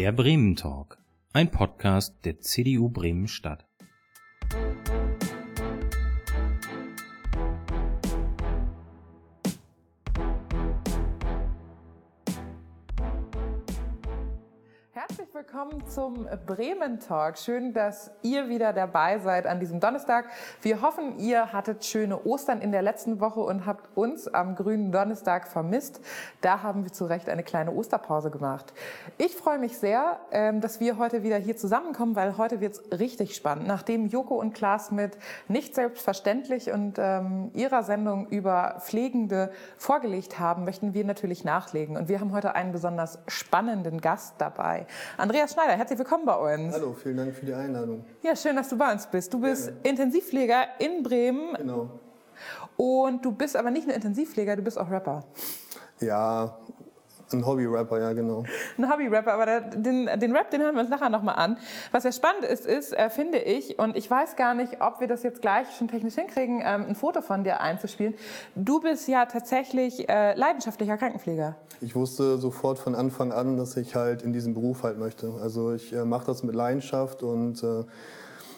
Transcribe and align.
Der 0.00 0.12
Bremen 0.12 0.56
Talk, 0.56 0.96
ein 1.34 1.50
Podcast 1.50 2.24
der 2.24 2.40
CDU 2.40 2.88
Bremen 2.88 3.28
Stadt. 3.28 3.69
Willkommen 15.70 15.90
zum 15.90 16.28
Bremen 16.46 17.00
Talk. 17.00 17.38
Schön, 17.38 17.72
dass 17.72 18.10
ihr 18.22 18.48
wieder 18.48 18.72
dabei 18.72 19.18
seid 19.18 19.46
an 19.46 19.60
diesem 19.60 19.78
Donnerstag. 19.78 20.26
Wir 20.62 20.82
hoffen, 20.82 21.18
ihr 21.18 21.52
hattet 21.52 21.84
schöne 21.84 22.24
Ostern 22.24 22.60
in 22.60 22.72
der 22.72 22.82
letzten 22.82 23.20
Woche 23.20 23.40
und 23.40 23.66
habt 23.66 23.96
uns 23.96 24.26
am 24.26 24.54
grünen 24.54 24.90
Donnerstag 24.90 25.46
vermisst. 25.48 26.00
Da 26.40 26.62
haben 26.62 26.84
wir 26.84 26.92
zu 26.92 27.04
Recht 27.04 27.28
eine 27.28 27.42
kleine 27.42 27.72
Osterpause 27.72 28.30
gemacht. 28.30 28.72
Ich 29.18 29.36
freue 29.36 29.58
mich 29.58 29.78
sehr, 29.78 30.18
ähm, 30.32 30.60
dass 30.60 30.80
wir 30.80 30.98
heute 30.98 31.22
wieder 31.22 31.36
hier 31.36 31.56
zusammenkommen, 31.56 32.16
weil 32.16 32.36
heute 32.36 32.60
wird 32.60 32.74
es 32.74 32.98
richtig 32.98 33.36
spannend. 33.36 33.66
Nachdem 33.66 34.06
Joko 34.06 34.36
und 34.36 34.54
Klaas 34.54 34.90
mit 34.90 35.18
nicht 35.48 35.74
selbstverständlich 35.74 36.72
und 36.72 36.98
ähm, 36.98 37.50
ihrer 37.54 37.82
Sendung 37.82 38.26
über 38.28 38.76
Pflegende 38.80 39.52
vorgelegt 39.76 40.38
haben, 40.38 40.64
möchten 40.64 40.94
wir 40.94 41.04
natürlich 41.04 41.44
nachlegen. 41.44 41.96
Und 41.96 42.08
wir 42.08 42.20
haben 42.20 42.32
heute 42.32 42.54
einen 42.54 42.72
besonders 42.72 43.20
spannenden 43.28 44.00
Gast 44.00 44.36
dabei. 44.38 44.86
Andreas 45.16 45.59
Schneider, 45.60 45.76
herzlich 45.76 45.98
willkommen 45.98 46.24
bei 46.24 46.54
uns. 46.54 46.72
Hallo, 46.72 46.94
vielen 46.94 47.18
Dank 47.18 47.34
für 47.34 47.44
die 47.44 47.52
Einladung. 47.52 48.02
Ja, 48.22 48.34
schön, 48.34 48.56
dass 48.56 48.70
du 48.70 48.78
bei 48.78 48.90
uns 48.90 49.06
bist. 49.06 49.34
Du 49.34 49.38
bist 49.38 49.66
Gerne. 49.66 49.80
Intensivpfleger 49.82 50.64
in 50.78 51.02
Bremen. 51.02 51.52
Genau. 51.54 51.90
Und 52.78 53.22
du 53.22 53.30
bist 53.32 53.54
aber 53.56 53.70
nicht 53.70 53.86
nur 53.86 53.94
Intensivpfleger, 53.94 54.56
du 54.56 54.62
bist 54.62 54.78
auch 54.78 54.90
Rapper. 54.90 55.22
Ja, 56.00 56.56
ein 57.32 57.46
Hobby-Rapper, 57.46 58.00
ja 58.00 58.12
genau. 58.12 58.44
Ein 58.78 58.90
Hobby-Rapper, 58.90 59.32
aber 59.32 59.60
den, 59.60 60.06
den 60.06 60.36
Rap, 60.36 60.50
den 60.50 60.62
hören 60.62 60.74
wir 60.74 60.82
uns 60.82 60.90
nachher 60.90 61.10
nochmal 61.10 61.36
an. 61.36 61.58
Was 61.92 62.04
ja 62.04 62.12
spannend 62.12 62.44
ist, 62.44 62.66
ist, 62.66 62.92
äh, 62.92 63.10
finde 63.10 63.38
ich, 63.38 63.78
und 63.78 63.96
ich 63.96 64.10
weiß 64.10 64.36
gar 64.36 64.54
nicht, 64.54 64.80
ob 64.80 65.00
wir 65.00 65.08
das 65.08 65.22
jetzt 65.22 65.42
gleich 65.42 65.66
schon 65.76 65.88
technisch 65.88 66.14
hinkriegen, 66.14 66.60
ähm, 66.64 66.86
ein 66.88 66.94
Foto 66.94 67.20
von 67.22 67.44
dir 67.44 67.60
einzuspielen. 67.60 68.14
Du 68.54 68.80
bist 68.80 69.08
ja 69.08 69.26
tatsächlich 69.26 70.08
äh, 70.08 70.34
leidenschaftlicher 70.34 70.96
Krankenpfleger. 70.96 71.56
Ich 71.80 71.94
wusste 71.94 72.38
sofort 72.38 72.78
von 72.78 72.94
Anfang 72.94 73.32
an, 73.32 73.56
dass 73.56 73.76
ich 73.76 73.94
halt 73.94 74.22
in 74.22 74.32
diesem 74.32 74.54
Beruf 74.54 74.82
halt 74.82 74.98
möchte. 74.98 75.32
Also 75.40 75.72
ich 75.72 75.92
äh, 75.92 76.04
mache 76.04 76.26
das 76.26 76.42
mit 76.42 76.54
Leidenschaft 76.54 77.22
und 77.22 77.62
äh, 77.62 77.84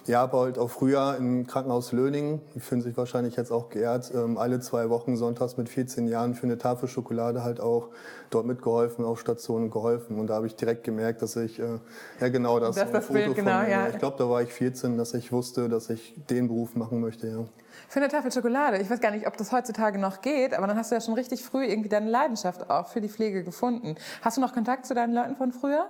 ja, 0.07 0.23
aber 0.23 0.41
halt 0.41 0.59
auch 0.59 0.71
früher 0.71 1.17
im 1.17 1.47
Krankenhaus 1.47 1.93
Löning, 1.93 2.41
die 2.55 2.61
fühlen 2.61 2.81
sich 2.81 2.97
wahrscheinlich 2.97 3.37
jetzt 3.37 3.53
auch 3.53 3.69
geehrt, 3.69 4.13
ähm, 4.15 4.37
alle 4.37 4.61
zwei 4.61 4.91
Wochen 4.91 5.17
sonntags 5.17 5.57
mit 5.57 5.69
14 5.69 6.09
Jahren 6.09 6.35
für 6.35 6.45
eine 6.45 6.59
Tafel 6.59 6.89
Schokolade 6.89 7.45
halt 7.45 7.61
auch 7.61 7.89
dort 8.31 8.47
mitgeholfen, 8.47 9.05
auf 9.05 9.21
Stationen 9.21 9.71
geholfen. 9.71 10.19
Und 10.19 10.27
da 10.27 10.35
habe 10.35 10.47
ich 10.47 10.57
direkt 10.57 10.85
gemerkt, 10.85 11.23
dass 11.23 11.37
ich, 11.37 11.61
äh, 11.61 11.79
ja 12.21 12.29
genau 12.29 12.59
das, 12.59 12.75
das, 12.75 12.91
das 12.91 13.07
Foto 13.07 13.19
Bild, 13.19 13.35
genau, 13.37 13.61
von, 13.61 13.71
ja. 13.71 13.89
Ich 13.89 13.99
glaube, 13.99 14.17
da 14.19 14.29
war 14.29 14.43
ich 14.43 14.53
14, 14.53 14.99
dass 14.99 15.15
ich 15.15 15.31
wusste, 15.31 15.69
dass 15.69 15.89
ich 15.89 16.15
den 16.29 16.49
Beruf 16.49 16.75
machen 16.75 17.01
möchte, 17.01 17.29
ja. 17.29 17.45
Für 17.89 18.01
eine 18.01 18.09
Tafel 18.09 18.33
Schokolade. 18.33 18.79
Ich 18.79 18.91
weiß 18.91 19.01
gar 19.01 19.13
nicht, 19.13 19.27
ob 19.27 19.37
das 19.37 19.53
heutzutage 19.53 19.99
noch 19.99 20.21
geht, 20.21 20.55
aber 20.55 20.67
dann 20.67 20.77
hast 20.77 20.91
du 20.91 20.95
ja 20.95 21.01
schon 21.01 21.15
richtig 21.15 21.45
früh 21.45 21.65
irgendwie 21.65 21.89
deine 21.89 22.11
Leidenschaft 22.11 22.71
auch 22.71 22.89
für 22.89 23.01
die 23.01 23.09
Pflege 23.09 23.45
gefunden. 23.45 23.95
Hast 24.21 24.37
du 24.37 24.41
noch 24.41 24.53
Kontakt 24.53 24.87
zu 24.87 24.95
deinen 24.95 25.15
Leuten 25.15 25.37
von 25.37 25.53
früher? 25.53 25.87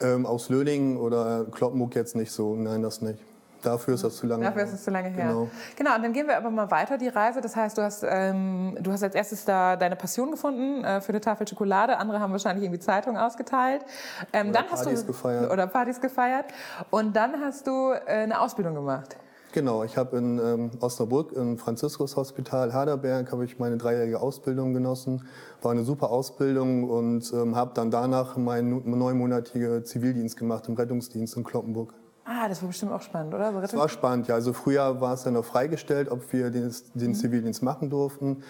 Ähm, 0.00 0.26
aus 0.26 0.48
Löning 0.48 0.96
oder 0.96 1.46
Kloppenburg 1.50 1.94
jetzt 1.94 2.16
nicht 2.16 2.32
so. 2.32 2.54
Nein, 2.54 2.82
das 2.82 3.00
nicht. 3.00 3.18
Dafür 3.62 3.94
ist 3.94 4.04
das 4.04 4.16
zu 4.16 4.26
lange 4.26 4.44
Dafür 4.44 4.62
her. 4.62 4.68
ist 4.68 4.74
es 4.74 4.84
zu 4.84 4.90
lange 4.90 5.08
her. 5.08 5.28
Genau. 5.28 5.48
genau, 5.76 5.94
und 5.94 6.02
dann 6.02 6.12
gehen 6.12 6.26
wir 6.26 6.36
aber 6.36 6.50
mal 6.50 6.70
weiter, 6.70 6.98
die 6.98 7.08
Reise. 7.08 7.40
Das 7.40 7.56
heißt, 7.56 7.78
du 7.78 7.82
hast, 7.82 8.04
ähm, 8.06 8.76
du 8.80 8.92
hast 8.92 9.02
als 9.02 9.14
erstes 9.14 9.44
da 9.44 9.76
deine 9.76 9.96
Passion 9.96 10.30
gefunden 10.30 10.84
äh, 10.84 11.00
für 11.00 11.10
eine 11.10 11.20
Tafel 11.20 11.46
Schokolade. 11.46 11.98
Andere 11.98 12.20
haben 12.20 12.32
wahrscheinlich 12.32 12.64
irgendwie 12.64 12.80
Zeitungen 12.80 13.20
ausgeteilt. 13.20 13.84
Ähm, 14.32 14.48
oder 14.48 14.60
dann 14.60 14.68
Partys 14.68 14.92
hast 14.92 15.02
du, 15.02 15.06
gefeiert. 15.06 15.50
Oder 15.50 15.66
Partys 15.66 16.00
gefeiert. 16.00 16.46
Und 16.90 17.14
dann 17.16 17.40
hast 17.40 17.66
du 17.66 17.92
äh, 17.92 18.22
eine 18.22 18.40
Ausbildung 18.40 18.74
gemacht. 18.74 19.16
Genau, 19.52 19.84
ich 19.84 19.98
habe 19.98 20.16
in 20.16 20.38
ähm, 20.38 20.70
Osnabrück 20.80 21.32
im 21.32 21.58
Franziskus-Hospital 21.58 22.72
Haderberg 22.72 23.30
habe 23.30 23.44
ich 23.44 23.58
meine 23.58 23.76
dreijährige 23.76 24.18
Ausbildung 24.18 24.72
genossen. 24.72 25.28
War 25.60 25.72
eine 25.72 25.84
super 25.84 26.10
Ausbildung 26.10 26.88
und 26.88 27.30
ähm, 27.34 27.54
habe 27.54 27.72
dann 27.74 27.90
danach 27.90 28.38
meinen 28.38 28.82
neunmonatigen 28.88 29.84
Zivildienst 29.84 30.38
gemacht 30.38 30.68
im 30.68 30.74
Rettungsdienst 30.74 31.36
in 31.36 31.44
Kloppenburg. 31.44 31.92
Ah, 32.24 32.48
das 32.48 32.62
war 32.62 32.68
bestimmt 32.68 32.92
auch 32.92 33.02
spannend, 33.02 33.34
oder? 33.34 33.52
Das 33.60 33.74
war 33.76 33.88
spannend, 33.88 34.28
ja. 34.28 34.34
Also 34.34 34.52
früher 34.52 35.00
war 35.00 35.14
es 35.14 35.24
ja 35.24 35.30
noch 35.30 35.44
freigestellt, 35.44 36.10
ob 36.10 36.32
wir 36.32 36.50
den, 36.50 36.72
den 36.94 37.10
mhm. 37.10 37.14
Zivildienst 37.14 37.62
machen 37.62 37.90
durften. 37.90 38.42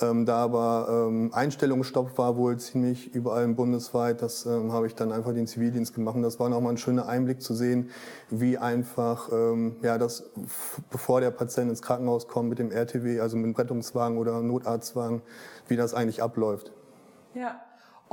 Ähm, 0.00 0.26
da 0.26 0.38
aber 0.38 1.06
ähm, 1.08 1.30
Einstellungsstopp 1.32 2.18
war 2.18 2.36
wohl 2.36 2.56
ziemlich 2.58 3.14
überall 3.14 3.46
bundesweit, 3.48 4.22
das 4.22 4.44
ähm, 4.44 4.72
habe 4.72 4.88
ich 4.88 4.96
dann 4.96 5.12
einfach 5.12 5.32
den 5.32 5.46
Zivildienst 5.46 5.94
gemacht. 5.94 6.16
Und 6.16 6.22
das 6.22 6.40
war 6.40 6.48
nochmal 6.48 6.72
ein 6.72 6.78
schöner 6.78 7.06
Einblick 7.06 7.40
zu 7.40 7.54
sehen, 7.54 7.90
wie 8.28 8.58
einfach, 8.58 9.30
ähm, 9.32 9.76
ja, 9.82 9.96
das, 9.96 10.30
bevor 10.90 11.20
der 11.20 11.30
Patient 11.30 11.70
ins 11.70 11.80
Krankenhaus 11.80 12.26
kommt 12.26 12.48
mit 12.48 12.58
dem 12.58 12.72
RTW, 12.72 13.20
also 13.20 13.36
mit 13.36 13.46
dem 13.46 13.54
Rettungswagen 13.54 14.18
oder 14.18 14.42
Notarztwagen, 14.42 15.22
wie 15.68 15.76
das 15.76 15.94
eigentlich 15.94 16.22
abläuft. 16.22 16.72
Ja. 17.34 17.60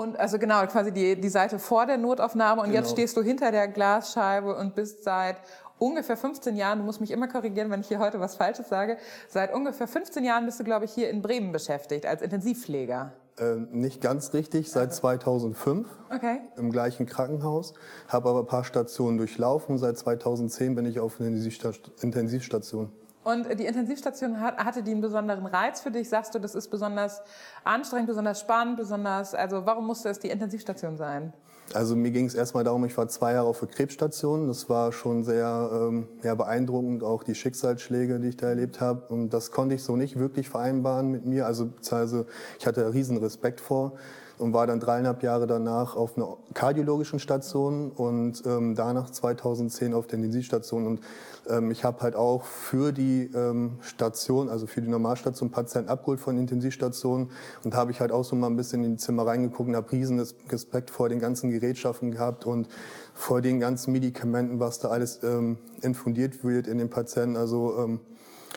Und 0.01 0.19
also 0.19 0.39
genau, 0.39 0.65
quasi 0.65 0.91
die, 0.91 1.19
die 1.19 1.29
Seite 1.29 1.59
vor 1.59 1.85
der 1.85 1.97
Notaufnahme 1.97 2.61
und 2.61 2.69
genau. 2.69 2.79
jetzt 2.79 2.91
stehst 2.91 3.15
du 3.15 3.21
hinter 3.21 3.51
der 3.51 3.67
Glasscheibe 3.67 4.55
und 4.55 4.73
bist 4.73 5.03
seit 5.03 5.37
ungefähr 5.77 6.17
15 6.17 6.55
Jahren, 6.55 6.79
du 6.79 6.85
musst 6.85 7.01
mich 7.01 7.11
immer 7.11 7.27
korrigieren, 7.27 7.69
wenn 7.69 7.81
ich 7.81 7.87
hier 7.87 7.99
heute 7.99 8.19
was 8.19 8.35
Falsches 8.35 8.67
sage, 8.67 8.97
seit 9.27 9.53
ungefähr 9.53 9.87
15 9.87 10.23
Jahren 10.23 10.45
bist 10.45 10.59
du, 10.59 10.63
glaube 10.63 10.85
ich, 10.85 10.91
hier 10.91 11.09
in 11.09 11.21
Bremen 11.21 11.51
beschäftigt 11.51 12.07
als 12.07 12.23
Intensivpfleger. 12.23 13.13
Äh, 13.37 13.57
nicht 13.71 14.01
ganz 14.01 14.33
richtig, 14.33 14.71
seit 14.71 14.91
2005 14.91 15.87
okay. 16.13 16.41
im 16.57 16.71
gleichen 16.71 17.05
Krankenhaus, 17.05 17.75
habe 18.07 18.29
aber 18.29 18.39
ein 18.39 18.47
paar 18.47 18.63
Stationen 18.63 19.17
durchlaufen. 19.17 19.77
Seit 19.77 19.99
2010 19.99 20.73
bin 20.73 20.85
ich 20.85 20.99
auf 20.99 21.19
einer 21.19 21.29
Intensivstation. 21.29 22.91
Und 23.23 23.59
die 23.59 23.65
Intensivstation 23.65 24.41
hatte 24.41 24.81
die 24.81 24.91
einen 24.91 25.01
besonderen 25.01 25.45
Reiz 25.45 25.81
für 25.81 25.91
dich? 25.91 26.09
Sagst 26.09 26.33
du, 26.33 26.39
das 26.39 26.55
ist 26.55 26.69
besonders 26.69 27.21
anstrengend, 27.63 28.07
besonders 28.07 28.39
spannend, 28.39 28.77
besonders, 28.77 29.35
also 29.35 29.65
warum 29.65 29.85
musste 29.85 30.09
es 30.09 30.17
die 30.17 30.29
Intensivstation 30.29 30.97
sein? 30.97 31.31
Also 31.73 31.95
mir 31.95 32.11
ging 32.11 32.25
es 32.25 32.35
erstmal 32.35 32.63
darum, 32.63 32.83
ich 32.85 32.97
war 32.97 33.07
zwei 33.07 33.33
Jahre 33.33 33.47
auf 33.47 33.59
der 33.59 33.69
Krebsstation. 33.69 34.47
Das 34.47 34.69
war 34.69 34.91
schon 34.91 35.23
sehr 35.23 35.69
ähm, 35.71 36.07
ja, 36.23 36.35
beeindruckend, 36.35 37.03
auch 37.03 37.23
die 37.23 37.35
Schicksalsschläge, 37.35 38.19
die 38.19 38.29
ich 38.29 38.37
da 38.37 38.47
erlebt 38.47 38.81
habe. 38.81 39.13
Und 39.13 39.29
das 39.29 39.51
konnte 39.51 39.75
ich 39.75 39.83
so 39.83 39.95
nicht 39.95 40.17
wirklich 40.17 40.49
vereinbaren 40.49 41.11
mit 41.11 41.25
mir. 41.25 41.45
Also, 41.45 41.69
also 41.91 42.25
ich 42.59 42.67
hatte 42.67 42.93
riesen 42.93 43.17
Respekt 43.17 43.61
vor 43.61 43.93
und 44.41 44.53
war 44.53 44.67
dann 44.67 44.79
dreieinhalb 44.79 45.23
Jahre 45.23 45.47
danach 45.47 45.95
auf 45.95 46.17
einer 46.17 46.37
kardiologischen 46.53 47.19
Station 47.19 47.91
und 47.91 48.43
ähm, 48.45 48.75
danach 48.75 49.09
2010 49.09 49.93
auf 49.93 50.07
der 50.07 50.17
Intensivstation. 50.17 50.87
Und 50.87 51.01
ähm, 51.49 51.71
ich 51.71 51.83
habe 51.83 52.01
halt 52.01 52.15
auch 52.15 52.43
für 52.43 52.91
die 52.91 53.29
ähm, 53.33 53.77
Station, 53.81 54.49
also 54.49 54.67
für 54.67 54.81
die 54.81 54.89
Normalstation, 54.89 55.51
Patienten 55.51 55.89
abgeholt 55.89 56.19
von 56.19 56.37
Intensivstationen 56.37 57.29
und 57.63 57.75
habe 57.75 57.91
ich 57.91 57.99
halt 57.99 58.11
auch 58.11 58.23
so 58.23 58.35
mal 58.35 58.47
ein 58.47 58.57
bisschen 58.57 58.83
in 58.83 58.91
die 58.91 58.97
Zimmer 58.97 59.25
reingeguckt 59.25 59.69
und 59.69 59.75
habe 59.75 59.91
riesen 59.91 60.25
Respekt 60.49 60.89
vor 60.89 61.09
den 61.09 61.19
ganzen 61.19 61.49
Gerätschaften 61.49 62.11
gehabt 62.11 62.45
und 62.45 62.67
vor 63.13 63.41
den 63.41 63.59
ganzen 63.59 63.91
Medikamenten, 63.91 64.59
was 64.59 64.79
da 64.79 64.89
alles 64.89 65.23
ähm, 65.23 65.57
infundiert 65.81 66.43
wird 66.43 66.67
in 66.67 66.77
den 66.77 66.89
Patienten. 66.89 67.37
Also 67.37 67.77
ähm, 67.77 67.99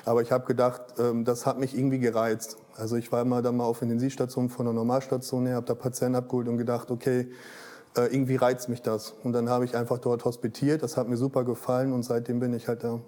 aber 0.04 0.22
ich 0.22 0.32
habe 0.32 0.46
gedacht, 0.46 0.82
ähm, 0.98 1.24
das 1.24 1.46
hat 1.46 1.58
mich 1.58 1.76
irgendwie 1.76 1.98
gereizt. 1.98 2.58
Also 2.76 2.96
ich 2.96 3.10
war 3.12 3.22
immer 3.22 3.42
dann 3.42 3.56
mal 3.56 3.64
auf 3.64 3.82
Intensivstation 3.82 4.48
von 4.48 4.66
der 4.66 4.74
Normalstation 4.74 5.46
her, 5.46 5.56
habe 5.56 5.66
da 5.66 5.74
Patienten 5.74 6.16
abgeholt 6.16 6.48
und 6.48 6.58
gedacht, 6.58 6.90
okay, 6.90 7.30
äh, 7.96 8.06
irgendwie 8.06 8.36
reizt 8.36 8.68
mich 8.68 8.82
das. 8.82 9.12
Und 9.22 9.32
dann 9.32 9.48
habe 9.48 9.64
ich 9.64 9.76
einfach 9.76 9.98
dort 9.98 10.24
hospitiert. 10.24 10.82
Das 10.82 10.96
hat 10.96 11.08
mir 11.08 11.16
super 11.16 11.44
gefallen 11.44 11.92
und 11.92 12.02
seitdem 12.02 12.40
bin 12.40 12.52
ich 12.52 12.66
halt 12.66 12.82
da. 12.82 13.00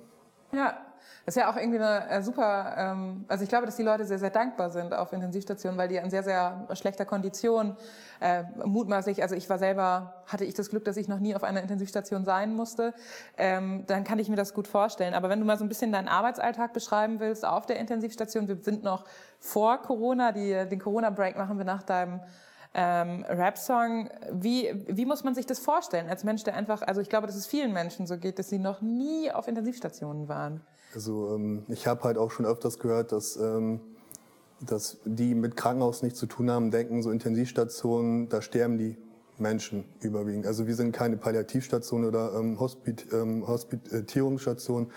Ja, 0.53 0.79
das 1.27 1.35
ist 1.35 1.43
ja 1.43 1.51
auch 1.51 1.57
irgendwie 1.57 1.81
eine 1.81 2.09
äh, 2.09 2.23
super, 2.23 2.75
ähm, 2.79 3.25
also 3.27 3.43
ich 3.43 3.49
glaube, 3.49 3.67
dass 3.67 3.75
die 3.75 3.83
Leute 3.83 4.05
sehr, 4.05 4.21
sehr 4.21 4.31
dankbar 4.31 4.71
sind 4.71 4.95
auf 4.95 5.13
Intensivstationen, 5.13 5.77
weil 5.77 5.89
die 5.89 5.97
in 5.97 6.09
sehr, 6.09 6.23
sehr 6.23 6.69
schlechter 6.75 7.05
Kondition 7.05 7.77
äh, 8.21 8.45
mutmaßlich, 8.65 9.21
also 9.23 9.35
ich 9.35 9.51
war 9.51 9.59
selber, 9.59 10.23
hatte 10.29 10.45
ich 10.45 10.55
das 10.55 10.71
Glück, 10.71 10.85
dass 10.85 10.97
ich 10.97 11.09
noch 11.09 11.19
nie 11.19 11.35
auf 11.35 11.43
einer 11.43 11.63
Intensivstation 11.63 12.25
sein 12.25 12.55
musste, 12.55 12.95
ähm, 13.37 13.83
dann 13.89 14.05
kann 14.05 14.21
ich 14.21 14.29
mir 14.29 14.37
das 14.37 14.55
gut 14.55 14.69
vorstellen. 14.69 15.15
Aber 15.15 15.29
wenn 15.29 15.41
du 15.41 15.47
mal 15.47 15.59
so 15.59 15.65
ein 15.65 15.69
bisschen 15.69 15.91
deinen 15.91 16.07
Arbeitsalltag 16.07 16.73
beschreiben 16.73 17.19
willst 17.19 17.45
auf 17.45 17.67
der 17.67 17.81
Intensivstation, 17.81 18.47
wir 18.47 18.59
sind 18.63 18.85
noch 18.85 19.05
vor 19.41 19.79
Corona, 19.83 20.31
die, 20.31 20.53
den 20.71 20.79
Corona-Break 20.79 21.37
machen 21.37 21.59
wir 21.59 21.65
nach 21.65 21.83
deinem 21.83 22.21
ähm, 22.73 23.25
Rap-Song. 23.29 24.11
Wie, 24.31 24.85
wie 24.87 25.07
muss 25.07 25.25
man 25.25 25.35
sich 25.35 25.47
das 25.47 25.59
vorstellen 25.59 26.09
als 26.09 26.23
Mensch, 26.23 26.45
der 26.45 26.55
einfach, 26.55 26.83
also 26.83 27.01
ich 27.01 27.09
glaube, 27.09 27.27
dass 27.27 27.35
es 27.35 27.49
vielen 27.49 27.73
Menschen 27.73 28.07
so 28.07 28.17
geht, 28.17 28.39
dass 28.39 28.49
sie 28.49 28.61
noch 28.61 28.81
nie 28.81 29.33
auf 29.33 29.49
Intensivstationen 29.49 30.29
waren. 30.29 30.61
Also 30.97 31.35
ähm, 31.35 31.63
ich 31.69 31.87
habe 31.87 32.05
halt 32.05 32.17
auch 32.17 32.31
schon 32.31 32.47
öfters 32.47 32.79
gehört, 32.79 33.13
dass, 33.13 33.37
ähm, 33.37 33.81
dass 34.61 34.97
die 35.05 35.35
mit 35.35 35.55
Krankenhaus 35.55 36.03
nichts 36.03 36.19
zu 36.19 36.25
tun 36.25 36.51
haben, 36.51 36.71
denken, 36.71 37.03
so 37.03 37.11
Intensivstationen, 37.11 38.31
da 38.31 38.41
sterben 38.41 38.79
die 38.79 38.97
Menschen 39.37 39.85
überwiegend. 40.01 40.47
Also 40.47 40.67
wir 40.67 40.75
sind 40.75 40.93
keine 40.93 41.19
Palliativstation 41.19 42.07
oder 42.07 42.33
ähm, 42.39 42.59
Hospit 42.59 43.09
ähm, 43.13 43.47
Hospitierungsstation. 43.47 44.91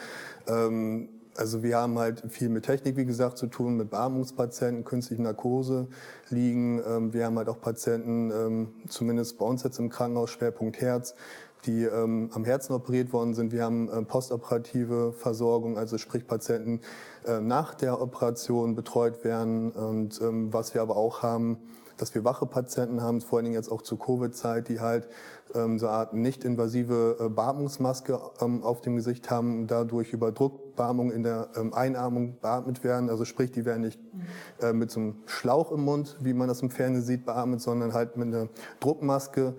Ähm, 0.48 1.10
also 1.36 1.64
wir 1.64 1.78
haben 1.78 2.00
halt 2.00 2.24
viel 2.30 2.48
mit 2.48 2.64
Technik, 2.66 2.96
wie 2.96 3.06
gesagt, 3.06 3.38
zu 3.38 3.48
tun, 3.48 3.76
mit 3.76 3.90
Beatmungspatienten, 3.90 4.86
künstliche 4.86 5.22
Narkose 5.22 5.88
liegen. 6.30 6.82
Ähm, 6.88 7.14
wir 7.14 7.26
haben 7.26 7.38
halt 7.38 7.50
auch 7.50 7.60
Patienten, 7.60 8.32
ähm, 8.32 8.68
zumindest 8.88 9.38
bei 9.38 9.46
uns 9.46 9.64
jetzt 9.64 9.80
im 9.80 9.90
Krankenhaus, 9.90 10.30
Schwerpunkt 10.30 10.80
Herz, 10.80 11.14
die 11.66 11.84
ähm, 11.84 12.30
am 12.34 12.46
Herzen 12.46 12.74
operiert 12.74 13.12
worden 13.14 13.34
sind. 13.34 13.52
Wir 13.52 13.64
haben 13.64 13.90
äh, 13.90 14.02
postoperative 14.04 15.14
Versorgung, 15.14 15.78
also 15.78 15.98
sprich 15.98 16.26
Patienten 16.26 16.82
äh, 17.26 17.40
nach 17.40 17.74
der 17.76 18.02
Operation 18.02 18.76
betreut 18.76 19.24
werden. 19.24 19.72
Und 19.72 20.22
ähm, 20.22 20.54
was 20.54 20.74
wir 20.74 20.82
aber 20.82 20.96
auch 20.96 21.22
haben, 21.22 21.58
dass 22.00 22.16
wir 22.16 22.24
wache 22.24 22.46
Patienten 22.46 23.02
haben, 23.02 23.22
vor 23.22 23.38
allen 23.38 23.46
Dingen 23.46 23.56
jetzt 23.56 23.72
auch 23.72 23.82
zur 23.82 24.00
Covid-Zeit, 24.00 24.70
die 24.70 24.80
halt 24.80 25.10
ähm, 25.54 25.80
so 25.80 25.88
eine 25.88 25.96
Art 25.96 26.14
nicht 26.14 26.44
invasive 26.44 27.18
äh, 27.20 27.30
Beatmungsmaske 27.30 28.20
ähm, 28.42 28.64
auf 28.64 28.82
dem 28.82 28.96
Gesicht 28.96 29.30
haben, 29.30 29.68
dadurch 29.68 30.14
über 30.14 30.32
Druckbeatmung 30.32 31.12
in 31.12 31.24
der 31.24 31.50
ähm, 31.56 31.74
Einatmung 31.74 32.38
beatmet 32.40 32.84
werden. 32.84 33.10
Also 33.10 33.26
sprich, 33.26 33.52
die 33.52 33.66
werden 33.66 33.82
nicht 33.82 34.00
äh, 34.62 34.74
mit 34.74 34.92
so 34.92 35.00
einem 35.00 35.16
Schlauch 35.26 35.72
im 35.72 35.84
Mund, 35.84 36.18
wie 36.22 36.34
man 36.34 36.48
das 36.48 36.62
im 36.62 36.70
Fernsehen 36.70 37.04
sieht, 37.04 37.26
beatmet, 37.26 37.62
sondern 37.62 37.94
halt 37.94 38.16
mit 38.16 38.28
einer 38.28 38.48
Druckmaske. 38.80 39.56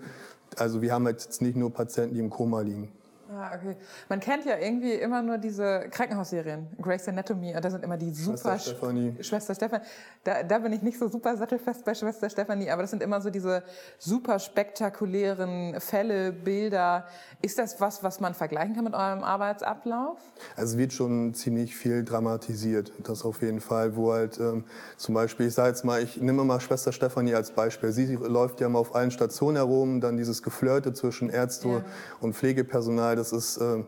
Also 0.57 0.81
wir 0.81 0.93
haben 0.93 1.07
jetzt 1.07 1.41
nicht 1.41 1.55
nur 1.55 1.71
Patienten, 1.73 2.15
die 2.15 2.19
im 2.19 2.29
Koma 2.29 2.61
liegen. 2.61 2.91
Ah, 3.41 3.55
okay. 3.55 3.75
Man 4.07 4.19
kennt 4.19 4.45
ja 4.45 4.55
irgendwie 4.59 4.93
immer 4.93 5.23
nur 5.23 5.39
diese 5.39 5.87
Krankenhausserien, 5.89 6.67
Grey's 6.79 7.07
Anatomy, 7.07 7.55
da 7.59 7.71
sind 7.71 7.83
immer 7.83 7.97
die 7.97 8.13
super... 8.13 8.37
Schwester 8.37 8.59
Stefanie. 8.59 9.15
Schwester 9.19 9.55
Stefanie. 9.55 9.83
Da, 10.23 10.43
da 10.43 10.59
bin 10.59 10.73
ich 10.73 10.83
nicht 10.83 10.99
so 10.99 11.07
super 11.07 11.35
sattelfest 11.35 11.83
bei 11.83 11.95
Schwester 11.95 12.29
Stefanie, 12.29 12.69
aber 12.69 12.83
das 12.83 12.91
sind 12.91 13.01
immer 13.01 13.19
so 13.19 13.31
diese 13.31 13.63
super 13.97 14.37
spektakulären 14.37 15.79
Fälle, 15.79 16.31
Bilder. 16.31 17.07
Ist 17.41 17.57
das 17.57 17.81
was, 17.81 18.03
was 18.03 18.19
man 18.19 18.35
vergleichen 18.35 18.75
kann 18.75 18.83
mit 18.83 18.93
eurem 18.93 19.23
Arbeitsablauf? 19.23 20.19
Also 20.55 20.73
es 20.73 20.77
wird 20.77 20.93
schon 20.93 21.33
ziemlich 21.33 21.75
viel 21.75 22.03
dramatisiert, 22.03 22.91
das 22.99 23.25
auf 23.25 23.41
jeden 23.41 23.59
Fall, 23.59 23.95
wo 23.95 24.13
halt 24.13 24.39
ähm, 24.39 24.65
zum 24.97 25.15
Beispiel, 25.15 25.47
ich 25.47 25.55
sage 25.55 25.69
jetzt 25.69 25.83
mal, 25.83 26.03
ich 26.03 26.21
nehme 26.21 26.43
mal 26.43 26.59
Schwester 26.59 26.91
Stefanie 26.91 27.33
als 27.33 27.49
Beispiel. 27.49 27.91
Sie 27.91 28.15
läuft 28.15 28.61
ja 28.61 28.69
mal 28.69 28.77
auf 28.77 28.93
allen 28.93 29.09
Stationen 29.09 29.55
herum, 29.55 29.99
dann 29.99 30.15
dieses 30.17 30.43
Geflirte 30.43 30.93
zwischen 30.93 31.31
Ärzte 31.31 31.67
ja. 31.67 31.83
und 32.19 32.35
Pflegepersonal, 32.35 33.15
das 33.15 33.30
ist, 33.31 33.57
äh, 33.57 33.83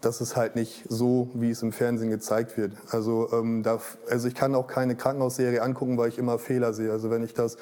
das 0.00 0.20
ist 0.20 0.36
halt 0.36 0.56
nicht 0.56 0.84
so, 0.88 1.30
wie 1.34 1.50
es 1.50 1.62
im 1.62 1.72
Fernsehen 1.72 2.10
gezeigt 2.10 2.56
wird. 2.56 2.72
Also, 2.90 3.28
ähm, 3.32 3.62
da, 3.62 3.80
also 4.10 4.28
ich 4.28 4.34
kann 4.34 4.54
auch 4.54 4.66
keine 4.66 4.96
Krankenhausserie 4.96 5.62
angucken, 5.62 5.98
weil 5.98 6.08
ich 6.08 6.18
immer 6.18 6.38
Fehler 6.38 6.72
sehe. 6.72 6.92
Also 6.92 7.10
wenn 7.10 7.22
ich 7.22 7.34
das 7.34 7.56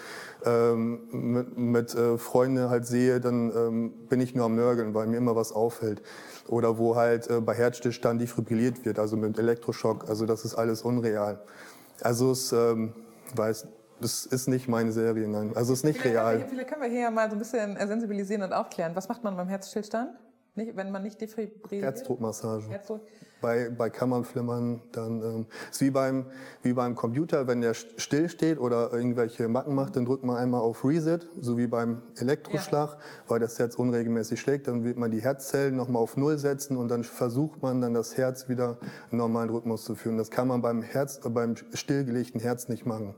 ähm, 0.44 1.00
mit, 1.10 1.56
mit 1.56 1.94
äh, 1.94 2.18
Freunden 2.18 2.68
halt 2.70 2.86
sehe, 2.86 3.20
dann 3.20 3.52
ähm, 3.56 3.92
bin 4.08 4.20
ich 4.20 4.34
nur 4.34 4.46
am 4.46 4.54
Nörgeln, 4.54 4.94
weil 4.94 5.06
mir 5.06 5.16
immer 5.16 5.36
was 5.36 5.52
auffällt. 5.52 6.02
Oder 6.48 6.78
wo 6.78 6.96
halt 6.96 7.28
äh, 7.30 7.40
bei 7.40 7.54
Herzstillstand 7.54 8.20
defibrilliert 8.20 8.84
wird, 8.84 8.98
also 8.98 9.16
mit 9.16 9.38
Elektroschock. 9.38 10.08
Also 10.08 10.26
das 10.26 10.44
ist 10.44 10.54
alles 10.54 10.82
unreal. 10.82 11.40
Also 12.02 12.32
es 12.32 12.52
ähm, 12.52 12.92
weiß 13.34 13.66
das 14.00 14.26
ist 14.26 14.48
nicht 14.48 14.68
meine 14.68 14.92
Serie, 14.92 15.26
nein. 15.28 15.52
Also 15.54 15.72
es 15.72 15.80
ist 15.80 15.84
nicht 15.84 16.00
vielleicht 16.00 16.16
real. 16.16 16.38
Wir, 16.38 16.46
vielleicht 16.46 16.68
können 16.68 16.82
wir 16.82 16.90
hier 16.90 17.10
mal 17.10 17.28
so 17.30 17.36
ein 17.36 17.38
bisschen 17.38 17.76
sensibilisieren 17.76 18.42
und 18.42 18.52
aufklären. 18.52 18.94
Was 18.94 19.08
macht 19.08 19.24
man 19.24 19.36
beim 19.36 19.48
Herzstillstand? 19.48 20.10
Nicht, 20.56 20.74
wenn 20.74 20.90
man 20.90 21.02
nicht 21.02 21.20
defibrilliert? 21.20 21.84
Herzdruckmassage. 21.84 22.64
Herzdruck. 22.68 23.02
Bei, 23.42 23.68
bei 23.68 23.90
Kammernflimmern 23.90 24.80
dann 24.92 25.22
ähm, 25.22 25.46
ist 25.70 25.82
wie 25.82 25.90
beim 25.90 26.24
wie 26.62 26.72
beim 26.72 26.94
Computer, 26.94 27.46
wenn 27.46 27.60
der 27.60 27.74
still 27.74 28.30
steht 28.30 28.58
oder 28.58 28.90
irgendwelche 28.90 29.48
Macken 29.48 29.74
macht, 29.74 29.96
dann 29.96 30.06
drückt 30.06 30.24
man 30.24 30.36
einmal 30.36 30.62
auf 30.62 30.82
Reset, 30.82 31.20
so 31.38 31.58
wie 31.58 31.66
beim 31.66 32.00
Elektroschlag, 32.16 32.92
ja. 32.92 32.98
weil 33.28 33.38
das 33.38 33.58
Herz 33.58 33.74
unregelmäßig 33.74 34.40
schlägt. 34.40 34.66
Dann 34.66 34.82
wird 34.82 34.96
man 34.96 35.10
die 35.10 35.20
Herzzellen 35.20 35.76
nochmal 35.76 36.02
auf 36.02 36.16
Null 36.16 36.38
setzen 36.38 36.78
und 36.78 36.88
dann 36.88 37.04
versucht 37.04 37.60
man 37.60 37.82
dann 37.82 37.92
das 37.92 38.16
Herz 38.16 38.48
wieder 38.48 38.78
in 39.10 39.18
normalen 39.18 39.50
Rhythmus 39.50 39.84
zu 39.84 39.94
führen. 39.94 40.16
Das 40.16 40.30
kann 40.30 40.48
man 40.48 40.62
beim 40.62 40.80
Herz, 40.80 41.20
beim 41.22 41.54
stillgelegten 41.74 42.40
Herz 42.40 42.68
nicht 42.68 42.86
machen. 42.86 43.14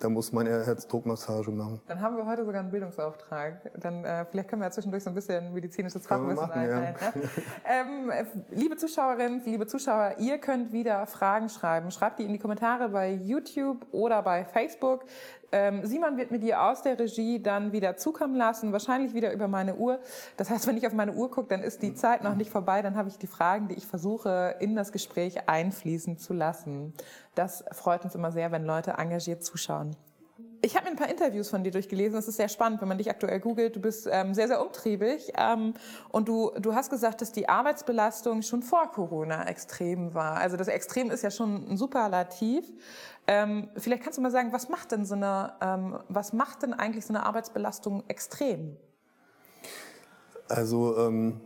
Da 0.00 0.08
muss 0.08 0.32
man 0.32 0.46
eher 0.46 0.64
Herzdruckmassage 0.64 1.50
machen. 1.50 1.80
Dann 1.88 2.00
haben 2.00 2.16
wir 2.16 2.24
heute 2.24 2.44
sogar 2.44 2.60
einen 2.60 2.70
Bildungsauftrag. 2.70 3.72
Dann 3.80 4.04
äh, 4.04 4.24
vielleicht 4.30 4.48
können 4.48 4.62
wir 4.62 4.66
ja 4.66 4.70
zwischendurch 4.70 5.02
so 5.02 5.10
ein 5.10 5.14
bisschen 5.14 5.52
medizinisches 5.52 6.06
Fachwissen 6.06 6.50
einhalten. 6.50 6.96
Ja. 7.00 7.12
Ne? 7.14 8.12
ähm, 8.14 8.44
liebe 8.50 8.76
Zuschauerinnen, 8.76 9.42
liebe 9.44 9.66
Zuschauer, 9.66 10.14
ihr 10.18 10.38
könnt 10.38 10.72
wieder 10.72 11.04
Fragen 11.06 11.48
schreiben. 11.48 11.90
Schreibt 11.90 12.20
die 12.20 12.24
in 12.24 12.32
die 12.32 12.38
Kommentare 12.38 12.90
bei 12.90 13.12
YouTube 13.12 13.86
oder 13.90 14.22
bei 14.22 14.44
Facebook. 14.44 15.04
Ähm, 15.50 15.86
Simon 15.86 16.16
wird 16.16 16.30
mir 16.30 16.38
die 16.38 16.54
aus 16.54 16.82
der 16.82 16.98
Regie 16.98 17.42
dann 17.42 17.72
wieder 17.72 17.96
zukommen 17.96 18.36
lassen, 18.36 18.72
wahrscheinlich 18.72 19.14
wieder 19.14 19.32
über 19.32 19.48
meine 19.48 19.76
Uhr. 19.76 19.98
Das 20.36 20.50
heißt, 20.50 20.66
wenn 20.68 20.76
ich 20.76 20.86
auf 20.86 20.92
meine 20.92 21.12
Uhr 21.12 21.30
gucke, 21.30 21.48
dann 21.48 21.62
ist 21.62 21.82
die 21.82 21.94
Zeit 21.94 22.22
noch 22.22 22.34
nicht 22.34 22.50
vorbei. 22.50 22.82
Dann 22.82 22.96
habe 22.96 23.08
ich 23.08 23.18
die 23.18 23.26
Fragen, 23.26 23.68
die 23.68 23.74
ich 23.74 23.86
versuche, 23.86 24.56
in 24.60 24.76
das 24.76 24.92
Gespräch 24.92 25.48
einfließen 25.48 26.18
zu 26.18 26.34
lassen. 26.34 26.92
Das 27.34 27.64
freut 27.72 28.04
uns 28.04 28.14
immer 28.14 28.32
sehr, 28.32 28.52
wenn 28.52 28.64
Leute 28.64 28.92
engagiert 28.92 29.44
zuschauen. 29.44 29.96
Ich 30.60 30.74
habe 30.74 30.86
mir 30.86 30.90
ein 30.90 30.96
paar 30.96 31.08
Interviews 31.08 31.50
von 31.50 31.62
dir 31.62 31.70
durchgelesen. 31.70 32.14
Das 32.14 32.26
ist 32.26 32.36
sehr 32.36 32.48
spannend, 32.48 32.80
wenn 32.80 32.88
man 32.88 32.98
dich 32.98 33.10
aktuell 33.10 33.38
googelt. 33.38 33.76
Du 33.76 33.80
bist 33.80 34.08
ähm, 34.10 34.34
sehr, 34.34 34.48
sehr 34.48 34.60
umtriebig. 34.60 35.32
Ähm, 35.36 35.74
und 36.10 36.28
du, 36.28 36.50
du 36.58 36.74
hast 36.74 36.90
gesagt, 36.90 37.20
dass 37.20 37.30
die 37.30 37.48
Arbeitsbelastung 37.48 38.42
schon 38.42 38.62
vor 38.62 38.90
Corona 38.90 39.46
extrem 39.46 40.14
war. 40.14 40.36
Also 40.36 40.56
das 40.56 40.68
Extrem 40.68 41.10
ist 41.10 41.22
ja 41.22 41.30
schon 41.30 41.70
ein 41.70 41.76
Superlativ. 41.76 42.64
Ähm, 43.28 43.68
vielleicht 43.76 44.02
kannst 44.02 44.18
du 44.18 44.22
mal 44.22 44.32
sagen, 44.32 44.52
was 44.52 44.68
macht 44.68 44.90
denn 44.90 45.04
so 45.04 45.14
eine, 45.14 45.52
ähm, 45.60 45.98
was 46.08 46.32
macht 46.32 46.62
denn 46.62 46.74
eigentlich 46.74 47.06
so 47.06 47.12
eine 47.12 47.24
Arbeitsbelastung 47.24 48.02
extrem? 48.08 48.76
Also 50.48 50.96
ähm, 50.98 51.40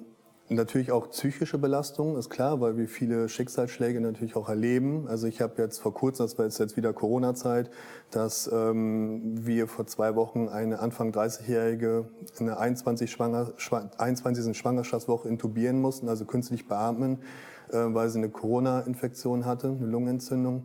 natürlich 0.49 0.93
auch 0.93 1.11
psychische 1.11 1.59
Belastung, 1.59 2.17
ist 2.17 2.31
klar, 2.31 2.61
weil 2.61 2.77
wir 2.77 2.89
viele 2.89 3.29
Schicksalsschläge 3.29 4.01
natürlich 4.01 4.37
auch 4.37 4.49
erleben. 4.49 5.07
Also 5.09 5.27
ich 5.27 5.41
habe 5.41 5.61
jetzt 5.63 5.79
vor 5.79 5.95
kurzem, 5.95 6.25
das 6.25 6.39
war 6.39 6.47
jetzt, 6.47 6.77
wieder 6.77 6.93
Corona-Zeit, 6.93 7.71
dass 8.11 8.51
ähm, 8.53 9.47
wir 9.47 9.67
vor 9.67 9.87
zwei 9.87 10.15
Wochen 10.15 10.49
eine 10.49 10.81
Anfang 10.81 11.13
30-Jährige 11.13 12.07
in 12.39 12.47
der 12.47 12.61
21. 12.61 13.11
Schwanger, 13.11 13.53
21. 13.99 14.57
Schwangerschaftswoche 14.57 15.29
intubieren 15.29 15.81
mussten, 15.81 16.09
also 16.09 16.25
künstlich 16.25 16.69
beatmen, 16.69 17.19
äh, 17.71 17.79
weil 17.79 18.09
sie 18.11 18.19
eine 18.19 18.29
Corona-Infektion 18.29 19.47
hatte, 19.47 19.69
eine 19.69 19.87
Lungenentzündung 19.87 20.65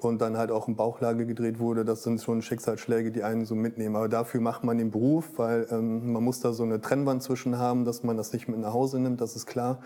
und 0.00 0.20
dann 0.20 0.36
halt 0.36 0.50
auch 0.50 0.68
in 0.68 0.76
Bauchlage 0.76 1.26
gedreht 1.26 1.58
wurde, 1.58 1.84
das 1.84 2.02
sind 2.02 2.22
schon 2.22 2.42
Schicksalsschläge, 2.42 3.10
die 3.12 3.22
einen 3.22 3.44
so 3.44 3.54
mitnehmen. 3.54 3.96
Aber 3.96 4.08
dafür 4.08 4.40
macht 4.40 4.64
man 4.64 4.78
den 4.78 4.90
Beruf, 4.90 5.38
weil 5.38 5.66
ähm, 5.70 6.12
man 6.12 6.24
muss 6.24 6.40
da 6.40 6.52
so 6.52 6.62
eine 6.62 6.80
Trennwand 6.80 7.22
zwischen 7.22 7.58
haben, 7.58 7.84
dass 7.84 8.02
man 8.02 8.16
das 8.16 8.32
nicht 8.32 8.48
mit 8.48 8.58
nach 8.58 8.72
Hause 8.72 8.98
nimmt, 8.98 9.20
das 9.20 9.36
ist 9.36 9.46
klar. 9.46 9.78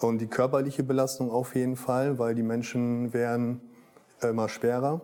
Und 0.00 0.20
die 0.20 0.28
körperliche 0.28 0.82
Belastung 0.82 1.30
auf 1.30 1.54
jeden 1.54 1.76
Fall, 1.76 2.18
weil 2.18 2.34
die 2.34 2.42
Menschen 2.42 3.12
werden 3.12 3.60
immer 4.22 4.48
schwerer. 4.48 5.00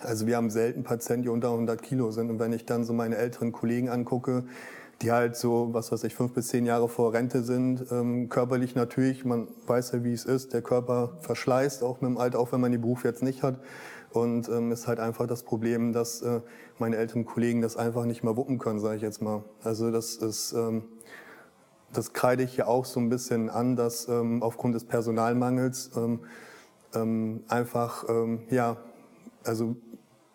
Also 0.00 0.26
wir 0.26 0.36
haben 0.36 0.50
selten 0.50 0.84
Patienten, 0.84 1.22
die 1.22 1.28
unter 1.28 1.50
100 1.50 1.82
Kilo 1.82 2.10
sind. 2.10 2.30
Und 2.30 2.38
wenn 2.38 2.52
ich 2.52 2.66
dann 2.66 2.84
so 2.84 2.92
meine 2.92 3.16
älteren 3.16 3.52
Kollegen 3.52 3.88
angucke, 3.88 4.44
die 5.02 5.12
halt 5.12 5.36
so, 5.36 5.68
was 5.72 5.92
weiß 5.92 6.04
ich, 6.04 6.14
fünf 6.14 6.32
bis 6.32 6.48
zehn 6.48 6.64
Jahre 6.64 6.88
vor 6.88 7.12
Rente 7.12 7.42
sind. 7.42 7.86
Ähm, 7.90 8.28
körperlich 8.28 8.74
natürlich, 8.74 9.24
man 9.24 9.48
weiß 9.66 9.92
ja, 9.92 10.04
wie 10.04 10.12
es 10.12 10.24
ist. 10.24 10.54
Der 10.54 10.62
Körper 10.62 11.12
verschleißt 11.20 11.82
auch 11.82 12.00
mit 12.00 12.10
dem 12.10 12.18
Alter, 12.18 12.38
auch 12.38 12.52
wenn 12.52 12.60
man 12.60 12.72
den 12.72 12.80
Beruf 12.80 13.04
jetzt 13.04 13.22
nicht 13.22 13.42
hat. 13.42 13.58
Und 14.12 14.48
ähm, 14.48 14.72
ist 14.72 14.86
halt 14.86 14.98
einfach 14.98 15.26
das 15.26 15.42
Problem, 15.42 15.92
dass 15.92 16.22
äh, 16.22 16.40
meine 16.78 16.96
älteren 16.96 17.26
Kollegen 17.26 17.60
das 17.60 17.76
einfach 17.76 18.06
nicht 18.06 18.24
mehr 18.24 18.36
wuppen 18.36 18.58
können, 18.58 18.80
sage 18.80 18.96
ich 18.96 19.02
jetzt 19.02 19.20
mal. 19.20 19.44
Also 19.62 19.90
das 19.90 20.16
ist, 20.16 20.52
ähm, 20.54 20.84
das 21.92 22.14
kreide 22.14 22.42
ich 22.42 22.56
ja 22.56 22.66
auch 22.66 22.86
so 22.86 22.98
ein 22.98 23.10
bisschen 23.10 23.50
an, 23.50 23.76
dass 23.76 24.08
ähm, 24.08 24.42
aufgrund 24.42 24.74
des 24.74 24.84
Personalmangels 24.84 25.90
ähm, 25.96 26.20
ähm, 26.94 27.44
einfach, 27.48 28.08
ähm, 28.08 28.44
ja, 28.48 28.78
also 29.44 29.76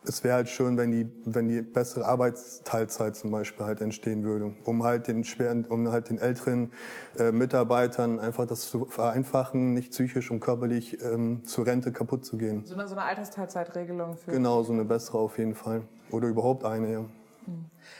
es 0.03 0.23
wäre 0.23 0.35
halt 0.35 0.49
schön, 0.49 0.77
wenn 0.77 0.91
die, 0.91 1.11
wenn 1.25 1.47
die 1.47 1.61
bessere 1.61 2.05
Arbeitsteilzeit 2.05 3.15
zum 3.15 3.31
Beispiel 3.31 3.65
halt 3.65 3.81
entstehen 3.81 4.23
würde, 4.23 4.55
um 4.65 4.83
halt 4.83 5.07
den 5.07 5.23
schweren, 5.23 5.65
um 5.65 5.91
halt 5.91 6.09
den 6.09 6.17
älteren 6.17 6.71
äh, 7.17 7.31
Mitarbeitern 7.31 8.19
einfach 8.19 8.47
das 8.47 8.69
zu 8.69 8.85
vereinfachen, 8.85 9.73
nicht 9.73 9.91
psychisch 9.91 10.31
und 10.31 10.39
körperlich 10.39 11.01
ähm, 11.03 11.43
zur 11.45 11.67
Rente 11.67 11.91
kaputt 11.91 12.25
zu 12.25 12.37
gehen. 12.37 12.63
So 12.65 12.73
eine, 12.73 12.87
so 12.87 12.95
eine 12.95 13.03
Altersteilzeitregelung 13.03 14.17
für. 14.17 14.31
Genau, 14.31 14.63
so 14.63 14.73
eine 14.73 14.85
bessere 14.85 15.19
auf 15.19 15.37
jeden 15.37 15.55
Fall. 15.55 15.83
Oder 16.09 16.27
überhaupt 16.27 16.65
eine, 16.65 16.91
ja. 16.91 17.05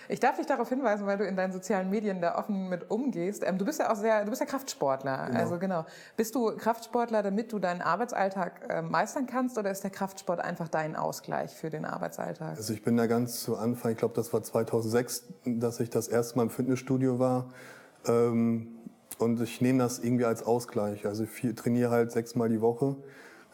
Ich 0.09 0.19
darf 0.19 0.37
dich 0.37 0.45
darauf 0.45 0.69
hinweisen, 0.69 1.05
weil 1.07 1.17
du 1.17 1.25
in 1.25 1.35
deinen 1.35 1.51
sozialen 1.51 1.89
Medien 1.89 2.21
da 2.21 2.37
offen 2.37 2.69
mit 2.69 2.91
umgehst. 2.91 3.43
Ähm, 3.45 3.57
du 3.57 3.65
bist 3.65 3.79
ja 3.79 3.91
auch 3.91 3.95
sehr, 3.95 4.23
du 4.23 4.29
bist 4.29 4.41
ja 4.41 4.45
Kraftsportler. 4.45 5.27
Genau. 5.27 5.39
Also 5.39 5.59
genau. 5.59 5.85
Bist 6.17 6.35
du 6.35 6.55
Kraftsportler, 6.55 7.23
damit 7.23 7.51
du 7.51 7.59
deinen 7.59 7.81
Arbeitsalltag 7.81 8.61
äh, 8.69 8.81
meistern 8.81 9.27
kannst, 9.27 9.57
oder 9.57 9.71
ist 9.71 9.83
der 9.83 9.91
Kraftsport 9.91 10.39
einfach 10.39 10.67
dein 10.67 10.95
Ausgleich 10.95 11.55
für 11.55 11.69
den 11.69 11.85
Arbeitsalltag? 11.85 12.57
Also 12.57 12.73
ich 12.73 12.83
bin 12.83 12.97
da 12.97 13.07
ganz 13.07 13.41
zu 13.41 13.57
Anfang, 13.57 13.91
ich 13.91 13.97
glaube, 13.97 14.15
das 14.15 14.33
war 14.33 14.43
2006, 14.43 15.25
dass 15.45 15.79
ich 15.79 15.89
das 15.89 16.07
erste 16.07 16.37
Mal 16.37 16.43
im 16.43 16.49
Fitnessstudio 16.49 17.19
war. 17.19 17.49
Ähm, 18.05 18.67
und 19.17 19.39
ich 19.41 19.61
nehme 19.61 19.79
das 19.79 19.99
irgendwie 19.99 20.25
als 20.25 20.43
Ausgleich. 20.43 21.05
Also 21.05 21.23
ich 21.23 21.55
trainiere 21.55 21.91
halt 21.91 22.11
sechsmal 22.11 22.49
die 22.49 22.61
Woche. 22.61 22.95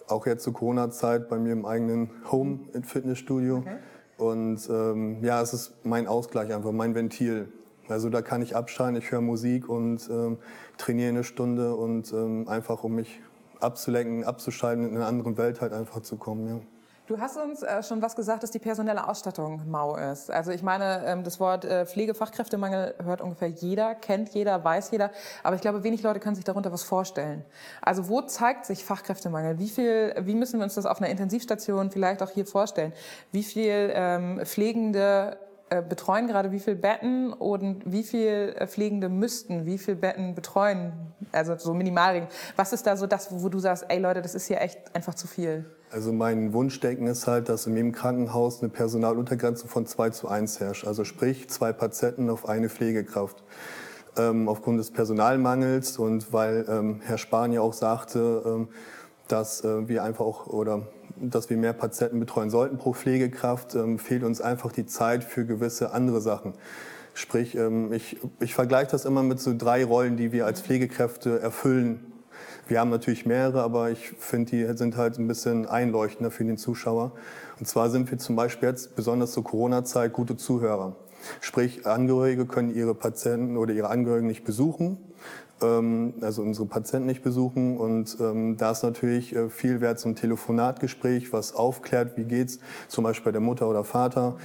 Auch 0.08 0.26
jetzt 0.26 0.44
zur 0.44 0.54
Corona-Zeit 0.54 1.28
bei 1.28 1.38
mir 1.38 1.52
im 1.52 1.66
eigenen 1.66 2.10
Home-Fitnessstudio. 2.32 3.58
Okay. 3.58 3.78
Und 4.18 4.68
ähm, 4.70 5.24
ja, 5.24 5.42
es 5.42 5.54
ist 5.54 5.86
mein 5.86 6.08
Ausgleich 6.08 6.54
einfach, 6.54 6.72
mein 6.72 6.96
Ventil. 6.96 7.52
Also 7.88 8.10
da 8.10 8.22
kann 8.22 8.42
ich 8.42 8.56
abschalten, 8.56 8.98
ich 8.98 9.12
höre 9.12 9.22
Musik 9.22 9.70
und 9.70 10.10
ähm, 10.10 10.38
trainiere 10.78 11.10
eine 11.10 11.24
Stunde 11.24 11.76
und 11.76 12.12
ähm, 12.12 12.48
einfach 12.48 12.84
um 12.84 12.96
mich 12.96 13.22
abzulenken, 13.60 14.24
abzuschalten, 14.24 14.90
in 14.90 14.96
eine 14.96 15.06
andere 15.06 15.38
Welt 15.38 15.62
halt 15.62 15.74
einfach 15.74 16.02
zu 16.02 16.18
kommen. 16.18 16.48
Ja. 16.48 16.77
Du 17.08 17.18
hast 17.22 17.38
uns 17.38 17.64
äh, 17.64 17.82
schon 17.84 18.02
was 18.02 18.18
gesagt, 18.18 18.44
dass 18.44 18.52
die 18.52 18.60
personelle 18.60 19.08
Ausstattung 19.08 19.62
mau 19.70 19.96
ist. 19.96 20.30
Also 20.30 20.52
ich 20.52 20.62
meine, 20.62 21.06
ähm, 21.06 21.24
das 21.24 21.40
Wort 21.40 21.64
äh, 21.64 21.86
Pflegefachkräftemangel 21.86 22.96
hört 23.02 23.22
ungefähr 23.22 23.48
jeder, 23.48 23.96
kennt 23.96 24.28
jeder, 24.34 24.62
weiß 24.62 24.92
jeder. 24.92 25.12
Aber 25.42 25.56
ich 25.56 25.62
glaube, 25.62 25.86
wenig 25.86 26.04
Leute 26.04 26.20
können 26.20 26.36
sich 26.36 26.44
darunter 26.44 26.70
was 26.74 26.84
vorstellen. 26.84 27.46
Also 27.82 28.10
wo 28.10 28.22
zeigt 28.24 28.66
sich 28.66 28.84
Fachkräftemangel? 28.84 29.58
Wie 29.58 29.70
viel, 29.70 30.16
wie 30.20 30.36
müssen 30.36 30.60
wir 30.60 30.66
uns 30.66 30.76
das 30.76 30.86
auf 30.86 30.98
einer 30.98 31.10
Intensivstation 31.10 31.92
vielleicht 31.92 32.22
auch 32.22 32.30
hier 32.30 32.46
vorstellen? 32.46 32.92
Wie 33.32 33.44
viel 33.44 33.90
ähm, 33.94 34.42
Pflegende 34.44 35.38
äh, 35.70 35.82
betreuen 35.82 36.28
gerade 36.28 36.52
wie 36.52 36.60
viele 36.60 36.76
Betten 36.76 37.32
und 37.32 37.90
wie 37.90 38.04
viele 38.04 38.54
äh, 38.56 38.68
Pflegende 38.68 39.08
müssten 39.08 39.66
wie 39.66 39.78
viele 39.78 39.96
Betten 39.96 40.36
betreuen? 40.36 40.92
Also 41.32 41.58
so 41.58 41.74
Minimalregeln. 41.74 42.30
Was 42.58 42.74
ist 42.74 42.86
da 42.86 42.98
so 42.98 43.08
das, 43.08 43.30
wo 43.32 43.48
du 43.48 43.60
sagst, 43.60 43.86
ey 43.88 44.00
Leute, 44.00 44.22
das 44.22 44.36
ist 44.36 44.48
hier 44.48 44.60
echt 44.60 44.94
einfach 44.94 45.16
zu 45.16 45.26
viel? 45.26 45.66
Also 45.90 46.12
mein 46.12 46.52
Wunschdenken 46.52 47.08
ist 47.08 47.28
halt, 47.28 47.48
dass 47.48 47.66
in 47.66 47.76
jedem 47.76 47.94
Krankenhaus 47.94 48.62
eine 48.62 48.70
Personaluntergrenze 48.70 49.68
von 49.68 49.86
2 49.86 50.10
zu 50.10 50.28
1 50.28 50.60
herrscht. 50.60 50.86
Also 50.86 51.06
sprich 51.06 51.50
zwei 51.50 51.72
Patienten 51.72 52.30
auf 52.30 52.50
eine 52.50 52.70
Pflegekraft. 52.70 53.44
Ähm, 54.18 54.50
aufgrund 54.50 54.80
des 54.80 54.92
Personalmangels 54.92 55.98
und 56.00 56.34
weil 56.34 56.66
ähm, 56.68 57.02
Herr 57.06 57.20
Spahn 57.20 57.54
ja 57.54 57.62
auch 57.62 57.74
sagte, 57.74 58.42
ähm, 58.46 58.68
dass 59.28 59.64
äh, 59.64 59.88
wir 59.88 60.04
einfach 60.04 60.26
auch 60.26 60.48
oder 60.48 60.88
dass 61.18 61.50
wir 61.50 61.58
mehr 61.58 61.74
Patienten 61.74 62.20
betreuen 62.20 62.50
sollten 62.50 62.78
pro 62.78 62.94
Pflegekraft, 62.94 63.76
ähm, 63.76 64.00
fehlt 64.00 64.24
uns 64.24 64.42
einfach 64.42 64.72
die 64.72 64.88
Zeit 64.88 65.24
für 65.24 65.46
gewisse 65.46 65.92
andere 65.92 66.20
Sachen. 66.20 66.54
Sprich, 67.14 67.56
ähm, 67.56 67.94
ich, 67.94 68.18
ich 68.40 68.56
vergleiche 68.56 68.92
das 68.92 69.06
immer 69.06 69.24
mit 69.24 69.40
so 69.40 69.56
drei 69.56 69.86
Rollen, 69.86 70.18
die 70.18 70.32
wir 70.32 70.46
als 70.46 70.62
Pflegekräfte 70.62 71.40
erfüllen. 71.40 72.12
Wir 72.68 72.82
haben 72.82 72.90
natürlich 72.90 73.26
mehrere, 73.26 73.62
aber 73.62 73.92
ich 73.92 74.10
finde, 74.20 74.52
die 74.52 74.78
sind 74.78 74.98
halt 74.98 75.18
ein 75.18 75.28
bisschen 75.28 75.68
einleuchtender 75.68 76.32
für 76.32 76.44
den 76.44 76.58
Zuschauer. 76.58 77.14
Und 77.60 77.66
zwar 77.68 77.90
sind 77.90 78.12
wir 78.12 78.18
zum 78.18 78.36
Beispiel 78.36 78.68
jetzt, 78.68 78.96
besonders 78.96 79.32
zur 79.32 79.46
Corona-Zeit, 79.46 80.12
gute 80.12 80.36
Zuhörer. 80.36 80.96
Sprich, 81.40 81.86
Angehörige 81.86 82.46
können 82.46 82.76
ihre 82.76 82.94
Patienten 82.94 83.58
oder 83.58 83.74
ihre 83.74 83.90
Angehörigen 83.90 84.28
nicht 84.28 84.44
besuchen, 84.44 84.98
ähm, 85.62 86.14
also 86.22 86.42
unsere 86.42 86.68
Patienten 86.68 87.08
nicht 87.08 87.24
besuchen. 87.24 87.78
Und 87.78 88.18
ähm, 88.20 88.58
da 88.58 88.72
ist 88.72 88.84
natürlich 88.84 89.34
äh, 89.34 89.50
viel 89.50 89.80
wert 89.80 90.00
zum 90.00 90.16
Telefonatgespräch, 90.16 91.32
was 91.32 91.56
aufklärt, 91.56 92.18
wie 92.18 92.26
geht's, 92.26 92.60
zum 92.90 93.06
Beispiel 93.06 93.26
bei 93.26 93.32
der 93.32 93.42
Mutter 93.42 93.70
oder 93.70 93.84
Vater. 93.84 94.36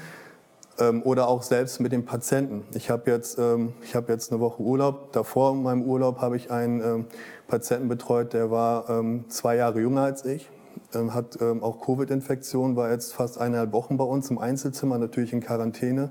Ähm, 0.79 1.02
oder 1.02 1.29
auch 1.29 1.43
selbst 1.43 1.81
mit 1.81 1.93
dem 1.93 2.05
Patienten. 2.05 2.64
Ich 2.75 2.88
habe 2.88 3.11
jetzt, 3.11 3.38
ähm, 3.38 3.75
hab 3.93 4.09
jetzt 4.09 4.33
eine 4.33 4.41
Woche 4.41 4.62
Urlaub. 4.62 5.12
Davor 5.12 5.52
in 5.52 5.62
meinem 5.62 5.83
Urlaub 5.83 6.21
habe 6.21 6.37
ich 6.37 6.50
einen 6.50 6.81
ähm, 6.81 7.07
Patienten 7.47 7.88
betreut, 7.88 8.33
der 8.33 8.50
war 8.50 8.88
ähm, 8.88 9.26
zwei 9.29 9.57
Jahre 9.57 9.81
jünger 9.81 10.02
als 10.02 10.25
ich, 10.25 10.49
ähm, 10.95 11.12
hat 11.12 11.38
ähm, 11.43 11.62
auch 11.62 11.85
Covid-Infektion, 11.85 12.76
war 12.76 12.91
jetzt 12.91 13.12
fast 13.12 13.38
eineinhalb 13.38 13.73
Wochen 13.73 13.99
bei 13.99 14.05
uns 14.05 14.31
im 14.31 14.38
Einzelzimmer, 14.38 14.97
natürlich 14.97 15.35
in 15.35 15.41
Quarantäne. 15.41 16.11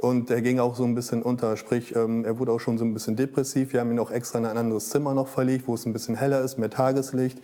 Und 0.00 0.30
er 0.30 0.42
ging 0.42 0.58
auch 0.58 0.76
so 0.76 0.84
ein 0.84 0.94
bisschen 0.94 1.22
unter, 1.22 1.56
sprich, 1.56 1.94
ähm, 1.96 2.24
er 2.24 2.38
wurde 2.38 2.52
auch 2.52 2.60
schon 2.60 2.78
so 2.78 2.84
ein 2.84 2.94
bisschen 2.94 3.16
depressiv. 3.16 3.72
Wir 3.72 3.80
haben 3.80 3.90
ihn 3.90 3.98
auch 3.98 4.10
extra 4.10 4.38
in 4.38 4.46
ein 4.46 4.56
anderes 4.56 4.88
Zimmer 4.88 5.14
noch 5.14 5.28
verlegt, 5.28 5.66
wo 5.68 5.74
es 5.74 5.86
ein 5.86 5.92
bisschen 5.92 6.14
heller 6.14 6.42
ist, 6.42 6.58
mehr 6.58 6.70
Tageslicht. 6.70 7.40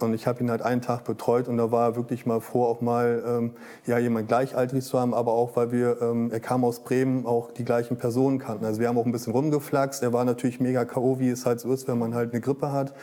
Und 0.00 0.14
ich 0.14 0.26
habe 0.26 0.40
ihn 0.40 0.50
halt 0.50 0.62
einen 0.62 0.80
Tag 0.80 1.04
betreut 1.04 1.46
und 1.46 1.58
da 1.58 1.70
war 1.70 1.90
er 1.90 1.96
wirklich 1.96 2.24
mal 2.24 2.40
froh, 2.40 2.64
auch 2.64 2.80
mal 2.80 3.22
ähm, 3.26 3.50
ja, 3.86 3.98
jemand 3.98 4.28
gleichaltrig 4.28 4.84
zu 4.84 4.98
haben, 4.98 5.12
aber 5.12 5.32
auch, 5.32 5.56
weil 5.56 5.72
wir, 5.72 6.00
ähm, 6.00 6.30
er 6.32 6.40
kam 6.40 6.64
aus 6.64 6.80
Bremen, 6.80 7.26
auch 7.26 7.52
die 7.52 7.64
gleichen 7.64 7.98
Personen 7.98 8.38
kannten. 8.38 8.64
Also 8.64 8.80
wir 8.80 8.88
haben 8.88 8.98
auch 8.98 9.06
ein 9.06 9.12
bisschen 9.12 9.32
rumgeflaxt. 9.32 10.02
Er 10.02 10.12
war 10.12 10.24
natürlich 10.24 10.58
mega 10.58 10.84
K.O., 10.84 11.18
wie 11.18 11.28
es 11.28 11.44
halt 11.44 11.60
so 11.60 11.72
ist, 11.72 11.86
wenn 11.86 11.98
man 11.98 12.14
halt 12.14 12.32
eine 12.32 12.40
Grippe 12.40 12.72
hat. 12.72 12.94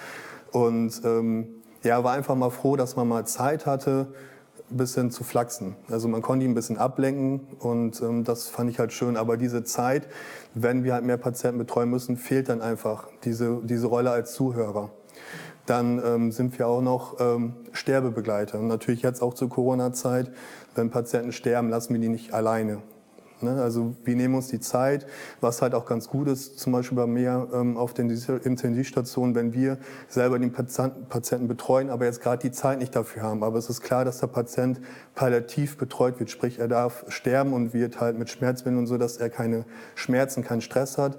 Und 0.52 1.02
ähm, 1.06 1.48
ja, 1.84 2.04
war 2.04 2.14
einfach 2.14 2.36
mal 2.36 2.50
froh, 2.50 2.76
dass 2.76 2.96
man 2.96 3.08
mal 3.08 3.26
Zeit 3.26 3.66
hatte, 3.66 4.08
ein 4.70 4.78
bisschen 4.78 5.12
zu 5.12 5.24
flachsen. 5.24 5.76
Also 5.90 6.08
man 6.08 6.22
konnte 6.22 6.46
ihn 6.46 6.52
ein 6.52 6.56
bisschen 6.56 6.78
ablenken 6.78 7.42
und 7.60 8.02
ähm, 8.02 8.24
das 8.24 8.50
fand 8.50 8.70
ich 8.70 8.80
halt 8.80 8.92
schön. 8.92 9.16
Aber 9.16 9.38
diese 9.38 9.64
Zeit, 9.64 10.08
wenn 10.54 10.84
wir 10.84 10.94
halt 10.94 11.06
mehr 11.06 11.18
Patienten 11.18 11.58
betreuen 11.60 11.90
müssen, 11.90 12.18
fehlt 12.18 12.50
dann 12.50 12.62
einfach 12.62 13.08
diese, 13.24 13.62
diese 13.64 13.88
Rolle 13.88 14.12
als 14.12 14.34
Zuhörer. 14.34 14.90
Dann 15.68 16.02
ähm, 16.04 16.32
sind 16.32 16.58
wir 16.58 16.68
auch 16.68 16.82
noch 16.82 17.20
ähm, 17.20 17.54
Sterbebegleiter. 17.74 18.58
Und 18.58 18.68
natürlich 18.68 19.04
jetzt 19.04 19.22
auch 19.22 19.36
zur 19.36 19.50
Corona-Zeit, 19.50 20.32
wenn 20.74 20.90
Patienten 20.90 21.32
sterben, 21.32 21.70
lassen 21.70 21.94
wir 21.94 22.02
die 22.02 22.10
nicht 22.10 22.34
alleine. 22.34 22.82
Ne? 23.42 23.62
Also 23.62 23.96
wir 24.04 24.16
nehmen 24.16 24.36
uns 24.36 24.48
die 24.48 24.60
Zeit, 24.60 25.06
was 25.42 25.62
halt 25.62 25.76
auch 25.76 25.86
ganz 25.86 26.08
gut 26.08 26.28
ist, 26.28 26.58
zum 26.60 26.74
Beispiel 26.74 26.96
bei 26.96 27.06
mir 27.06 27.48
ähm, 27.54 27.78
auf 27.78 27.94
den 27.94 28.10
Intensivstationen, 28.10 29.36
wenn 29.36 29.54
wir 29.54 29.78
selber 30.08 30.40
den 30.40 30.52
Patienten 30.52 31.48
betreuen, 31.48 31.90
aber 31.90 32.06
jetzt 32.06 32.22
gerade 32.22 32.42
die 32.42 32.52
Zeit 32.52 32.80
nicht 32.80 32.96
dafür 32.96 33.24
haben. 33.24 33.44
Aber 33.44 33.58
es 33.58 33.70
ist 33.70 33.82
klar, 33.82 34.06
dass 34.06 34.20
der 34.20 34.28
Patient 34.28 34.80
palliativ 35.16 35.78
betreut 35.78 36.20
wird, 36.20 36.32
sprich 36.32 36.60
er 36.60 36.68
darf 36.68 37.06
sterben 37.10 37.54
und 37.54 37.74
wird 37.74 38.00
halt 38.00 38.18
mit 38.18 38.30
Schmerzmitteln 38.30 38.80
und 38.80 38.88
so, 38.88 38.98
dass 38.98 39.18
er 39.18 39.30
keine 39.30 39.66
Schmerzen, 39.96 40.44
keinen 40.44 40.62
Stress 40.62 40.98
hat 40.98 41.18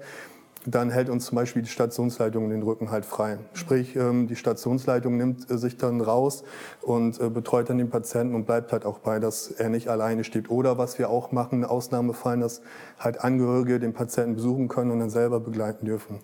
dann 0.65 0.89
hält 0.89 1.09
uns 1.09 1.25
zum 1.25 1.37
Beispiel 1.37 1.61
die 1.61 1.69
Stationsleitung 1.69 2.49
den 2.49 2.63
Rücken 2.63 2.91
halt 2.91 3.05
frei. 3.05 3.37
Sprich, 3.53 3.95
ähm, 3.95 4.27
die 4.27 4.35
Stationsleitung 4.35 5.15
nimmt 5.15 5.49
äh, 5.49 5.57
sich 5.57 5.77
dann 5.77 6.01
raus 6.01 6.43
und 6.81 7.19
äh, 7.19 7.29
betreut 7.29 7.69
dann 7.69 7.77
den 7.77 7.89
Patienten 7.89 8.35
und 8.35 8.45
bleibt 8.45 8.73
halt 8.73 8.85
auch 8.85 8.99
bei, 8.99 9.19
dass 9.19 9.51
er 9.51 9.69
nicht 9.69 9.87
alleine 9.87 10.23
steht. 10.23 10.49
Oder 10.49 10.77
was 10.77 10.99
wir 10.99 11.09
auch 11.09 11.31
machen, 11.31 11.63
Ausnahmefallen, 11.63 12.41
dass 12.41 12.61
halt 12.99 13.23
Angehörige 13.23 13.79
den 13.79 13.93
Patienten 13.93 14.35
besuchen 14.35 14.67
können 14.67 14.91
und 14.91 14.99
dann 14.99 15.09
selber 15.09 15.39
begleiten 15.39 15.85
dürfen. 15.85 16.19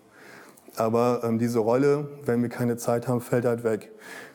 Aber 0.75 1.21
ähm, 1.23 1.39
diese 1.39 1.59
Rolle, 1.59 2.09
wenn 2.25 2.41
wir 2.41 2.49
keine 2.49 2.75
Zeit 2.75 3.07
haben, 3.07 3.21
fällt 3.21 3.45
halt 3.45 3.63
weg. 3.63 3.91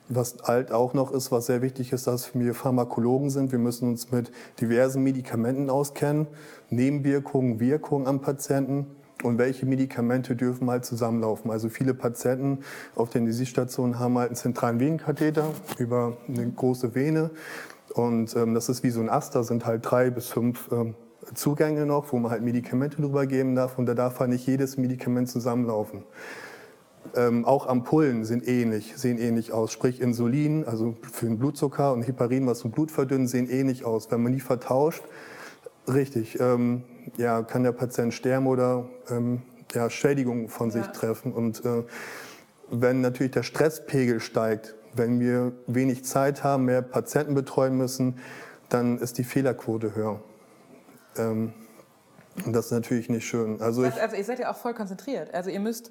Was 0.08 0.36
halt 0.42 0.72
auch 0.72 0.94
noch 0.94 1.12
ist, 1.12 1.30
was 1.30 1.46
sehr 1.46 1.60
wichtig 1.62 1.92
ist, 1.92 2.06
dass 2.06 2.34
wir 2.34 2.54
Pharmakologen 2.54 3.28
sind. 3.28 3.52
Wir 3.52 3.58
müssen 3.58 3.88
uns 3.88 4.10
mit 4.10 4.32
diversen 4.60 5.02
Medikamenten 5.02 5.68
auskennen, 5.68 6.26
Nebenwirkungen, 6.70 7.60
Wirkungen 7.60 8.06
am 8.06 8.20
Patienten 8.20 8.86
und 9.22 9.38
welche 9.38 9.66
Medikamente 9.66 10.36
dürfen 10.36 10.70
halt 10.70 10.84
zusammenlaufen. 10.84 11.50
Also 11.50 11.68
viele 11.68 11.94
Patienten 11.94 12.60
auf 12.94 13.10
der 13.10 13.20
Intensivstation 13.20 13.98
haben 13.98 14.18
halt 14.18 14.28
einen 14.28 14.36
zentralen 14.36 14.80
Venenkatheter 14.80 15.52
über 15.78 16.16
eine 16.28 16.50
große 16.50 16.94
Vene 16.94 17.30
und 17.94 18.36
ähm, 18.36 18.54
das 18.54 18.68
ist 18.68 18.82
wie 18.82 18.90
so 18.90 19.00
ein 19.00 19.08
Ast, 19.08 19.34
da 19.34 19.42
sind 19.42 19.66
halt 19.66 19.82
drei 19.84 20.10
bis 20.10 20.28
fünf 20.28 20.70
ähm, 20.72 20.94
Zugänge 21.34 21.86
noch, 21.86 22.12
wo 22.12 22.18
man 22.18 22.30
halt 22.30 22.42
Medikamente 22.42 23.00
drüber 23.00 23.26
geben 23.26 23.54
darf 23.54 23.78
und 23.78 23.86
da 23.86 23.94
darf 23.94 24.20
halt 24.20 24.30
nicht 24.30 24.46
jedes 24.46 24.76
Medikament 24.76 25.28
zusammenlaufen. 25.28 26.02
Ähm, 27.16 27.44
auch 27.44 27.66
Ampullen 27.66 28.24
sind 28.24 28.46
ähnlich, 28.46 28.94
sehen 28.96 29.18
ähnlich 29.18 29.52
aus. 29.52 29.72
Sprich 29.72 30.00
Insulin, 30.00 30.64
also 30.64 30.96
für 31.12 31.26
den 31.26 31.38
Blutzucker 31.38 31.92
und 31.92 32.02
Heparin, 32.02 32.46
was 32.46 32.60
zum 32.60 32.70
Blut 32.70 32.90
verdünnt, 32.90 33.28
sehen 33.28 33.48
ähnlich 33.48 33.84
aus. 33.84 34.10
Wenn 34.10 34.22
man 34.22 34.32
die 34.32 34.40
vertauscht, 34.40 35.02
richtig, 35.88 36.38
ähm, 36.40 36.84
ja, 37.16 37.42
kann 37.42 37.62
der 37.62 37.72
Patient 37.72 38.14
sterben 38.14 38.46
oder 38.46 38.88
ähm, 39.08 39.42
ja, 39.72 39.90
Schädigungen 39.90 40.48
von 40.48 40.70
sich 40.70 40.86
treffen. 40.88 41.32
Und 41.32 41.64
äh, 41.64 41.84
wenn 42.70 43.00
natürlich 43.00 43.32
der 43.32 43.42
Stresspegel 43.42 44.20
steigt, 44.20 44.74
wenn 44.94 45.20
wir 45.20 45.52
wenig 45.66 46.04
Zeit 46.04 46.42
haben, 46.44 46.64
mehr 46.64 46.82
Patienten 46.82 47.34
betreuen 47.34 47.76
müssen, 47.76 48.18
dann 48.68 48.98
ist 48.98 49.18
die 49.18 49.24
Fehlerquote 49.24 49.94
höher. 49.94 50.20
Ähm, 51.16 51.52
das 52.46 52.66
ist 52.66 52.72
natürlich 52.72 53.08
nicht 53.08 53.26
schön. 53.26 53.60
Also, 53.60 53.84
ich, 53.84 54.00
also 54.00 54.16
ihr 54.16 54.24
seid 54.24 54.38
ja 54.38 54.50
auch 54.50 54.56
voll 54.56 54.74
konzentriert. 54.74 55.32
Also 55.34 55.50
ihr 55.50 55.60
müsst 55.60 55.90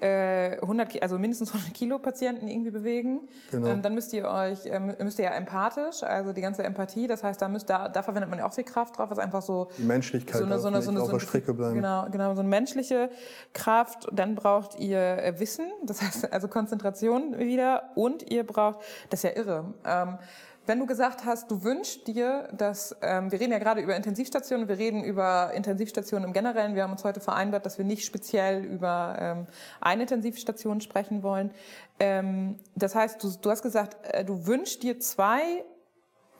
äh, 0.00 0.58
100, 0.60 1.02
also 1.02 1.18
mindestens 1.18 1.52
100 1.52 1.74
Kilo 1.74 1.98
Patienten 1.98 2.48
irgendwie 2.48 2.70
bewegen. 2.70 3.28
Genau. 3.50 3.68
Ähm, 3.68 3.82
dann 3.82 3.94
müsst 3.94 4.12
ihr 4.12 4.26
euch, 4.28 4.60
ähm, 4.64 4.94
müsst 5.00 5.18
ihr 5.18 5.26
ja 5.26 5.32
empathisch, 5.32 6.02
also 6.02 6.32
die 6.32 6.40
ganze 6.40 6.62
Empathie. 6.62 7.06
Das 7.06 7.22
heißt, 7.22 7.40
da 7.40 7.48
müsst 7.48 7.68
da, 7.68 7.88
da 7.88 8.02
verwendet 8.02 8.30
man 8.30 8.38
ja 8.38 8.46
auch 8.46 8.54
viel 8.54 8.64
Kraft 8.64 8.98
drauf, 8.98 9.10
was 9.10 9.18
einfach 9.18 9.42
so 9.42 9.68
die 9.78 9.82
Menschlichkeit 9.82 10.38
so 10.38 10.44
eine, 10.44 10.58
so 10.58 10.68
eine, 10.68 10.82
so 10.82 10.90
eine, 10.90 11.02
auf 11.02 11.10
der 11.10 11.20
Strecke 11.20 11.54
bleiben. 11.54 11.74
Genau, 11.74 12.06
genau, 12.10 12.34
so 12.34 12.40
eine 12.40 12.48
menschliche 12.48 13.10
Kraft. 13.52 14.08
Dann 14.12 14.34
braucht 14.34 14.78
ihr 14.78 14.98
äh, 14.98 15.38
Wissen, 15.38 15.70
das 15.84 16.00
heißt 16.02 16.32
also 16.32 16.48
Konzentration 16.48 17.38
wieder 17.38 17.90
und 17.94 18.30
ihr 18.30 18.44
braucht, 18.44 18.80
das 19.10 19.24
ist 19.24 19.34
ja 19.34 19.36
irre. 19.36 19.74
Ähm, 19.84 20.18
wenn 20.70 20.78
du 20.78 20.86
gesagt 20.86 21.24
hast, 21.24 21.50
du 21.50 21.64
wünschst 21.64 22.06
dir, 22.06 22.48
dass, 22.56 22.94
ähm, 23.02 23.32
wir 23.32 23.40
reden 23.40 23.50
ja 23.50 23.58
gerade 23.58 23.80
über 23.80 23.96
Intensivstationen, 23.96 24.68
wir 24.68 24.78
reden 24.78 25.02
über 25.02 25.50
Intensivstationen 25.52 26.28
im 26.28 26.32
Generellen, 26.32 26.76
wir 26.76 26.84
haben 26.84 26.92
uns 26.92 27.02
heute 27.02 27.18
vereinbart, 27.18 27.66
dass 27.66 27.76
wir 27.76 27.84
nicht 27.84 28.04
speziell 28.04 28.64
über 28.64 29.16
ähm, 29.18 29.46
eine 29.80 30.02
Intensivstation 30.02 30.80
sprechen 30.80 31.24
wollen. 31.24 31.50
Ähm, 31.98 32.54
das 32.76 32.94
heißt, 32.94 33.20
du, 33.20 33.32
du 33.42 33.50
hast 33.50 33.62
gesagt, 33.62 33.96
äh, 34.14 34.24
du 34.24 34.46
wünschst 34.46 34.84
dir 34.84 35.00
zwei 35.00 35.64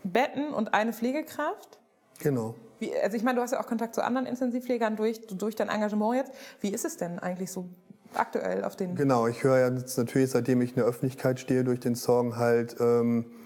Betten 0.05 0.55
und 0.55 0.75
eine 0.75 0.93
Pflegekraft? 0.93 1.81
Genau. 2.21 2.55
Wie, 2.79 2.97
also 3.03 3.17
ich 3.17 3.25
meine, 3.25 3.35
du 3.35 3.43
hast 3.43 3.51
ja 3.51 3.61
auch 3.61 3.67
Kontakt 3.67 3.97
zu 3.97 4.05
anderen 4.05 4.29
Intensivpflegern 4.29 4.95
durch, 4.95 5.27
durch 5.27 5.57
dein 5.57 5.69
Engagement 5.69 6.15
jetzt. 6.15 6.33
Wie 6.61 6.69
ist 6.69 6.85
es 6.85 6.97
denn 6.97 7.19
eigentlich 7.19 7.51
so 7.51 7.69
aktuell 8.15 8.63
auf 8.63 8.77
den... 8.77 8.95
Genau, 8.95 9.27
ich 9.27 9.43
höre 9.43 9.59
ja 9.59 9.71
jetzt 9.71 9.99
natürlich, 9.99 10.31
seitdem 10.31 10.63
ich 10.63 10.71
in 10.71 10.77
der 10.77 10.85
Öffentlichkeit 10.85 11.41
stehe, 11.41 11.65
durch 11.65 11.81
den 11.81 11.97
Song 11.97 12.37
halt... 12.37 12.77
Ähm, 12.79 13.25
äh, 13.27 13.40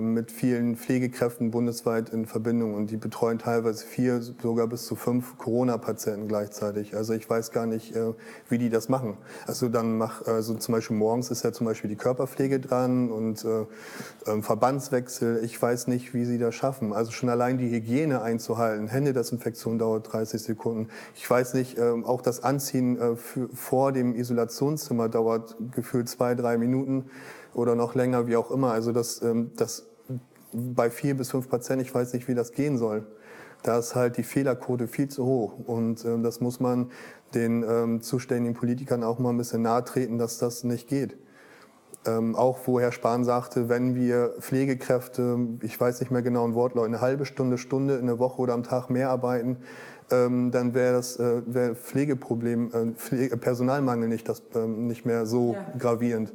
mit 0.00 0.30
vielen 0.30 0.76
Pflegekräften 0.76 1.50
bundesweit 1.50 2.10
in 2.10 2.26
Verbindung 2.26 2.74
und 2.74 2.90
die 2.90 2.96
betreuen 2.96 3.38
teilweise 3.38 3.86
vier, 3.86 4.20
sogar 4.20 4.66
bis 4.66 4.86
zu 4.86 4.96
fünf 4.96 5.38
Corona-Patienten 5.38 6.28
gleichzeitig. 6.28 6.96
Also 6.96 7.12
ich 7.12 7.28
weiß 7.28 7.50
gar 7.50 7.66
nicht, 7.66 7.94
äh, 7.94 8.14
wie 8.48 8.58
die 8.58 8.70
das 8.70 8.88
machen. 8.88 9.16
Also 9.46 9.68
dann 9.68 9.98
mach, 9.98 10.26
also 10.26 10.54
zum 10.54 10.74
Beispiel 10.74 10.96
morgens 10.96 11.30
ist 11.30 11.44
ja 11.44 11.52
zum 11.52 11.66
Beispiel 11.66 11.90
die 11.90 11.96
Körperpflege 11.96 12.60
dran 12.60 13.10
und 13.10 13.44
äh, 13.44 13.66
ähm, 14.26 14.42
Verbandswechsel. 14.42 15.42
Ich 15.44 15.60
weiß 15.60 15.88
nicht, 15.88 16.14
wie 16.14 16.24
sie 16.24 16.38
das 16.38 16.54
schaffen. 16.54 16.92
Also 16.92 17.12
schon 17.12 17.28
allein 17.28 17.58
die 17.58 17.70
Hygiene 17.70 18.22
einzuhalten, 18.22 18.88
Händedesinfektion 18.88 19.78
dauert 19.78 20.12
30 20.12 20.42
Sekunden. 20.42 20.88
Ich 21.14 21.28
weiß 21.28 21.54
nicht, 21.54 21.78
ähm, 21.78 22.04
auch 22.04 22.22
das 22.22 22.42
Anziehen 22.42 22.98
äh, 22.98 23.16
vor 23.16 23.92
dem 23.92 24.14
Isolationszimmer 24.14 25.08
dauert 25.08 25.56
gefühlt 25.74 26.08
zwei, 26.08 26.34
drei 26.34 26.58
Minuten 26.58 27.06
oder 27.54 27.74
noch 27.74 27.94
länger, 27.94 28.26
wie 28.26 28.36
auch 28.36 28.50
immer. 28.50 28.72
Also 28.72 28.92
das, 28.92 29.22
ähm, 29.22 29.52
das 29.56 29.86
bei 30.52 30.90
vier 30.90 31.16
bis 31.16 31.30
fünf 31.30 31.48
Patienten, 31.48 31.84
ich 31.84 31.94
weiß 31.94 32.12
nicht, 32.12 32.28
wie 32.28 32.34
das 32.34 32.52
gehen 32.52 32.78
soll. 32.78 33.06
Da 33.62 33.78
ist 33.78 33.94
halt 33.94 34.18
die 34.18 34.22
Fehlerquote 34.22 34.88
viel 34.88 35.08
zu 35.08 35.24
hoch. 35.24 35.58
Und 35.66 36.04
ähm, 36.04 36.22
das 36.22 36.40
muss 36.40 36.60
man 36.60 36.90
den 37.34 37.64
ähm, 37.68 38.00
zuständigen 38.02 38.54
Politikern 38.54 39.02
auch 39.02 39.18
mal 39.18 39.30
ein 39.30 39.38
bisschen 39.38 39.62
nahe 39.62 39.84
treten, 39.84 40.18
dass 40.18 40.38
das 40.38 40.64
nicht 40.64 40.88
geht. 40.88 41.16
Ähm, 42.06 42.36
auch 42.36 42.58
wo 42.66 42.78
Herr 42.78 42.92
Spahn 42.92 43.24
sagte, 43.24 43.70
wenn 43.70 43.94
wir 43.94 44.34
Pflegekräfte, 44.38 45.38
ich 45.62 45.80
weiß 45.80 46.00
nicht 46.00 46.10
mehr 46.10 46.20
genau 46.20 46.46
ein 46.46 46.54
Wortlaut, 46.54 46.84
eine 46.84 47.00
halbe 47.00 47.24
Stunde, 47.24 47.56
Stunde 47.56 47.96
in 47.96 48.06
der 48.06 48.18
Woche 48.18 48.42
oder 48.42 48.52
am 48.52 48.62
Tag 48.62 48.90
mehr 48.90 49.08
arbeiten, 49.08 49.56
ähm, 50.10 50.50
dann 50.50 50.74
wäre 50.74 50.92
das 50.94 51.18
äh, 51.18 51.42
wär 51.46 51.74
Pflegeproblem, 51.74 52.70
äh, 52.72 52.92
Pflege, 52.92 53.38
Personalmangel 53.38 54.08
nicht, 54.08 54.28
das, 54.28 54.42
ähm, 54.54 54.86
nicht 54.86 55.06
mehr 55.06 55.24
so 55.24 55.54
ja. 55.54 55.78
gravierend. 55.78 56.34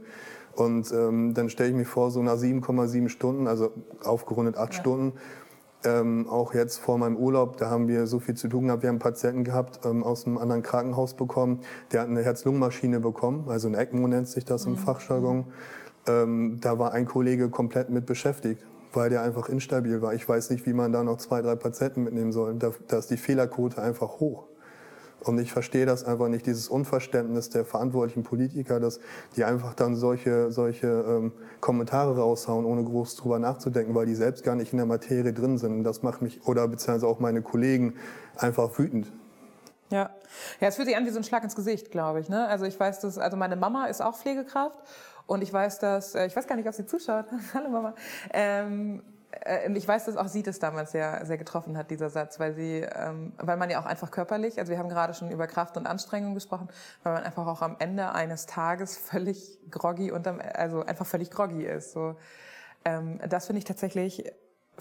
Und 0.55 0.91
ähm, 0.91 1.33
dann 1.33 1.49
stelle 1.49 1.69
ich 1.69 1.75
mir 1.75 1.85
vor, 1.85 2.11
so 2.11 2.21
nach 2.21 2.35
7,7 2.35 3.09
Stunden, 3.09 3.47
also 3.47 3.71
aufgerundet 4.03 4.57
acht 4.57 4.73
ja. 4.73 4.79
Stunden, 4.79 5.13
ähm, 5.85 6.27
auch 6.27 6.53
jetzt 6.53 6.77
vor 6.77 6.97
meinem 6.97 7.15
Urlaub, 7.15 7.57
da 7.57 7.69
haben 7.69 7.87
wir 7.87 8.05
so 8.05 8.19
viel 8.19 8.35
zu 8.35 8.49
tun 8.49 8.65
gehabt. 8.65 8.83
Wir 8.83 8.89
haben 8.89 8.95
einen 8.95 8.99
Patienten 8.99 9.43
gehabt 9.45 9.79
ähm, 9.85 10.03
aus 10.03 10.25
einem 10.25 10.37
anderen 10.37 10.61
Krankenhaus 10.61 11.13
bekommen, 11.13 11.61
der 11.91 12.01
hat 12.01 12.09
eine 12.09 12.21
Herz-Lungen-Maschine 12.21 12.99
bekommen, 12.99 13.45
also 13.47 13.69
ein 13.69 13.75
ECMO 13.75 14.07
nennt 14.07 14.27
sich 14.27 14.43
das 14.43 14.65
im 14.65 14.73
mhm. 14.73 14.77
Fachjargon. 14.77 15.45
Ähm, 16.07 16.57
da 16.59 16.79
war 16.79 16.91
ein 16.91 17.05
Kollege 17.05 17.49
komplett 17.49 17.89
mit 17.89 18.05
beschäftigt, 18.05 18.65
weil 18.91 19.09
der 19.09 19.21
einfach 19.21 19.47
instabil 19.47 20.01
war. 20.01 20.13
Ich 20.13 20.27
weiß 20.27 20.49
nicht, 20.49 20.65
wie 20.65 20.73
man 20.73 20.91
da 20.91 21.03
noch 21.03 21.17
zwei, 21.17 21.41
drei 21.41 21.55
Patienten 21.55 22.03
mitnehmen 22.03 22.33
soll. 22.33 22.55
Da, 22.55 22.71
da 22.87 22.97
ist 22.97 23.09
die 23.09 23.17
Fehlerquote 23.17 23.81
einfach 23.81 24.19
hoch. 24.19 24.48
Und 25.21 25.39
ich 25.39 25.51
verstehe 25.51 25.85
das 25.85 26.03
einfach 26.03 26.29
nicht, 26.29 26.45
dieses 26.45 26.69
Unverständnis 26.69 27.49
der 27.49 27.65
verantwortlichen 27.65 28.23
Politiker, 28.23 28.79
dass 28.79 28.99
die 29.35 29.43
einfach 29.43 29.73
dann 29.73 29.95
solche, 29.95 30.51
solche 30.51 30.87
ähm, 30.87 31.31
Kommentare 31.59 32.17
raushauen, 32.17 32.65
ohne 32.65 32.83
groß 32.83 33.17
drüber 33.17 33.39
nachzudenken, 33.39 33.93
weil 33.95 34.05
die 34.05 34.15
selbst 34.15 34.43
gar 34.43 34.55
nicht 34.55 34.71
in 34.71 34.77
der 34.77 34.85
Materie 34.85 35.33
drin 35.33 35.57
sind. 35.57 35.73
Und 35.73 35.83
das 35.83 36.03
macht 36.03 36.21
mich, 36.21 36.47
oder 36.47 36.67
beziehungsweise 36.67 37.07
auch 37.07 37.19
meine 37.19 37.41
Kollegen, 37.41 37.95
einfach 38.37 38.77
wütend. 38.79 39.11
Ja. 39.89 40.11
Ja, 40.59 40.67
es 40.67 40.75
fühlt 40.75 40.87
sich 40.87 40.95
an 40.95 41.05
wie 41.05 41.09
so 41.09 41.17
ein 41.17 41.23
Schlag 41.23 41.43
ins 41.43 41.55
Gesicht, 41.55 41.91
glaube 41.91 42.19
ich. 42.19 42.29
Ne? 42.29 42.47
Also 42.47 42.65
ich 42.65 42.79
weiß, 42.79 42.99
dass, 42.99 43.17
also 43.17 43.35
meine 43.35 43.55
Mama 43.55 43.85
ist 43.87 44.01
auch 44.01 44.15
Pflegekraft 44.15 44.77
und 45.25 45.41
ich 45.41 45.51
weiß, 45.51 45.79
dass, 45.79 46.15
äh, 46.15 46.27
ich 46.27 46.35
weiß 46.35 46.47
gar 46.47 46.55
nicht, 46.55 46.67
ob 46.67 46.73
sie 46.73 46.85
zuschaut. 46.85 47.25
Hallo 47.53 47.69
Mama. 47.69 47.95
Ähm, 48.31 48.99
äh, 48.99 49.18
ich 49.75 49.87
weiß, 49.87 50.05
dass 50.05 50.17
auch 50.17 50.27
sie 50.27 50.43
das 50.43 50.59
damals 50.59 50.91
sehr, 50.91 51.25
sehr 51.25 51.37
getroffen 51.37 51.77
hat, 51.77 51.91
dieser 51.91 52.09
Satz, 52.09 52.39
weil 52.39 52.53
sie, 52.53 52.85
ähm, 52.95 53.33
weil 53.37 53.57
man 53.57 53.69
ja 53.69 53.79
auch 53.79 53.85
einfach 53.85 54.09
körperlich, 54.11 54.59
also 54.59 54.71
wir 54.71 54.79
haben 54.79 54.89
gerade 54.89 55.13
schon 55.13 55.29
über 55.29 55.47
Kraft 55.47 55.77
und 55.77 55.85
Anstrengung 55.85 56.33
gesprochen, 56.33 56.67
weil 57.03 57.13
man 57.13 57.23
einfach 57.23 57.45
auch 57.45 57.61
am 57.61 57.75
Ende 57.79 58.11
eines 58.11 58.47
Tages 58.47 58.97
völlig 58.97 59.59
groggy 59.69 60.11
und 60.11 60.27
also 60.27 60.83
einfach 60.83 61.05
völlig 61.05 61.29
groggy 61.29 61.63
ist. 61.63 61.91
So, 61.91 62.15
ähm, 62.85 63.19
das 63.29 63.45
finde 63.45 63.59
ich 63.59 63.65
tatsächlich 63.65 64.23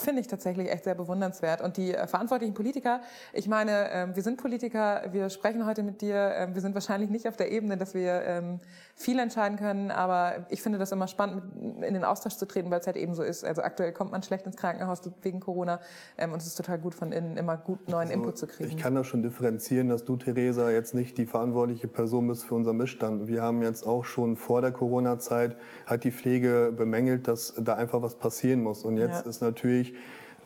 finde 0.00 0.20
ich 0.20 0.28
tatsächlich 0.28 0.70
echt 0.70 0.84
sehr 0.84 0.94
bewundernswert. 0.94 1.60
Und 1.60 1.76
die 1.76 1.94
äh, 1.94 2.06
verantwortlichen 2.06 2.54
Politiker, 2.54 3.00
ich 3.32 3.48
meine, 3.48 3.90
ähm, 3.90 4.16
wir 4.16 4.22
sind 4.22 4.40
Politiker, 4.40 5.02
wir 5.10 5.30
sprechen 5.30 5.66
heute 5.66 5.82
mit 5.82 6.00
dir, 6.00 6.32
ähm, 6.36 6.54
wir 6.54 6.62
sind 6.62 6.74
wahrscheinlich 6.74 7.10
nicht 7.10 7.28
auf 7.28 7.36
der 7.36 7.50
Ebene, 7.50 7.76
dass 7.76 7.94
wir 7.94 8.22
ähm, 8.22 8.60
viel 8.98 9.18
entscheiden 9.18 9.56
können, 9.56 9.90
aber 9.90 10.46
ich 10.50 10.60
finde 10.60 10.78
das 10.78 10.92
immer 10.92 11.08
spannend, 11.08 11.42
in 11.82 11.94
den 11.94 12.04
Austausch 12.04 12.34
zu 12.34 12.46
treten, 12.46 12.70
weil 12.70 12.80
es 12.80 12.86
halt 12.86 12.96
eben 12.96 13.14
so 13.14 13.22
ist. 13.22 13.44
Also 13.44 13.62
aktuell 13.62 13.92
kommt 13.92 14.10
man 14.10 14.22
schlecht 14.22 14.44
ins 14.44 14.56
Krankenhaus 14.56 15.00
wegen 15.22 15.40
Corona 15.40 15.80
und 16.20 16.36
es 16.36 16.46
ist 16.46 16.56
total 16.56 16.78
gut, 16.78 16.94
von 16.94 17.12
innen 17.12 17.36
immer 17.36 17.56
gut 17.56 17.88
neuen 17.88 18.08
also, 18.08 18.14
Input 18.14 18.38
zu 18.38 18.46
kriegen. 18.46 18.68
Ich 18.68 18.76
kann 18.76 18.94
das 18.94 19.06
schon 19.06 19.22
differenzieren, 19.22 19.88
dass 19.88 20.04
du, 20.04 20.16
Theresa, 20.16 20.70
jetzt 20.70 20.94
nicht 20.94 21.16
die 21.16 21.26
verantwortliche 21.26 21.88
Person 21.88 22.26
bist 22.26 22.44
für 22.44 22.56
unseren 22.56 22.76
Missstand. 22.76 23.28
Wir 23.28 23.42
haben 23.42 23.62
jetzt 23.62 23.86
auch 23.86 24.04
schon 24.04 24.36
vor 24.36 24.60
der 24.60 24.72
Corona-Zeit, 24.72 25.56
hat 25.86 26.04
die 26.04 26.10
Pflege 26.12 26.72
bemängelt, 26.76 27.28
dass 27.28 27.54
da 27.56 27.74
einfach 27.74 28.02
was 28.02 28.16
passieren 28.16 28.62
muss. 28.62 28.84
Und 28.84 28.96
jetzt 28.96 29.24
ja. 29.24 29.30
ist 29.30 29.40
natürlich 29.40 29.78
natürlich 29.78 29.94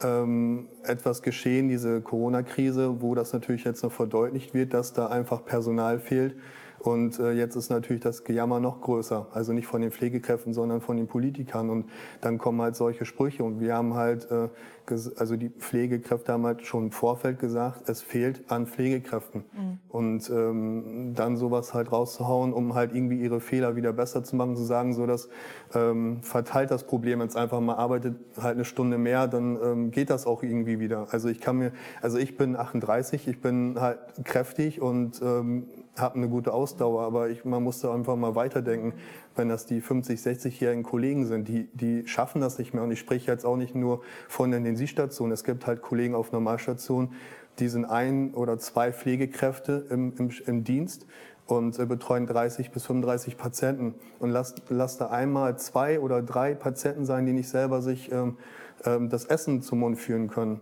ähm, 0.02 0.68
etwas 0.84 1.22
geschehen, 1.22 1.68
diese 1.68 2.00
Corona-Krise, 2.00 3.00
wo 3.00 3.14
das 3.14 3.32
natürlich 3.32 3.64
jetzt 3.64 3.82
noch 3.82 3.92
verdeutlicht 3.92 4.54
wird, 4.54 4.74
dass 4.74 4.92
da 4.92 5.06
einfach 5.06 5.44
Personal 5.44 5.98
fehlt. 5.98 6.34
Und 6.82 7.20
äh, 7.20 7.30
jetzt 7.32 7.54
ist 7.54 7.70
natürlich 7.70 8.02
das 8.02 8.24
Gejammer 8.24 8.58
noch 8.58 8.80
größer. 8.80 9.28
Also 9.32 9.52
nicht 9.52 9.68
von 9.68 9.82
den 9.82 9.92
Pflegekräften, 9.92 10.52
sondern 10.52 10.80
von 10.80 10.96
den 10.96 11.06
Politikern. 11.06 11.70
Und 11.70 11.88
dann 12.20 12.38
kommen 12.38 12.60
halt 12.60 12.74
solche 12.74 13.04
Sprüche. 13.04 13.44
Und 13.44 13.60
wir 13.60 13.76
haben 13.76 13.94
halt 13.94 14.28
äh, 14.32 14.48
also 14.90 15.36
die 15.36 15.48
Pflegekräfte 15.48 16.32
haben 16.32 16.44
halt 16.44 16.66
schon 16.66 16.84
im 16.84 16.90
Vorfeld 16.90 17.38
gesagt, 17.38 17.88
es 17.88 18.02
fehlt 18.02 18.50
an 18.50 18.66
Pflegekräften. 18.66 19.44
Mhm. 19.52 19.78
Und 19.88 20.30
ähm, 20.30 21.12
dann 21.14 21.36
sowas 21.36 21.72
halt 21.72 21.92
rauszuhauen, 21.92 22.52
um 22.52 22.74
halt 22.74 22.94
irgendwie 22.94 23.20
ihre 23.20 23.40
Fehler 23.40 23.76
wieder 23.76 23.92
besser 23.92 24.24
zu 24.24 24.36
machen, 24.36 24.56
zu 24.56 24.64
sagen, 24.64 24.92
so 24.92 25.06
dass 25.06 25.28
ähm, 25.74 26.22
verteilt 26.22 26.70
das 26.70 26.84
Problem 26.84 27.20
jetzt 27.20 27.36
einfach 27.36 27.60
mal 27.60 27.76
arbeitet 27.76 28.16
halt 28.36 28.56
eine 28.56 28.64
Stunde 28.64 28.98
mehr, 28.98 29.28
dann 29.28 29.58
ähm, 29.62 29.90
geht 29.90 30.10
das 30.10 30.26
auch 30.26 30.42
irgendwie 30.42 30.80
wieder. 30.80 31.06
Also 31.10 31.28
ich 31.28 31.40
kann 31.40 31.58
mir, 31.58 31.72
also 32.00 32.18
ich 32.18 32.36
bin 32.36 32.56
38, 32.56 33.28
ich 33.28 33.40
bin 33.40 33.80
halt 33.80 33.98
kräftig 34.24 34.80
und 34.80 35.22
ähm, 35.22 35.66
habe 35.96 36.16
eine 36.16 36.28
gute 36.28 36.52
Ausdauer, 36.52 37.02
aber 37.02 37.28
ich, 37.28 37.44
man 37.44 37.62
muss 37.62 37.80
da 37.80 37.94
einfach 37.94 38.16
mal 38.16 38.34
weiterdenken 38.34 38.94
wenn 39.36 39.48
das 39.48 39.66
die 39.66 39.80
50, 39.80 40.20
60-jährigen 40.20 40.82
Kollegen 40.82 41.26
sind, 41.26 41.48
die, 41.48 41.68
die 41.72 42.06
schaffen 42.06 42.40
das 42.40 42.58
nicht 42.58 42.74
mehr. 42.74 42.82
Und 42.82 42.90
ich 42.90 42.98
spreche 42.98 43.30
jetzt 43.30 43.44
auch 43.44 43.56
nicht 43.56 43.74
nur 43.74 44.02
von 44.28 44.50
den 44.50 44.64
Intensivstationen. 44.64 45.32
Es 45.32 45.44
gibt 45.44 45.66
halt 45.66 45.82
Kollegen 45.82 46.14
auf 46.14 46.32
Normalstationen, 46.32 47.12
die 47.58 47.68
sind 47.68 47.84
ein 47.84 48.34
oder 48.34 48.58
zwei 48.58 48.92
Pflegekräfte 48.92 49.86
im, 49.90 50.14
im, 50.18 50.30
im 50.46 50.64
Dienst 50.64 51.06
und 51.46 51.78
äh, 51.78 51.86
betreuen 51.86 52.26
30 52.26 52.70
bis 52.70 52.86
35 52.86 53.36
Patienten. 53.36 53.94
Und 54.18 54.30
lass, 54.30 54.54
lass 54.68 54.96
da 54.96 55.08
einmal 55.08 55.58
zwei 55.58 56.00
oder 56.00 56.22
drei 56.22 56.54
Patienten 56.54 57.04
sein, 57.04 57.26
die 57.26 57.32
nicht 57.32 57.48
selber 57.48 57.82
sich 57.82 58.10
ähm, 58.10 58.38
ähm, 58.84 59.08
das 59.08 59.26
Essen 59.26 59.62
zum 59.62 59.80
Mund 59.80 59.98
führen 59.98 60.28
können. 60.28 60.60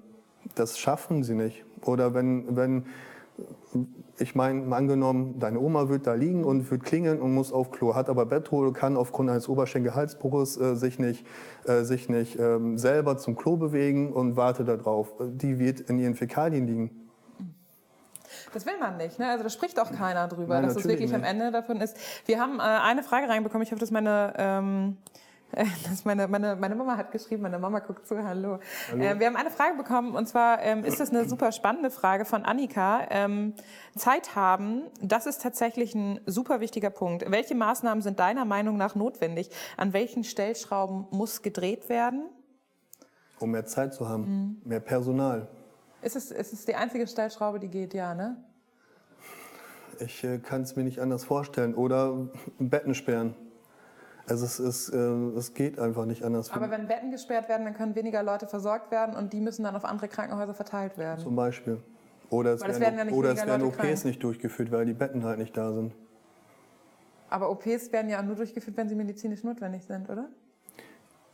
Das 0.54 0.78
schaffen 0.78 1.22
sie 1.22 1.34
nicht. 1.34 1.64
Oder 1.82 2.14
wenn, 2.14 2.56
wenn 2.56 2.86
ich 4.20 4.34
meine, 4.34 4.74
angenommen, 4.74 5.38
deine 5.38 5.60
Oma 5.60 5.88
wird 5.88 6.06
da 6.06 6.14
liegen 6.14 6.44
und 6.44 6.70
wird 6.70 6.84
klingeln 6.84 7.20
und 7.20 7.34
muss 7.34 7.52
auf 7.52 7.70
Klo, 7.70 7.94
hat 7.94 8.08
aber 8.08 8.26
Bettruhe, 8.26 8.72
kann 8.72 8.96
aufgrund 8.96 9.30
eines 9.30 9.48
Oberschenkelhalsbruches 9.48 10.58
äh, 10.58 10.76
sich 10.76 10.98
nicht, 10.98 11.26
äh, 11.64 11.82
sich 11.82 12.08
nicht 12.08 12.38
ähm, 12.38 12.78
selber 12.78 13.16
zum 13.18 13.36
Klo 13.36 13.56
bewegen 13.56 14.12
und 14.12 14.36
wartet 14.36 14.68
darauf. 14.68 15.12
Die 15.20 15.58
wird 15.58 15.80
in 15.80 15.98
ihren 15.98 16.14
Fäkalien 16.14 16.66
liegen. 16.66 17.10
Das 18.52 18.66
will 18.66 18.78
man 18.78 18.96
nicht. 18.96 19.18
Ne? 19.18 19.28
Also 19.28 19.44
da 19.44 19.50
spricht 19.50 19.78
auch 19.80 19.92
keiner 19.92 20.28
drüber, 20.28 20.54
Nein, 20.54 20.64
dass 20.64 20.76
es 20.76 20.84
wirklich 20.84 21.10
nicht. 21.10 21.14
am 21.14 21.24
Ende 21.24 21.50
davon 21.50 21.80
ist. 21.80 21.96
Wir 22.26 22.40
haben 22.40 22.58
äh, 22.58 22.62
eine 22.62 23.02
Frage 23.02 23.28
reinbekommen. 23.28 23.62
Ich 23.62 23.72
hoffe, 23.72 23.80
dass 23.80 23.90
meine 23.90 24.34
ähm, 24.36 24.96
Das 25.90 26.04
meine, 26.04 26.28
meine, 26.28 26.56
meine 26.56 26.74
Mama 26.74 26.96
hat 26.96 27.10
geschrieben, 27.12 27.42
meine 27.42 27.58
Mama 27.58 27.80
guckt 27.80 28.06
zu, 28.06 28.22
hallo. 28.22 28.58
hallo. 28.90 29.02
Äh, 29.02 29.18
wir 29.18 29.26
haben 29.26 29.36
eine 29.36 29.50
Frage 29.50 29.76
bekommen 29.76 30.14
und 30.14 30.28
zwar 30.28 30.62
ähm, 30.62 30.84
ist 30.84 31.00
das 31.00 31.10
eine 31.10 31.28
super 31.28 31.52
spannende 31.52 31.90
Frage 31.90 32.24
von 32.24 32.44
Annika. 32.44 33.06
Ähm, 33.10 33.54
Zeit 33.96 34.36
haben, 34.36 34.82
das 35.00 35.26
ist 35.26 35.42
tatsächlich 35.42 35.94
ein 35.94 36.20
super 36.26 36.60
wichtiger 36.60 36.90
Punkt. 36.90 37.30
Welche 37.30 37.54
Maßnahmen 37.54 38.02
sind 38.02 38.20
deiner 38.20 38.44
Meinung 38.44 38.76
nach 38.76 38.94
notwendig? 38.94 39.50
An 39.76 39.92
welchen 39.92 40.24
Stellschrauben 40.24 41.06
muss 41.10 41.42
gedreht 41.42 41.88
werden? 41.88 42.28
Um 43.38 43.50
mehr 43.52 43.66
Zeit 43.66 43.94
zu 43.94 44.08
haben, 44.08 44.22
mhm. 44.22 44.68
mehr 44.68 44.80
Personal. 44.80 45.48
Ist 46.02 46.16
es, 46.16 46.30
ist 46.30 46.52
es 46.52 46.64
die 46.64 46.74
einzige 46.74 47.06
Stellschraube, 47.06 47.58
die 47.58 47.68
geht, 47.68 47.94
ja, 47.94 48.14
ne? 48.14 48.36
Ich 49.98 50.24
äh, 50.24 50.38
kann 50.38 50.62
es 50.62 50.76
mir 50.76 50.84
nicht 50.84 51.00
anders 51.00 51.24
vorstellen. 51.24 51.74
Oder 51.74 52.28
Betten 52.58 52.94
sperren. 52.94 53.34
Also 54.26 54.44
es, 54.44 54.60
ist, 54.60 54.90
äh, 54.90 54.96
es 54.96 55.54
geht 55.54 55.78
einfach 55.78 56.04
nicht 56.04 56.22
anders. 56.22 56.50
Aber 56.52 56.70
wenn 56.70 56.86
Betten 56.86 57.10
gesperrt 57.10 57.48
werden, 57.48 57.64
dann 57.64 57.74
können 57.74 57.94
weniger 57.94 58.22
Leute 58.22 58.46
versorgt 58.46 58.90
werden 58.90 59.16
und 59.16 59.32
die 59.32 59.40
müssen 59.40 59.64
dann 59.64 59.74
auf 59.74 59.84
andere 59.84 60.08
Krankenhäuser 60.08 60.54
verteilt 60.54 60.98
werden. 60.98 61.20
Zum 61.20 61.36
Beispiel. 61.36 61.82
Oder 62.30 62.54
es 62.54 62.60
werden, 62.60 62.80
werden, 62.80 63.08
ja 63.08 63.14
oder 63.14 63.32
es 63.32 63.44
werden 63.44 63.66
OPs 63.66 63.76
krank. 63.76 64.04
nicht 64.04 64.22
durchgeführt, 64.22 64.70
weil 64.70 64.86
die 64.86 64.94
Betten 64.94 65.24
halt 65.24 65.38
nicht 65.38 65.56
da 65.56 65.72
sind. 65.72 65.94
Aber 67.28 67.50
OPs 67.50 67.92
werden 67.92 68.08
ja 68.08 68.22
nur 68.22 68.36
durchgeführt, 68.36 68.76
wenn 68.76 68.88
sie 68.88 68.94
medizinisch 68.94 69.42
notwendig 69.42 69.84
sind, 69.84 70.08
oder? 70.08 70.28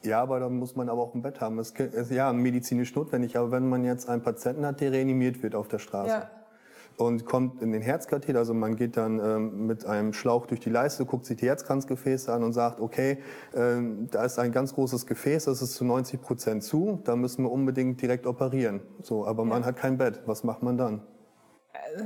Ja, 0.03 0.23
aber 0.23 0.41
da 0.41 0.49
muss 0.49 0.77
man 0.77 0.89
aber 0.89 1.03
auch 1.03 1.15
ein 1.15 1.23
Bett 1.23 1.41
haben. 1.41 1.59
Es 1.59 1.71
ist 1.71 2.11
ja 2.11 2.33
medizinisch 2.33 2.95
notwendig, 2.95 3.37
aber 3.37 3.51
wenn 3.51 3.69
man 3.69 3.85
jetzt 3.85 4.09
einen 4.09 4.23
Patienten 4.23 4.65
hat, 4.65 4.81
der 4.81 4.93
reanimiert 4.93 5.43
wird 5.43 5.55
auf 5.55 5.69
der 5.69 5.79
Straße, 5.79 6.11
ja. 6.11 6.31
Und 6.97 7.25
kommt 7.25 7.63
in 7.63 7.73
den 7.73 7.83
Herzkatheter. 7.83 8.39
Also 8.39 8.55
man 8.55 8.77
geht 8.77 8.97
dann 8.97 9.19
ähm, 9.19 9.67
mit 9.67 9.85
einem 9.87 10.13
Schlauch 10.13 10.47
durch 10.47 10.61
die 10.61 10.71
Leiste, 10.71 11.05
guckt 11.05 11.27
sich 11.27 11.37
die 11.37 11.47
Herzkranzgefäße 11.47 12.33
an 12.33 12.43
und 12.43 12.53
sagt, 12.53 12.81
okay, 12.81 13.19
ähm, 13.55 14.09
da 14.11 14.25
ist 14.25 14.39
ein 14.39 14.53
ganz 14.53 14.75
großes 14.75 15.07
Gefäß, 15.07 15.45
das 15.45 15.63
ist 15.63 15.75
zu 15.75 15.85
90 15.85 16.21
Prozent 16.21 16.65
zu, 16.65 17.01
da 17.05 17.17
müssen 17.17 17.45
wir 17.45 17.53
unbedingt 17.53 18.01
direkt 18.01 18.27
operieren. 18.27 18.81
So, 19.03 19.27
aber 19.27 19.45
man 19.45 19.65
hat 19.65 19.77
kein 19.77 19.99
Bett. 19.99 20.23
Was 20.27 20.45
macht 20.45 20.63
man 20.63 20.77
dann? 20.77 21.03
Äh. 21.73 22.05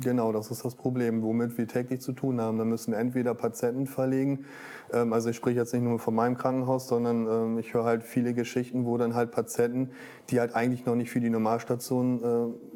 Genau, 0.00 0.32
das 0.32 0.50
ist 0.50 0.64
das 0.64 0.74
Problem, 0.74 1.22
womit 1.22 1.56
wir 1.56 1.68
täglich 1.68 2.00
zu 2.00 2.12
tun 2.12 2.40
haben. 2.40 2.58
Da 2.58 2.64
müssen 2.64 2.92
wir 2.92 2.98
entweder 2.98 3.34
Patienten 3.34 3.86
verlegen, 3.86 4.46
ähm, 4.92 5.12
also 5.12 5.30
ich 5.30 5.36
spreche 5.36 5.58
jetzt 5.58 5.72
nicht 5.72 5.82
nur 5.82 5.98
von 5.98 6.14
meinem 6.14 6.36
Krankenhaus, 6.36 6.88
sondern 6.88 7.26
ähm, 7.26 7.58
ich 7.58 7.74
höre 7.74 7.84
halt 7.84 8.02
viele 8.02 8.34
Geschichten, 8.34 8.86
wo 8.86 8.96
dann 8.96 9.14
halt 9.14 9.30
Patienten, 9.30 9.90
die 10.30 10.40
halt 10.40 10.54
eigentlich 10.54 10.86
noch 10.86 10.94
nicht 10.94 11.10
für 11.10 11.20
die 11.20 11.30
Normalstation 11.30 12.22
äh, 12.22 12.73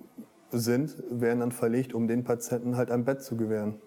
sind, 0.51 0.97
werden 1.11 1.41
dann 1.41 1.53
verlegt, 1.53 1.95
um 1.95 2.09
den 2.09 2.25
Patienten 2.25 2.77
halt 2.77 2.91
ein 2.91 3.05
Bett 3.05 3.23
zu 3.23 3.37
gewähren. 3.37 3.81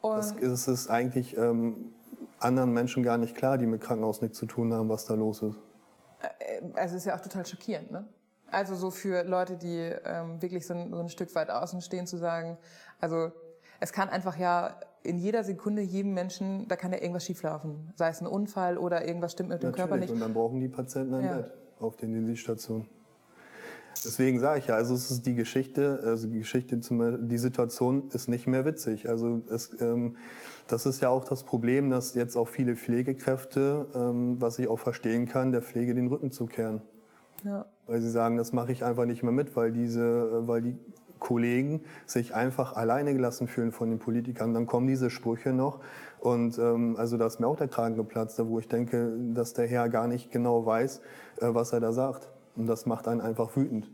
Und 0.00 0.40
das, 0.40 0.68
ist 0.68 0.88
eigentlich 0.88 1.36
ähm, 1.36 1.92
anderen 2.38 2.72
Menschen 2.72 3.02
gar 3.02 3.18
nicht 3.18 3.34
klar, 3.34 3.58
die 3.58 3.66
mit 3.66 3.80
Krankenhaus 3.80 4.22
nichts 4.22 4.38
zu 4.38 4.46
tun 4.46 4.72
haben, 4.72 4.88
was 4.88 5.04
da 5.06 5.14
los 5.14 5.42
ist. 5.42 5.56
Äh, 6.20 6.62
also 6.74 6.94
es 6.94 7.02
ist 7.02 7.04
ja 7.06 7.16
auch 7.16 7.20
total 7.20 7.44
schockierend, 7.44 7.90
ne? 7.90 8.06
Also 8.48 8.76
so 8.76 8.92
für 8.92 9.24
Leute, 9.24 9.56
die 9.56 9.92
ähm, 10.04 10.40
wirklich 10.40 10.66
so 10.66 10.74
ein, 10.74 10.92
so 10.92 11.00
ein 11.00 11.08
Stück 11.08 11.34
weit 11.34 11.50
außen 11.50 11.80
stehen, 11.80 12.06
zu 12.06 12.16
sagen, 12.16 12.56
also 13.00 13.32
es 13.80 13.92
kann 13.92 14.08
einfach 14.08 14.38
ja 14.38 14.78
in 15.02 15.18
jeder 15.18 15.42
Sekunde 15.44 15.82
jedem 15.82 16.14
Menschen, 16.14 16.68
da 16.68 16.76
kann 16.76 16.92
ja 16.92 16.98
irgendwas 16.98 17.24
schieflaufen. 17.24 17.92
Sei 17.96 18.08
es 18.08 18.20
ein 18.20 18.26
Unfall 18.26 18.78
oder 18.78 19.06
irgendwas 19.06 19.32
stimmt 19.32 19.48
mit 19.48 19.62
dem 19.62 19.70
Natürlich. 19.70 19.88
Körper 19.88 20.00
nicht. 20.00 20.12
Und 20.12 20.20
dann 20.20 20.32
brauchen 20.32 20.60
die 20.60 20.68
Patienten 20.68 21.14
ein 21.14 21.24
ja. 21.24 21.36
Bett 21.38 21.52
auf 21.80 21.96
der 21.96 22.08
Intensivstation. 22.08 22.88
Deswegen 24.04 24.40
sage 24.40 24.60
ich 24.60 24.66
ja, 24.66 24.74
also 24.74 24.94
es 24.94 25.10
ist 25.10 25.26
die 25.26 25.34
Geschichte, 25.34 26.00
also 26.04 26.28
die 26.28 26.38
Geschichte, 26.38 26.76
die 26.78 27.38
Situation 27.38 28.10
ist 28.12 28.28
nicht 28.28 28.46
mehr 28.46 28.64
witzig. 28.64 29.08
Also 29.08 29.42
es, 29.50 29.70
ähm, 29.80 30.16
das 30.68 30.86
ist 30.86 31.00
ja 31.00 31.08
auch 31.08 31.24
das 31.24 31.44
Problem, 31.44 31.90
dass 31.90 32.14
jetzt 32.14 32.36
auch 32.36 32.48
viele 32.48 32.76
Pflegekräfte, 32.76 33.86
ähm, 33.94 34.40
was 34.40 34.58
ich 34.58 34.68
auch 34.68 34.78
verstehen 34.78 35.26
kann, 35.26 35.52
der 35.52 35.62
Pflege 35.62 35.94
den 35.94 36.08
Rücken 36.08 36.30
zu 36.30 36.46
kehren. 36.46 36.82
Ja. 37.44 37.66
Weil 37.86 38.00
sie 38.00 38.10
sagen, 38.10 38.36
das 38.36 38.52
mache 38.52 38.72
ich 38.72 38.84
einfach 38.84 39.04
nicht 39.04 39.22
mehr 39.22 39.32
mit, 39.32 39.54
weil 39.56 39.72
diese, 39.72 40.46
weil 40.48 40.62
die 40.62 40.76
Kollegen 41.18 41.82
sich 42.04 42.34
einfach 42.34 42.74
alleine 42.74 43.14
gelassen 43.14 43.48
fühlen 43.48 43.72
von 43.72 43.90
den 43.90 43.98
Politikern. 43.98 44.54
Dann 44.54 44.66
kommen 44.66 44.86
diese 44.86 45.10
Sprüche 45.10 45.52
noch. 45.52 45.80
Und 46.20 46.58
ähm, 46.58 46.96
also 46.98 47.16
da 47.16 47.26
ist 47.26 47.40
mir 47.40 47.46
auch 47.46 47.56
der 47.56 47.68
Kragen 47.68 47.96
geplatzt, 47.96 48.40
wo 48.44 48.58
ich 48.58 48.68
denke, 48.68 49.12
dass 49.32 49.54
der 49.54 49.66
Herr 49.66 49.88
gar 49.88 50.08
nicht 50.08 50.30
genau 50.30 50.66
weiß, 50.66 51.00
äh, 51.40 51.48
was 51.54 51.72
er 51.72 51.80
da 51.80 51.92
sagt. 51.92 52.28
Und 52.56 52.66
das 52.66 52.86
macht 52.86 53.08
einen 53.08 53.20
einfach 53.20 53.56
wütend. 53.56 53.88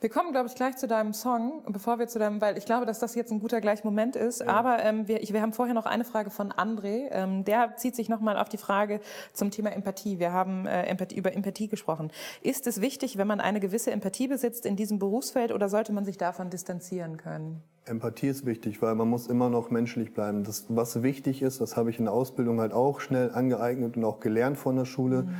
Wir 0.00 0.10
kommen, 0.10 0.32
glaube 0.32 0.48
ich, 0.48 0.54
gleich 0.54 0.76
zu 0.76 0.86
deinem 0.86 1.12
Song, 1.12 1.62
bevor 1.68 1.98
wir 1.98 2.06
zu 2.08 2.18
deinem, 2.18 2.40
weil 2.40 2.58
ich 2.58 2.66
glaube, 2.66 2.86
dass 2.86 2.98
das 2.98 3.14
jetzt 3.14 3.32
ein 3.32 3.40
guter 3.40 3.60
Gleichmoment 3.60 4.16
ist. 4.16 4.40
Ja. 4.40 4.48
Aber 4.48 4.82
ähm, 4.82 5.08
wir, 5.08 5.22
ich, 5.22 5.32
wir 5.32 5.40
haben 5.40 5.52
vorher 5.52 5.74
noch 5.74 5.86
eine 5.86 6.04
Frage 6.04 6.30
von 6.30 6.52
André. 6.52 7.08
Ähm, 7.10 7.44
der 7.44 7.76
zieht 7.76 7.96
sich 7.96 8.08
nochmal 8.08 8.36
auf 8.36 8.48
die 8.48 8.56
Frage 8.56 9.00
zum 9.32 9.50
Thema 9.50 9.72
Empathie. 9.72 10.18
Wir 10.18 10.32
haben 10.32 10.66
äh, 10.66 10.84
Empathie, 10.84 11.16
über 11.16 11.32
Empathie 11.32 11.68
gesprochen. 11.68 12.10
Ist 12.42 12.66
es 12.66 12.80
wichtig, 12.80 13.16
wenn 13.16 13.26
man 13.26 13.40
eine 13.40 13.60
gewisse 13.60 13.90
Empathie 13.90 14.28
besitzt 14.28 14.66
in 14.66 14.76
diesem 14.76 14.98
Berufsfeld 14.98 15.52
oder 15.52 15.68
sollte 15.68 15.92
man 15.92 16.04
sich 16.04 16.18
davon 16.18 16.50
distanzieren 16.50 17.16
können? 17.16 17.62
Empathie 17.86 18.28
ist 18.28 18.46
wichtig, 18.46 18.80
weil 18.80 18.94
man 18.94 19.08
muss 19.08 19.26
immer 19.26 19.50
noch 19.50 19.70
menschlich 19.70 20.14
bleiben. 20.14 20.44
Das, 20.44 20.66
was 20.68 21.02
wichtig 21.02 21.42
ist, 21.42 21.60
das 21.60 21.76
habe 21.76 21.90
ich 21.90 21.98
in 21.98 22.06
der 22.06 22.14
Ausbildung 22.14 22.60
halt 22.60 22.72
auch 22.72 23.00
schnell 23.00 23.30
angeeignet 23.32 23.96
und 23.96 24.04
auch 24.04 24.20
gelernt 24.20 24.56
von 24.56 24.76
der 24.76 24.86
Schule. 24.86 25.22
Mhm 25.22 25.34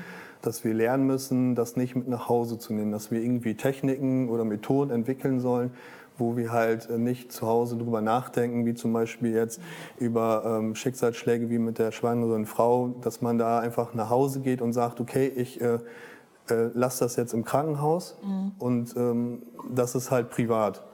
dass 0.46 0.64
wir 0.64 0.74
lernen 0.74 1.06
müssen, 1.06 1.54
das 1.54 1.76
nicht 1.76 1.96
mit 1.96 2.08
nach 2.08 2.28
Hause 2.28 2.58
zu 2.58 2.72
nehmen, 2.72 2.92
dass 2.92 3.10
wir 3.10 3.20
irgendwie 3.20 3.54
Techniken 3.54 4.28
oder 4.28 4.44
Methoden 4.44 4.90
entwickeln 4.90 5.40
sollen, 5.40 5.70
wo 6.18 6.36
wir 6.36 6.52
halt 6.52 6.88
äh, 6.90 6.98
nicht 6.98 7.32
zu 7.32 7.46
Hause 7.46 7.76
drüber 7.76 8.00
nachdenken, 8.00 8.66
wie 8.66 8.74
zum 8.74 8.92
Beispiel 8.92 9.32
jetzt 9.32 9.60
über 9.98 10.58
ähm, 10.58 10.74
Schicksalsschläge 10.74 11.50
wie 11.50 11.58
mit 11.58 11.78
der 11.78 11.92
schwangeren 11.92 12.46
Frau, 12.46 12.94
dass 13.00 13.20
man 13.20 13.38
da 13.38 13.58
einfach 13.58 13.94
nach 13.94 14.10
Hause 14.10 14.40
geht 14.40 14.60
und 14.60 14.72
sagt, 14.72 15.00
okay, 15.00 15.26
ich 15.34 15.60
äh, 15.60 15.78
äh, 16.50 16.70
lasse 16.74 17.04
das 17.04 17.16
jetzt 17.16 17.32
im 17.32 17.44
Krankenhaus 17.44 18.16
mhm. 18.22 18.52
und 18.58 18.96
ähm, 18.96 19.42
das 19.70 19.94
ist 19.94 20.10
halt 20.10 20.30
privat. 20.30 20.84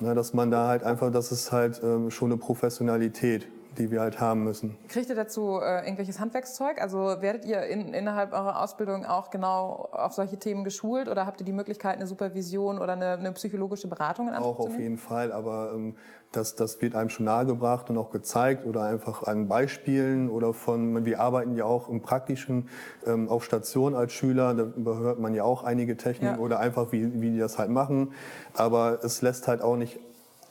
Na, 0.00 0.14
dass 0.14 0.34
man 0.34 0.50
da 0.50 0.68
halt 0.68 0.82
einfach, 0.82 1.12
das 1.12 1.30
ist 1.30 1.52
halt 1.52 1.80
ähm, 1.84 2.10
schon 2.10 2.32
eine 2.32 2.38
Professionalität 2.38 3.46
die 3.78 3.90
wir 3.90 4.00
halt 4.00 4.20
haben 4.20 4.44
müssen. 4.44 4.76
Kriegt 4.88 5.08
ihr 5.08 5.14
dazu 5.14 5.58
äh, 5.62 5.80
irgendwelches 5.84 6.20
Handwerkszeug? 6.20 6.80
Also 6.80 6.96
werdet 7.20 7.44
ihr 7.44 7.62
in, 7.62 7.94
innerhalb 7.94 8.32
eurer 8.32 8.60
Ausbildung 8.62 9.06
auch 9.06 9.30
genau 9.30 9.88
auf 9.92 10.12
solche 10.12 10.38
Themen 10.38 10.64
geschult 10.64 11.08
oder 11.08 11.26
habt 11.26 11.40
ihr 11.40 11.44
die 11.44 11.52
Möglichkeit, 11.52 11.96
eine 11.96 12.06
Supervision 12.06 12.78
oder 12.78 12.92
eine, 12.92 13.12
eine 13.12 13.32
psychologische 13.32 13.88
Beratung 13.88 14.28
in 14.28 14.34
Anspruch 14.34 14.58
Auch 14.58 14.66
auf 14.66 14.78
jeden 14.78 14.98
Fall, 14.98 15.32
aber 15.32 15.72
ähm, 15.74 15.96
das, 16.32 16.54
das 16.54 16.80
wird 16.80 16.94
einem 16.94 17.10
schon 17.10 17.26
nahegebracht 17.26 17.90
und 17.90 17.98
auch 17.98 18.10
gezeigt 18.10 18.66
oder 18.66 18.84
einfach 18.84 19.22
an 19.24 19.48
Beispielen 19.48 20.30
oder 20.30 20.52
von, 20.52 21.04
wir 21.04 21.20
arbeiten 21.20 21.56
ja 21.56 21.64
auch 21.64 21.88
im 21.88 22.00
Praktischen 22.00 22.68
ähm, 23.06 23.28
auf 23.28 23.44
Station 23.44 23.94
als 23.94 24.12
Schüler, 24.12 24.54
da 24.54 24.94
hört 24.98 25.18
man 25.18 25.34
ja 25.34 25.44
auch 25.44 25.64
einige 25.64 25.96
Techniken 25.96 26.36
ja. 26.36 26.40
oder 26.40 26.58
einfach, 26.58 26.92
wie, 26.92 27.20
wie 27.20 27.30
die 27.30 27.38
das 27.38 27.58
halt 27.58 27.70
machen, 27.70 28.12
aber 28.54 29.00
es 29.02 29.22
lässt 29.22 29.48
halt 29.48 29.62
auch 29.62 29.76
nicht 29.76 29.98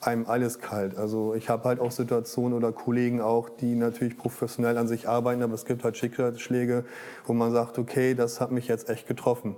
einem 0.01 0.25
alles 0.25 0.59
kalt. 0.59 0.97
Also 0.97 1.35
ich 1.35 1.49
habe 1.49 1.63
halt 1.65 1.79
auch 1.79 1.91
Situationen 1.91 2.57
oder 2.57 2.71
Kollegen 2.71 3.21
auch, 3.21 3.49
die 3.49 3.75
natürlich 3.75 4.17
professionell 4.17 4.77
an 4.77 4.87
sich 4.87 5.07
arbeiten, 5.07 5.43
aber 5.43 5.53
es 5.53 5.65
gibt 5.65 5.83
halt 5.83 5.95
Schicksalsschläge, 5.95 6.85
wo 7.25 7.33
man 7.33 7.51
sagt, 7.51 7.77
okay, 7.77 8.15
das 8.15 8.41
hat 8.41 8.51
mich 8.51 8.67
jetzt 8.67 8.89
echt 8.89 9.07
getroffen. 9.07 9.55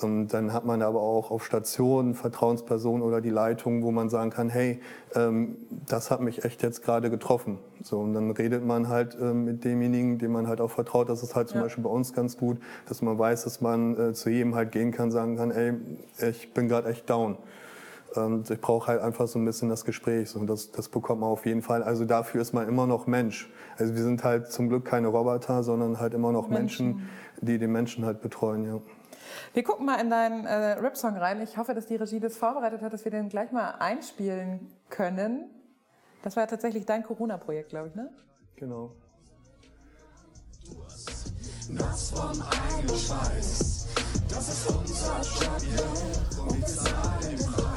Und 0.00 0.28
dann 0.28 0.52
hat 0.52 0.64
man 0.64 0.80
aber 0.82 1.00
auch 1.00 1.30
auf 1.30 1.44
Stationen 1.44 2.14
Vertrauenspersonen 2.14 3.02
oder 3.02 3.20
die 3.20 3.30
Leitung, 3.30 3.82
wo 3.82 3.90
man 3.90 4.08
sagen 4.08 4.30
kann, 4.30 4.48
hey, 4.48 4.80
ähm, 5.14 5.56
das 5.86 6.10
hat 6.10 6.20
mich 6.20 6.44
echt 6.44 6.62
jetzt 6.62 6.84
gerade 6.84 7.10
getroffen. 7.10 7.58
So, 7.82 7.98
und 7.98 8.14
dann 8.14 8.30
redet 8.30 8.64
man 8.64 8.88
halt 8.88 9.16
ähm, 9.20 9.44
mit 9.44 9.64
demjenigen, 9.64 10.18
dem 10.18 10.32
man 10.32 10.46
halt 10.46 10.60
auch 10.60 10.70
vertraut. 10.70 11.08
Das 11.08 11.22
ist 11.22 11.34
halt 11.34 11.48
zum 11.48 11.58
ja. 11.58 11.64
Beispiel 11.64 11.82
bei 11.82 11.90
uns 11.90 12.12
ganz 12.12 12.36
gut, 12.36 12.58
dass 12.88 13.02
man 13.02 13.18
weiß, 13.18 13.44
dass 13.44 13.60
man 13.60 13.98
äh, 13.98 14.12
zu 14.12 14.30
jedem 14.30 14.54
halt 14.54 14.70
gehen 14.70 14.92
kann, 14.92 15.10
sagen 15.10 15.36
kann, 15.36 15.50
ey, 15.50 15.74
ich 16.30 16.52
bin 16.54 16.68
gerade 16.68 16.88
echt 16.90 17.10
down. 17.10 17.36
Und 18.14 18.50
ich 18.50 18.60
brauche 18.60 18.88
halt 18.88 19.00
einfach 19.00 19.28
so 19.28 19.38
ein 19.38 19.44
bisschen 19.44 19.68
das 19.68 19.84
Gespräch. 19.84 20.34
Und 20.34 20.46
das, 20.46 20.70
das 20.70 20.88
bekommt 20.88 21.20
man 21.20 21.30
auf 21.30 21.46
jeden 21.46 21.62
Fall. 21.62 21.82
Also 21.82 22.04
dafür 22.04 22.40
ist 22.40 22.52
man 22.52 22.68
immer 22.68 22.86
noch 22.86 23.06
Mensch. 23.06 23.50
Also 23.76 23.94
wir 23.94 24.02
sind 24.02 24.24
halt 24.24 24.50
zum 24.50 24.68
Glück 24.68 24.84
keine 24.84 25.08
Roboter, 25.08 25.62
sondern 25.62 26.00
halt 26.00 26.14
immer 26.14 26.32
noch 26.32 26.48
Menschen, 26.48 26.86
Menschen 26.86 27.08
die 27.40 27.58
den 27.58 27.72
Menschen 27.72 28.04
halt 28.04 28.20
betreuen. 28.20 28.64
Ja. 28.64 28.80
Wir 29.52 29.62
gucken 29.62 29.86
mal 29.86 30.00
in 30.00 30.10
deinen 30.10 30.46
äh, 30.46 30.72
Rap-Song 30.72 31.16
rein. 31.16 31.40
Ich 31.42 31.56
hoffe, 31.56 31.74
dass 31.74 31.86
die 31.86 31.96
Regie 31.96 32.20
das 32.20 32.36
vorbereitet 32.36 32.82
hat, 32.82 32.92
dass 32.92 33.04
wir 33.04 33.12
den 33.12 33.28
gleich 33.28 33.52
mal 33.52 33.74
einspielen 33.78 34.72
können. 34.90 35.50
Das 36.22 36.36
war 36.36 36.44
ja 36.44 36.46
tatsächlich 36.46 36.84
dein 36.86 37.02
Corona-Projekt, 37.02 37.70
glaube 37.70 37.88
ich, 37.88 37.94
ne? 37.94 38.10
Genau. 38.56 38.92
Vom 42.14 42.42
eigenen 42.42 42.96
Scheiß, 42.96 43.88
das 44.28 44.48
ist 44.48 44.70
unser 44.70 45.20
yeah. 45.68 46.42
und 46.42 46.56
wir 46.56 46.66
zahlen 46.66 47.67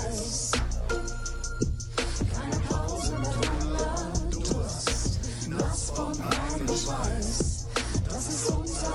vom 5.96 6.12
eigenen 6.12 6.78
Schweiß. 6.78 7.68
Das 8.10 8.28
ist 8.28 8.50
unser 8.50 8.88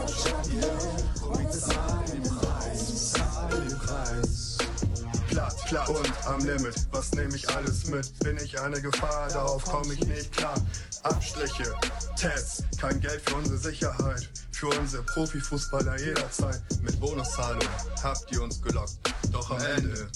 yeah. 0.53 1.29
und 1.29 1.39
wir 1.39 1.51
zahlen 1.51 2.23
den 2.23 2.23
Preis, 2.23 3.13
zahlen 3.13 3.69
den 3.69 3.79
Preis. 3.79 4.59
Platt, 5.29 5.57
platt 5.67 5.89
und 5.89 6.27
am 6.27 6.45
Limit, 6.45 6.75
was 6.93 7.13
nehme 7.13 7.35
ich 7.35 7.49
alles 7.55 7.87
mit? 7.87 8.19
Bin 8.21 8.37
ich 8.39 8.59
eine 8.61 8.81
Gefahr, 8.81 9.29
darauf 9.29 9.65
komme 9.65 9.95
ich 9.95 10.07
nicht 10.07 10.33
klar. 10.33 10.55
Abstriche, 11.03 11.75
Tests, 12.17 12.65
kein 12.79 13.01
Geld 13.01 13.21
für 13.29 13.37
unsere 13.37 13.59
Sicherheit. 13.59 14.29
Für 14.53 14.69
unsere 14.69 15.03
Profifußballer 15.03 15.99
jederzeit. 16.01 16.63
Mit 16.83 16.99
Bonuszahlung 16.99 17.69
habt 18.03 18.33
ihr 18.33 18.43
uns 18.43 18.63
gelockt. 18.63 18.97
Doch 19.31 19.51
am 19.51 19.61
Ende 19.61 20.09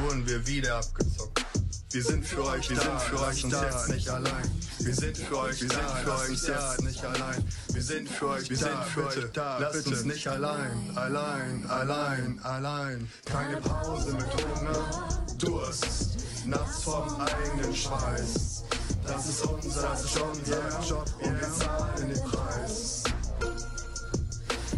wurden 0.00 0.26
wir 0.26 0.46
wieder 0.46 0.76
abgezockt. 0.76 1.47
Wir 1.90 2.02
sind 2.02 2.26
für 2.26 2.44
euch, 2.44 2.68
wir 2.68 2.78
sind 2.78 3.00
für 3.00 3.20
euch 3.22 3.48
da, 3.48 3.86
nicht 3.88 4.10
allein. 4.10 4.50
Wir 4.80 4.94
sind 4.94 5.16
für 5.16 5.38
euch, 5.38 5.62
wir 5.62 5.70
sind 5.70 5.90
für 6.04 6.12
euch 6.12 6.46
jetzt 6.46 6.82
nicht 6.82 7.02
allein. 7.02 7.44
Wir 7.72 7.82
sind 7.82 8.08
für 8.10 8.28
euch, 8.28 8.50
wir 8.50 8.56
sind 8.58 8.84
für 8.84 9.06
euch 9.06 9.32
da. 9.32 9.58
Lasst 9.58 9.86
uns 9.86 10.04
nicht 10.04 10.28
allein, 10.28 10.92
allein, 10.96 11.64
allein, 11.70 12.40
allein. 12.42 13.10
Keine 13.24 13.56
Pause 13.56 14.12
mit 14.12 14.26
Hunger, 14.26 15.08
Durst, 15.38 16.18
nass 16.46 16.82
vom 16.82 17.20
eigenen 17.22 17.74
Schweiß. 17.74 18.64
Das 19.06 19.26
ist 19.26 19.46
unser, 19.46 19.82
das 19.82 20.04
ist 20.04 20.20
unser 20.20 20.80
Job 20.86 21.06
und 21.22 21.40
wir 21.40 21.52
zahlen 21.52 22.08
den 22.08 22.22
Preis. 22.22 23.04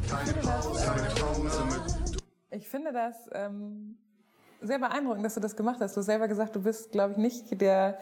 Keine 0.08 0.32
Pause, 0.34 0.84
keine 0.84 1.08
Pause 1.08 1.64
mit. 1.64 2.22
Ich 2.52 2.68
finde 2.68 2.92
das 2.92 3.16
ähm, 3.32 3.96
sehr 4.62 4.78
beeindruckend, 4.78 5.24
dass 5.24 5.34
du 5.34 5.40
das 5.40 5.56
gemacht 5.56 5.78
hast. 5.80 5.96
Du 5.96 6.00
hast 6.00 6.06
selber 6.06 6.28
gesagt, 6.28 6.54
du 6.54 6.62
bist, 6.62 6.92
glaube 6.92 7.12
ich, 7.12 7.18
nicht 7.18 7.60
der 7.60 7.98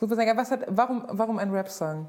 Supersänger. 0.00 0.36
Was 0.36 0.50
hat, 0.50 0.60
warum, 0.68 1.04
warum 1.08 1.38
ein 1.38 1.50
Rap-Song? 1.50 2.06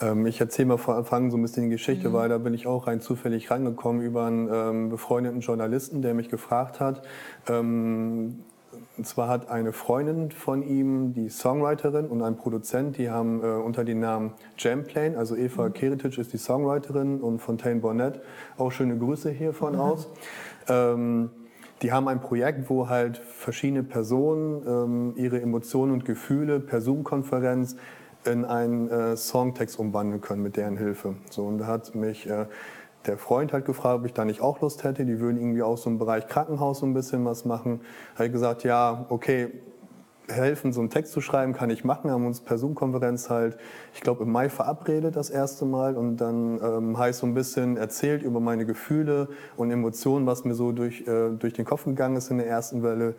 Ähm, 0.00 0.26
ich 0.26 0.40
erzähle 0.40 0.68
mal 0.68 0.78
vor 0.78 0.94
Anfang 0.94 1.30
so 1.30 1.36
ein 1.36 1.42
bisschen 1.42 1.64
die 1.64 1.70
Geschichte, 1.70 2.08
mhm. 2.08 2.12
weil 2.12 2.28
da 2.28 2.38
bin 2.38 2.54
ich 2.54 2.66
auch 2.66 2.86
rein 2.86 3.00
zufällig 3.00 3.50
rangekommen 3.50 4.00
über 4.00 4.26
einen 4.26 4.48
ähm, 4.52 4.88
befreundeten 4.90 5.40
Journalisten, 5.40 6.02
der 6.02 6.14
mich 6.14 6.28
gefragt 6.28 6.78
hat, 6.78 7.02
ähm, 7.48 8.44
Und 8.96 9.06
zwar 9.06 9.28
hat 9.28 9.48
eine 9.48 9.72
Freundin 9.72 10.30
von 10.30 10.62
ihm, 10.62 11.12
die 11.14 11.30
Songwriterin 11.30 12.06
und 12.06 12.22
ein 12.22 12.36
Produzent, 12.36 12.98
die 12.98 13.10
haben 13.10 13.42
äh, 13.42 13.46
unter 13.46 13.84
dem 13.84 14.00
Namen 14.00 14.32
Jamplane, 14.56 15.16
also 15.16 15.36
Eva 15.36 15.70
Keritic 15.70 16.18
ist 16.18 16.32
die 16.32 16.38
Songwriterin 16.38 17.20
und 17.20 17.40
Fontaine 17.40 17.80
Bonnet, 17.80 18.20
auch 18.56 18.70
schöne 18.72 18.98
Grüße 18.98 19.30
hiervon 19.30 19.76
aus. 19.76 20.08
Ähm, 20.68 21.30
die 21.82 21.92
haben 21.92 22.08
ein 22.08 22.20
Projekt, 22.20 22.68
wo 22.70 22.88
halt 22.88 23.18
verschiedene 23.18 23.82
Personen 23.82 24.62
ähm, 24.66 25.12
ihre 25.16 25.40
Emotionen 25.40 25.92
und 25.92 26.04
Gefühle 26.04 26.60
per 26.60 26.80
Zoom-Konferenz 26.80 27.76
in 28.24 28.44
einen 28.44 28.90
äh, 28.90 29.16
Songtext 29.16 29.78
umwandeln 29.78 30.20
können 30.20 30.42
mit 30.42 30.56
deren 30.56 30.76
Hilfe. 30.76 31.14
So, 31.30 31.46
und 31.46 31.58
da 31.58 31.66
hat 31.66 31.94
mich 31.94 32.28
äh, 32.28 32.46
der 33.06 33.16
Freund 33.16 33.52
halt 33.52 33.64
gefragt, 33.64 34.00
ob 34.00 34.06
ich 34.06 34.12
da 34.12 34.24
nicht 34.24 34.40
auch 34.40 34.60
Lust 34.60 34.84
hätte. 34.84 35.04
Die 35.04 35.20
würden 35.20 35.38
irgendwie 35.38 35.62
auch 35.62 35.78
so 35.78 35.88
im 35.88 35.98
Bereich 35.98 36.26
Krankenhaus 36.26 36.80
so 36.80 36.86
ein 36.86 36.94
bisschen 36.94 37.24
was 37.24 37.44
machen. 37.44 37.80
Habe 38.14 38.26
ich 38.26 38.32
gesagt, 38.32 38.64
ja, 38.64 39.06
okay, 39.08 39.50
helfen, 40.28 40.72
so 40.72 40.80
einen 40.80 40.90
Text 40.90 41.12
zu 41.12 41.20
schreiben, 41.20 41.52
kann 41.52 41.70
ich 41.70 41.84
machen. 41.84 42.04
Wir 42.04 42.12
haben 42.12 42.26
uns 42.26 42.40
per 42.40 42.58
Zoom-Konferenz 42.58 43.30
halt, 43.30 43.56
ich 43.94 44.00
glaube, 44.00 44.24
im 44.24 44.32
Mai 44.32 44.48
verabredet 44.48 45.16
das 45.16 45.30
erste 45.30 45.64
Mal 45.64 45.96
und 45.96 46.18
dann 46.18 46.60
ähm, 46.62 46.98
ich 47.10 47.16
so 47.16 47.26
ein 47.26 47.34
bisschen 47.34 47.76
erzählt 47.76 48.22
über 48.22 48.40
meine 48.40 48.66
Gefühle 48.66 49.28
und 49.56 49.70
Emotionen, 49.70 50.26
was 50.26 50.44
mir 50.44 50.54
so 50.54 50.72
durch, 50.72 51.06
äh, 51.06 51.30
durch 51.38 51.54
den 51.54 51.64
Kopf 51.64 51.84
gegangen 51.84 52.16
ist 52.16 52.30
in 52.30 52.38
der 52.38 52.46
ersten 52.46 52.82
Welle. 52.82 53.14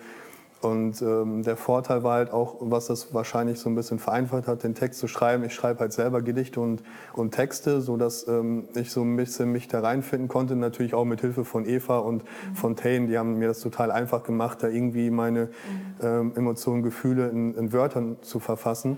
Und 0.61 1.01
ähm, 1.01 1.43
der 1.43 1.55
Vorteil 1.55 2.03
war 2.03 2.15
halt 2.15 2.33
auch, 2.33 2.57
was 2.59 2.87
das 2.87 3.13
wahrscheinlich 3.13 3.59
so 3.59 3.69
ein 3.69 3.75
bisschen 3.75 3.97
vereinfacht 3.97 4.47
hat, 4.47 4.63
den 4.63 4.75
Text 4.75 4.99
zu 4.99 5.07
schreiben. 5.07 5.45
Ich 5.45 5.53
schreibe 5.53 5.79
halt 5.79 5.93
selber 5.93 6.21
Gedichte 6.21 6.59
und, 6.59 6.83
und 7.13 7.31
Texte, 7.31 7.79
so 7.79 7.95
dass 7.95 8.27
ähm, 8.27 8.65
ich 8.75 8.91
so 8.91 9.01
ein 9.01 9.15
bisschen 9.15 9.53
mich 9.53 9.69
da 9.69 9.79
reinfinden 9.79 10.27
konnte. 10.27 10.57
Natürlich 10.57 10.93
auch 10.93 11.05
mit 11.05 11.21
Hilfe 11.21 11.45
von 11.45 11.65
Eva 11.65 11.99
und 11.99 12.23
mhm. 12.23 12.55
Fontaine, 12.55 13.07
die 13.07 13.17
haben 13.17 13.39
mir 13.39 13.47
das 13.47 13.61
total 13.61 13.89
einfach 13.89 14.23
gemacht, 14.23 14.61
da 14.61 14.67
irgendwie 14.67 15.09
meine 15.11 15.49
ähm, 16.01 16.33
Emotionen, 16.35 16.83
Gefühle 16.83 17.29
in, 17.29 17.55
in 17.55 17.71
Wörtern 17.71 18.17
zu 18.21 18.39
verfassen. 18.39 18.97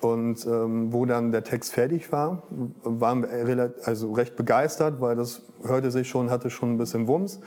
Und 0.00 0.46
ähm, 0.46 0.92
wo 0.92 1.04
dann 1.04 1.32
der 1.32 1.44
Text 1.44 1.72
fertig 1.72 2.10
war, 2.12 2.42
waren 2.82 3.22
wir 3.22 3.74
also 3.84 4.12
recht 4.12 4.36
begeistert, 4.36 5.00
weil 5.00 5.16
das 5.16 5.42
hörte 5.64 5.90
sich 5.90 6.08
schon, 6.08 6.30
hatte 6.30 6.50
schon 6.50 6.74
ein 6.74 6.78
bisschen 6.78 7.06
Wumms. 7.06 7.40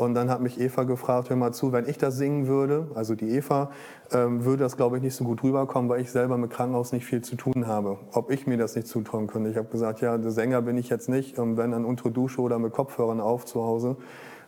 Und 0.00 0.14
dann 0.14 0.30
hat 0.30 0.40
mich 0.40 0.58
Eva 0.58 0.84
gefragt, 0.84 1.28
hör 1.28 1.36
mal 1.36 1.52
zu, 1.52 1.72
wenn 1.72 1.86
ich 1.86 1.98
das 1.98 2.16
singen 2.16 2.46
würde, 2.46 2.88
also 2.94 3.14
die 3.14 3.36
Eva, 3.36 3.70
ähm, 4.10 4.46
würde 4.46 4.62
das, 4.62 4.78
glaube 4.78 4.96
ich, 4.96 5.02
nicht 5.02 5.14
so 5.14 5.24
gut 5.24 5.42
rüberkommen, 5.42 5.90
weil 5.90 6.00
ich 6.00 6.10
selber 6.10 6.38
mit 6.38 6.50
Krankenhaus 6.50 6.92
nicht 6.92 7.04
viel 7.04 7.20
zu 7.20 7.36
tun 7.36 7.66
habe. 7.66 7.98
Ob 8.12 8.30
ich 8.30 8.46
mir 8.46 8.56
das 8.56 8.74
nicht 8.76 8.88
zutrauen 8.88 9.26
könnte. 9.26 9.50
Ich 9.50 9.58
habe 9.58 9.68
gesagt, 9.68 10.00
ja, 10.00 10.16
der 10.16 10.30
Sänger 10.30 10.62
bin 10.62 10.78
ich 10.78 10.88
jetzt 10.88 11.10
nicht, 11.10 11.36
ähm, 11.36 11.58
wenn 11.58 11.72
dann 11.72 11.84
unter 11.84 12.08
Dusche 12.08 12.40
oder 12.40 12.58
mit 12.58 12.72
Kopfhörern 12.72 13.20
auf 13.20 13.44
zu 13.44 13.62
Hause. 13.62 13.98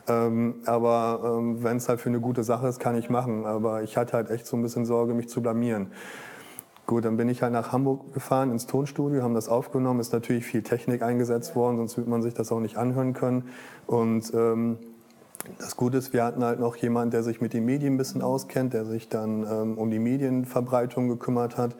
Ähm, 0.08 0.54
aber 0.64 1.20
ähm, 1.22 1.62
wenn 1.62 1.76
es 1.76 1.86
halt 1.86 2.00
für 2.00 2.08
eine 2.08 2.20
gute 2.20 2.44
Sache 2.44 2.66
ist, 2.66 2.80
kann 2.80 2.96
ich 2.96 3.10
machen. 3.10 3.44
Aber 3.44 3.82
ich 3.82 3.98
hatte 3.98 4.14
halt 4.14 4.30
echt 4.30 4.46
so 4.46 4.56
ein 4.56 4.62
bisschen 4.62 4.86
Sorge, 4.86 5.12
mich 5.12 5.28
zu 5.28 5.42
blamieren. 5.42 5.88
Gut, 6.86 7.04
dann 7.04 7.18
bin 7.18 7.28
ich 7.28 7.42
halt 7.42 7.52
nach 7.52 7.72
Hamburg 7.72 8.14
gefahren 8.14 8.50
ins 8.50 8.66
Tonstudio, 8.66 9.22
haben 9.22 9.34
das 9.34 9.50
aufgenommen. 9.50 10.00
Ist 10.00 10.14
natürlich 10.14 10.46
viel 10.46 10.62
Technik 10.62 11.02
eingesetzt 11.02 11.54
worden, 11.54 11.76
sonst 11.76 11.98
würde 11.98 12.08
man 12.08 12.22
sich 12.22 12.32
das 12.32 12.50
auch 12.52 12.60
nicht 12.60 12.78
anhören 12.78 13.12
können. 13.12 13.50
Und 13.86 14.32
ähm, 14.34 14.78
das 15.58 15.76
Gute 15.76 15.98
ist, 15.98 16.12
wir 16.12 16.24
hatten 16.24 16.44
halt 16.44 16.60
noch 16.60 16.76
jemanden, 16.76 17.10
der 17.10 17.22
sich 17.22 17.40
mit 17.40 17.52
den 17.52 17.64
Medien 17.64 17.94
ein 17.94 17.98
bisschen 17.98 18.22
auskennt, 18.22 18.74
der 18.74 18.84
sich 18.84 19.08
dann 19.08 19.44
ähm, 19.44 19.78
um 19.78 19.90
die 19.90 19.98
Medienverbreitung 19.98 21.08
gekümmert 21.08 21.56
hat. 21.56 21.76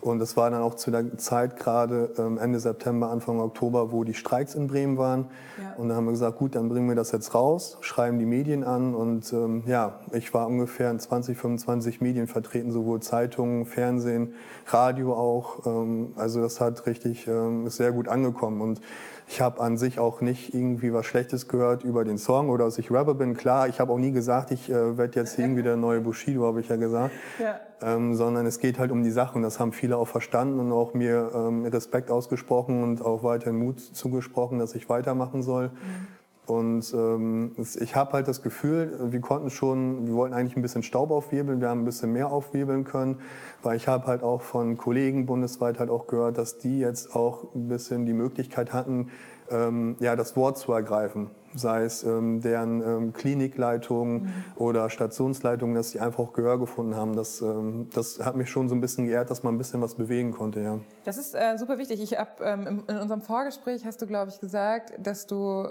Und 0.00 0.18
das 0.18 0.36
war 0.36 0.50
dann 0.50 0.62
auch 0.62 0.74
zu 0.74 0.90
der 0.90 1.16
Zeit 1.18 1.56
gerade 1.56 2.10
ähm, 2.18 2.38
Ende 2.38 2.60
September, 2.60 3.10
Anfang 3.10 3.40
Oktober, 3.40 3.90
wo 3.92 4.04
die 4.04 4.14
Streiks 4.14 4.54
in 4.54 4.68
Bremen 4.68 4.98
waren. 4.98 5.26
Ja. 5.60 5.74
Und 5.76 5.88
da 5.88 5.96
haben 5.96 6.04
wir 6.04 6.12
gesagt, 6.12 6.38
gut, 6.38 6.54
dann 6.54 6.68
bringen 6.68 6.88
wir 6.88 6.94
das 6.94 7.12
jetzt 7.12 7.34
raus, 7.34 7.78
schreiben 7.80 8.18
die 8.18 8.26
Medien 8.26 8.62
an. 8.62 8.94
Und 8.94 9.32
ähm, 9.32 9.64
ja, 9.66 10.00
ich 10.12 10.32
war 10.34 10.46
ungefähr 10.46 10.90
in 10.90 11.00
20, 11.00 11.36
25 11.36 12.00
Medien 12.00 12.26
vertreten, 12.26 12.70
sowohl 12.70 13.00
Zeitungen, 13.00 13.64
Fernsehen, 13.66 14.34
Radio 14.66 15.14
auch. 15.14 15.66
Ähm, 15.66 16.12
also 16.16 16.40
das 16.40 16.60
hat 16.60 16.86
richtig, 16.86 17.26
ähm, 17.26 17.66
ist 17.66 17.76
sehr 17.76 17.92
gut 17.92 18.08
angekommen. 18.08 18.60
Und 18.60 18.80
ich 19.28 19.40
habe 19.40 19.60
an 19.60 19.76
sich 19.76 19.98
auch 19.98 20.20
nicht 20.20 20.54
irgendwie 20.54 20.92
was 20.92 21.06
Schlechtes 21.06 21.48
gehört 21.48 21.82
über 21.82 22.04
den 22.04 22.16
Song 22.16 22.48
oder 22.48 22.64
dass 22.66 22.78
ich 22.78 22.90
Rapper 22.90 23.14
bin. 23.14 23.34
Klar, 23.36 23.68
ich 23.68 23.80
habe 23.80 23.92
auch 23.92 23.98
nie 23.98 24.12
gesagt, 24.12 24.52
ich 24.52 24.70
äh, 24.70 24.96
werde 24.96 25.18
jetzt 25.18 25.38
irgendwie 25.38 25.62
der 25.62 25.76
neue 25.76 26.00
Bushido, 26.00 26.46
habe 26.46 26.60
ich 26.60 26.68
ja 26.68 26.76
gesagt. 26.76 27.12
Ja. 27.38 27.60
Ähm, 27.82 28.14
sondern 28.14 28.46
es 28.46 28.60
geht 28.60 28.78
halt 28.78 28.90
um 28.90 29.02
die 29.02 29.10
Sache 29.10 29.36
und 29.36 29.42
das 29.42 29.58
haben 29.58 29.72
viele 29.72 29.96
auch 29.96 30.08
verstanden 30.08 30.60
und 30.60 30.72
auch 30.72 30.94
mir 30.94 31.30
ähm, 31.34 31.66
Respekt 31.66 32.10
ausgesprochen 32.10 32.82
und 32.82 33.04
auch 33.04 33.22
weiterhin 33.22 33.58
Mut 33.58 33.80
zugesprochen, 33.80 34.58
dass 34.58 34.74
ich 34.74 34.88
weitermachen 34.88 35.42
soll. 35.42 35.68
Mhm. 35.68 36.06
Und 36.46 36.94
ähm, 36.94 37.56
ich 37.56 37.96
habe 37.96 38.12
halt 38.12 38.28
das 38.28 38.40
Gefühl, 38.40 38.96
wir 39.10 39.20
konnten 39.20 39.50
schon, 39.50 40.06
wir 40.06 40.14
wollten 40.14 40.32
eigentlich 40.32 40.56
ein 40.56 40.62
bisschen 40.62 40.84
Staub 40.84 41.10
aufwirbeln, 41.10 41.60
wir 41.60 41.68
haben 41.68 41.82
ein 41.82 41.84
bisschen 41.84 42.12
mehr 42.12 42.30
aufwirbeln 42.30 42.84
können, 42.84 43.18
weil 43.62 43.76
ich 43.76 43.88
habe 43.88 44.06
halt 44.06 44.22
auch 44.22 44.42
von 44.42 44.76
Kollegen 44.76 45.26
bundesweit 45.26 45.80
halt 45.80 45.90
auch 45.90 46.06
gehört, 46.06 46.38
dass 46.38 46.58
die 46.58 46.78
jetzt 46.78 47.16
auch 47.16 47.52
ein 47.54 47.66
bisschen 47.66 48.06
die 48.06 48.12
Möglichkeit 48.12 48.72
hatten, 48.72 49.10
ähm, 49.50 49.96
ja, 49.98 50.14
das 50.14 50.36
Wort 50.36 50.58
zu 50.58 50.72
ergreifen. 50.72 51.30
Sei 51.54 51.84
es 51.84 52.04
ähm, 52.04 52.40
deren 52.42 52.82
ähm, 52.82 53.12
Klinikleitungen 53.12 54.22
mhm. 54.22 54.32
oder 54.56 54.90
Stationsleitungen, 54.90 55.74
dass 55.74 55.90
sie 55.90 56.00
einfach 56.00 56.20
auch 56.20 56.32
Gehör 56.32 56.58
gefunden 56.58 56.94
haben. 56.94 57.16
Das, 57.16 57.40
ähm, 57.40 57.88
das 57.94 58.24
hat 58.24 58.36
mich 58.36 58.50
schon 58.50 58.68
so 58.68 58.74
ein 58.74 58.80
bisschen 58.80 59.06
geehrt, 59.06 59.30
dass 59.30 59.42
man 59.42 59.54
ein 59.54 59.58
bisschen 59.58 59.80
was 59.80 59.94
bewegen 59.94 60.32
konnte, 60.32 60.60
ja. 60.60 60.78
Das 61.04 61.16
ist 61.16 61.34
äh, 61.34 61.56
super 61.56 61.78
wichtig. 61.78 62.00
Ich 62.02 62.16
hab, 62.16 62.40
ähm, 62.40 62.84
in 62.86 62.98
unserem 62.98 63.22
Vorgespräch 63.22 63.84
hast 63.84 64.02
du, 64.02 64.06
glaube 64.06 64.30
ich, 64.30 64.38
gesagt, 64.38 64.92
dass 64.98 65.26
du 65.26 65.68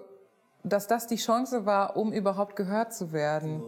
dass 0.65 0.87
das 0.87 1.07
die 1.07 1.15
Chance 1.15 1.65
war, 1.65 1.95
um 1.95 2.11
überhaupt 2.11 2.55
gehört 2.55 2.93
zu 2.93 3.13
werden. 3.13 3.63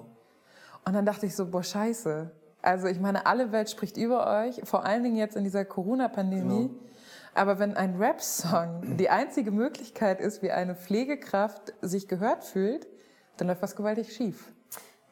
Und 0.86 0.94
dann 0.94 1.06
dachte 1.06 1.26
ich 1.26 1.36
so, 1.36 1.46
boah, 1.46 1.64
scheiße. 1.64 2.32
Also 2.62 2.88
ich 2.88 3.00
meine, 3.00 3.26
alle 3.26 3.52
Welt 3.52 3.70
spricht 3.70 3.98
über 3.98 4.44
euch, 4.44 4.62
vor 4.64 4.84
allen 4.84 5.04
Dingen 5.04 5.16
jetzt 5.16 5.36
in 5.36 5.44
dieser 5.44 5.64
Corona-Pandemie. 5.64 6.70
Genau. 6.70 6.80
Aber 7.36 7.60
wenn 7.60 7.76
ein 7.76 7.98
Rap-Song 7.98 8.98
die 8.98 9.10
einzige 9.10 9.52
Möglichkeit 9.52 10.20
ist, 10.20 10.42
wie 10.42 10.52
eine 10.52 10.76
Pflegekraft 10.76 11.74
sich 11.82 12.08
gehört 12.08 12.44
fühlt, 12.44 12.88
dann 13.38 13.48
läuft 13.48 13.62
was 13.62 13.76
gewaltig 13.76 14.14
schief. 14.14 14.52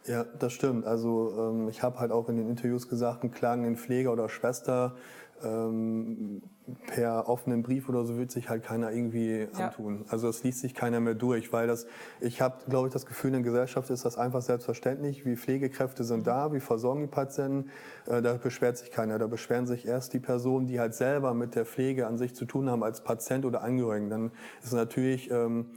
Ja, 0.05 0.23
das 0.23 0.53
stimmt. 0.53 0.85
Also 0.85 1.33
ähm, 1.37 1.69
ich 1.69 1.83
habe 1.83 1.99
halt 1.99 2.11
auch 2.11 2.29
in 2.29 2.37
den 2.37 2.49
Interviews 2.49 2.87
gesagt, 2.87 3.23
ein 3.23 3.31
klagenden 3.31 3.75
Pfleger 3.75 4.11
oder 4.11 4.27
Schwester 4.29 4.95
ähm, 5.43 6.41
per 6.87 7.29
offenen 7.29 7.61
Brief 7.61 7.89
oder 7.89 8.05
so 8.05 8.17
wird 8.17 8.31
sich 8.31 8.49
halt 8.49 8.63
keiner 8.63 8.91
irgendwie 8.91 9.47
ja. 9.57 9.67
antun. 9.67 10.05
Also 10.09 10.27
es 10.27 10.43
liest 10.43 10.59
sich 10.59 10.73
keiner 10.73 10.99
mehr 10.99 11.13
durch, 11.13 11.53
weil 11.53 11.67
das, 11.67 11.85
ich 12.21 12.41
habe, 12.41 12.57
glaube 12.67 12.87
ich, 12.87 12.93
das 12.93 13.05
Gefühl, 13.05 13.29
in 13.29 13.43
der 13.43 13.43
Gesellschaft 13.43 13.89
ist 13.89 14.05
das 14.05 14.17
einfach 14.17 14.41
selbstverständlich. 14.41 15.25
Wie 15.25 15.35
Pflegekräfte 15.35 16.03
sind 16.03 16.25
da, 16.25 16.53
wie 16.53 16.59
versorgen 16.59 17.01
die 17.01 17.07
Patienten, 17.07 17.69
äh, 18.07 18.21
da 18.21 18.33
beschwert 18.33 18.77
sich 18.77 18.91
keiner. 18.91 19.19
Da 19.19 19.27
beschweren 19.27 19.67
sich 19.67 19.87
erst 19.87 20.13
die 20.13 20.19
Personen, 20.19 20.67
die 20.67 20.79
halt 20.79 20.95
selber 20.95 21.33
mit 21.33 21.55
der 21.55 21.65
Pflege 21.65 22.07
an 22.07 22.17
sich 22.17 22.35
zu 22.35 22.45
tun 22.45 22.69
haben 22.69 22.83
als 22.83 23.03
Patient 23.03 23.45
oder 23.45 23.61
Angehörigen. 23.61 24.09
Dann 24.09 24.31
ist 24.63 24.73
natürlich 24.73 25.29
ähm, 25.29 25.67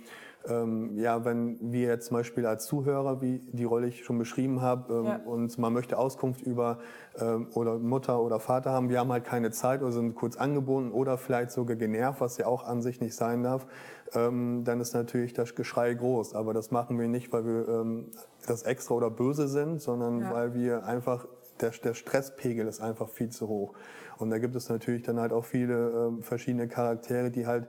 ähm, 0.49 0.97
ja, 0.97 1.25
wenn 1.25 1.59
wir 1.61 1.89
jetzt 1.89 2.07
zum 2.07 2.17
Beispiel 2.17 2.47
als 2.47 2.67
Zuhörer, 2.67 3.21
wie 3.21 3.41
die 3.53 3.65
Rolle 3.65 3.89
ich 3.89 4.05
schon 4.05 4.19
beschrieben 4.19 4.63
habe, 4.63 4.93
ähm, 4.93 5.05
ja. 5.05 5.21
und 5.25 5.59
man 5.59 5.73
möchte 5.73 5.99
Auskunft 5.99 6.43
über 6.43 6.79
oder 7.55 7.79
Mutter 7.79 8.21
oder 8.21 8.41
Vater 8.41 8.71
haben, 8.71 8.89
wir 8.89 9.01
haben 9.01 9.11
halt 9.11 9.25
keine 9.25 9.51
Zeit 9.51 9.83
oder 9.83 9.93
sind 9.93 10.15
kurz 10.15 10.37
angebunden 10.37 10.93
oder 10.93 11.19
vielleicht 11.19 11.51
sogar 11.51 11.77
genervt, 11.77 12.21
was 12.21 12.39
ja 12.39 12.47
auch 12.47 12.65
an 12.65 12.83
sich 12.83 13.01
nicht 13.01 13.15
sein 13.15 13.43
darf, 13.43 13.67
ähm, 14.15 14.63
dann 14.65 14.81
ist 14.81 14.95
natürlich 14.95 15.33
das 15.33 15.55
Geschrei 15.55 15.95
groß. 15.95 16.35
Aber 16.35 16.55
das 16.55 16.71
machen 16.71 16.99
wir 16.99 17.09
nicht, 17.09 17.33
weil 17.33 17.45
wir 17.45 17.69
ähm, 17.69 18.11
das 18.47 18.63
extra 18.63 18.95
oder 18.95 19.11
böse 19.11 19.49
sind, 19.49 19.81
sondern 19.81 20.21
ja. 20.21 20.33
weil 20.33 20.55
wir 20.55 20.85
einfach 20.85 21.27
der, 21.61 21.71
der 21.71 21.95
Stresspegel 21.95 22.67
ist 22.67 22.81
einfach 22.81 23.09
viel 23.09 23.31
zu 23.31 23.49
hoch. 23.49 23.75
Und 24.19 24.31
da 24.31 24.39
gibt 24.39 24.57
es 24.57 24.69
natürlich 24.69 25.03
dann 25.03 25.21
halt 25.21 25.33
auch 25.33 25.45
viele 25.45 25.91
ähm, 25.91 26.23
verschiedene 26.23 26.69
Charaktere, 26.69 27.31
die 27.31 27.47
halt 27.47 27.69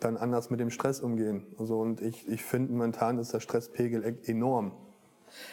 dann 0.00 0.16
anders 0.16 0.50
mit 0.50 0.60
dem 0.60 0.70
Stress 0.70 1.00
umgehen. 1.00 1.46
Also, 1.58 1.80
und 1.80 2.00
ich, 2.00 2.28
ich 2.28 2.44
finde, 2.44 2.72
momentan 2.72 3.18
ist 3.18 3.34
der 3.34 3.40
Stresspegel 3.40 4.04
e-, 4.04 4.30
enorm. 4.30 4.72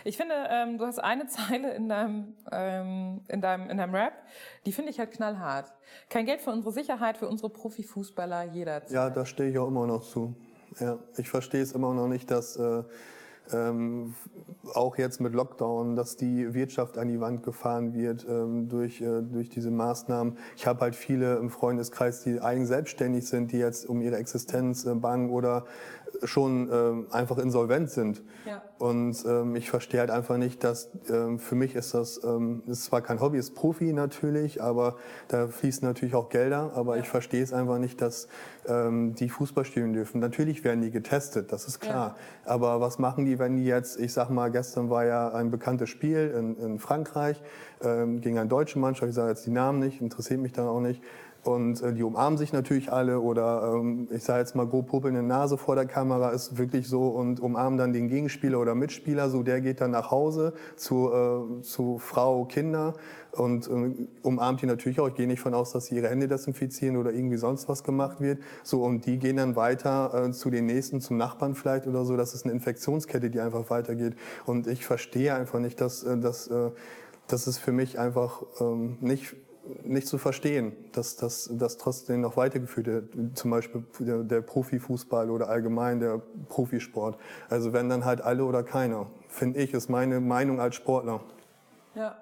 Ich 0.03 0.17
finde, 0.17 0.35
ähm, 0.49 0.77
du 0.77 0.85
hast 0.85 0.99
eine 0.99 1.27
Zeile 1.27 1.73
in 1.73 1.89
deinem, 1.89 2.33
ähm, 2.51 3.21
in 3.27 3.41
deinem, 3.41 3.69
in 3.69 3.77
deinem 3.77 3.95
Rap, 3.95 4.13
die 4.65 4.71
finde 4.71 4.91
ich 4.91 4.99
halt 4.99 5.11
knallhart. 5.11 5.73
Kein 6.09 6.25
Geld 6.25 6.41
für 6.41 6.51
unsere 6.51 6.73
Sicherheit, 6.73 7.17
für 7.17 7.27
unsere 7.27 7.49
Profifußballer 7.49 8.43
jederzeit. 8.45 8.91
Ja, 8.91 9.09
da 9.09 9.25
stehe 9.25 9.49
ich 9.49 9.57
auch 9.57 9.67
immer 9.67 9.88
noch 9.88 10.03
zu. 10.03 10.35
Ja, 10.79 10.99
ich 11.17 11.29
verstehe 11.29 11.61
es 11.61 11.71
immer 11.71 11.93
noch 11.93 12.07
nicht, 12.07 12.29
dass 12.29 12.57
äh, 12.57 12.83
ähm, 13.53 14.15
auch 14.73 14.97
jetzt 14.97 15.21
mit 15.21 15.33
Lockdown, 15.33 15.95
dass 15.95 16.15
die 16.15 16.53
Wirtschaft 16.53 16.97
an 16.97 17.07
die 17.07 17.19
Wand 17.19 17.43
gefahren 17.43 17.93
wird 17.93 18.25
ähm, 18.27 18.67
durch, 18.67 19.01
äh, 19.01 19.21
durch 19.21 19.49
diese 19.49 19.71
Maßnahmen. 19.71 20.38
Ich 20.55 20.65
habe 20.65 20.81
halt 20.81 20.95
viele 20.95 21.35
im 21.38 21.49
Freundeskreis, 21.49 22.23
die 22.23 22.39
eigen 22.41 22.65
selbstständig 22.65 23.27
sind, 23.27 23.51
die 23.51 23.57
jetzt 23.57 23.88
um 23.88 24.01
ihre 24.01 24.17
Existenz 24.17 24.85
äh, 24.85 24.95
bangen 24.95 25.29
oder 25.29 25.65
schon 26.23 26.69
ähm, 26.71 27.08
einfach 27.12 27.38
insolvent 27.38 27.89
sind. 27.89 28.23
Ja. 28.45 28.62
Und 28.78 29.23
ähm, 29.25 29.56
ich 29.56 29.69
verstehe 29.69 29.99
halt 29.99 30.12
einfach 30.12 30.38
nicht, 30.38 30.63
dass 30.63 30.89
ähm, 31.10 31.39
für 31.39 31.56
mich 31.56 31.75
ist 31.75 31.93
das, 31.93 32.19
ist 32.67 32.84
zwar 32.86 33.01
kein 33.01 33.19
Hobby, 33.21 33.38
ist 33.38 33.56
Profi 33.56 33.93
natürlich, 33.93 34.62
aber 34.62 34.97
da 35.28 35.47
fließen 35.47 35.88
natürlich 35.88 36.15
auch 36.15 36.30
Gelder, 36.30 36.71
aber 36.75 36.97
ich 36.97 37.08
verstehe 37.08 37.43
es 37.43 37.54
einfach 37.54 37.78
nicht, 37.78 38.01
dass 38.01 38.28
die 38.67 39.30
Fußball 39.30 39.63
spielen 39.63 39.93
dürfen. 39.93 40.19
Natürlich 40.19 40.63
werden 40.63 40.82
die 40.82 40.89
getestet, 40.89 41.51
das 41.51 41.67
ist 41.67 41.80
klar. 41.80 42.15
Aber 42.45 42.82
was 42.82 42.97
machen 42.97 43.25
die, 43.25 43.38
wenn 43.38 43.58
die 43.58 43.65
jetzt, 43.65 43.99
ich 43.99 44.12
sag 44.12 44.32
mal, 44.32 44.49
gestern 44.49 44.89
war 44.89 45.06
ja 45.06 45.32
ein 45.34 45.51
bekanntes 45.51 45.89
Spiel 45.89 46.34
in, 46.36 46.58
in 46.58 46.80
Frankreich 46.80 47.41
gegen 47.80 48.39
eine 48.39 48.49
deutsche 48.49 48.80
Mannschaft, 48.80 49.10
ich 49.10 49.15
sage 49.15 49.30
jetzt 49.30 49.45
die 49.45 49.51
Namen 49.51 49.80
nicht, 49.80 50.01
interessiert 50.01 50.39
mich 50.39 50.51
dann 50.51 50.65
auch 50.65 50.80
nicht. 50.80 51.01
Und 51.45 51.79
äh, 51.84 51.93
die 51.93 52.01
umarmen 52.01 52.39
sich 52.39 52.53
natürlich 52.53 52.91
alle 52.91 53.19
oder 53.19 53.75
ähm, 53.75 54.08
ich 54.10 54.23
sage 54.23 54.39
jetzt 54.39 54.55
mal 54.55 54.65
grob 54.65 54.88
popelnde 54.88 55.21
Nase 55.21 55.60
vor 55.60 55.75
der 55.75 55.86
Kamera 55.86 56.31
ist 56.31 56.58
wirklich 56.58 56.88
so 56.88 57.10
und 57.10 57.39
umarmen 57.39 57.77
dann 57.77 57.93
den 57.93 58.08
Gegenspieler 58.08 58.60
oder 58.60 58.73
Mitspieler. 58.73 59.29
So 59.29 59.43
der 59.43 59.62
geht 59.62 59.79
dann 59.79 59.91
nach 59.91 60.10
Hause 60.10 60.53
zu, 60.75 61.12
äh, 61.13 61.62
zu 61.62 61.99
Frau, 61.99 62.45
Kinder 62.45 62.95
und 63.31 63.67
äh, 63.67 64.08
umarmt 64.23 64.63
die 64.63 64.65
natürlich 64.65 64.99
auch. 64.99 65.08
Ich 65.08 65.13
gehe 65.13 65.27
nicht 65.27 65.39
von 65.39 65.53
aus, 65.53 65.71
dass 65.71 65.86
sie 65.86 65.97
ihre 65.97 66.10
Hände 66.10 66.27
desinfizieren 66.27 66.97
oder 66.97 67.13
irgendwie 67.13 67.38
sonst 67.38 67.69
was 67.69 67.84
gemacht 67.84 68.21
wird. 68.21 68.39
So 68.63 68.81
und 68.81 69.05
die 69.05 69.19
gehen 69.19 69.38
dann 69.38 69.55
weiter 69.55 70.25
äh, 70.25 70.31
zu 70.31 70.49
den 70.49 70.65
nächsten, 70.65 70.99
zum 70.99 71.17
Nachbarn 71.17 71.53
vielleicht 71.53 71.86
oder 71.86 72.05
so. 72.05 72.17
Das 72.17 72.34
ist 72.34 72.45
eine 72.45 72.53
Infektionskette, 72.53 73.29
die 73.29 73.39
einfach 73.39 73.69
weitergeht. 73.69 74.15
Und 74.47 74.65
ich 74.65 74.84
verstehe 74.84 75.36
einfach 75.36 75.60
nicht, 75.60 75.79
dass, 75.79 76.03
äh, 76.03 76.17
dass 76.17 76.47
äh, 76.47 76.71
das 77.27 77.47
ist 77.47 77.58
für 77.58 77.71
mich 77.71 77.97
einfach 77.99 78.43
ähm, 78.60 78.97
nicht 79.01 79.36
nicht 79.84 80.08
zu 80.08 80.17
verstehen, 80.17 80.73
dass 80.91 81.15
das 81.15 81.49
dass 81.54 81.78
trotzdem 81.78 82.21
noch 82.21 82.38
weitergeführt 82.38 82.88
wird, 82.88 83.38
zum 83.38 83.51
Beispiel 83.51 83.84
der, 83.99 84.23
der 84.23 84.41
Profifußball 84.41 85.30
oder 85.30 85.49
allgemein 85.49 85.99
der 85.99 86.21
Profisport. 86.49 87.17
Also 87.49 87.73
wenn 87.73 87.89
dann 87.89 88.06
halt 88.06 88.21
alle 88.21 88.45
oder 88.45 88.63
keiner, 88.63 89.08
finde 89.28 89.60
ich, 89.60 89.73
ist 89.73 89.89
meine 89.89 90.19
Meinung 90.19 90.60
als 90.60 90.75
Sportler. 90.75 91.21
Ja. 91.95 92.17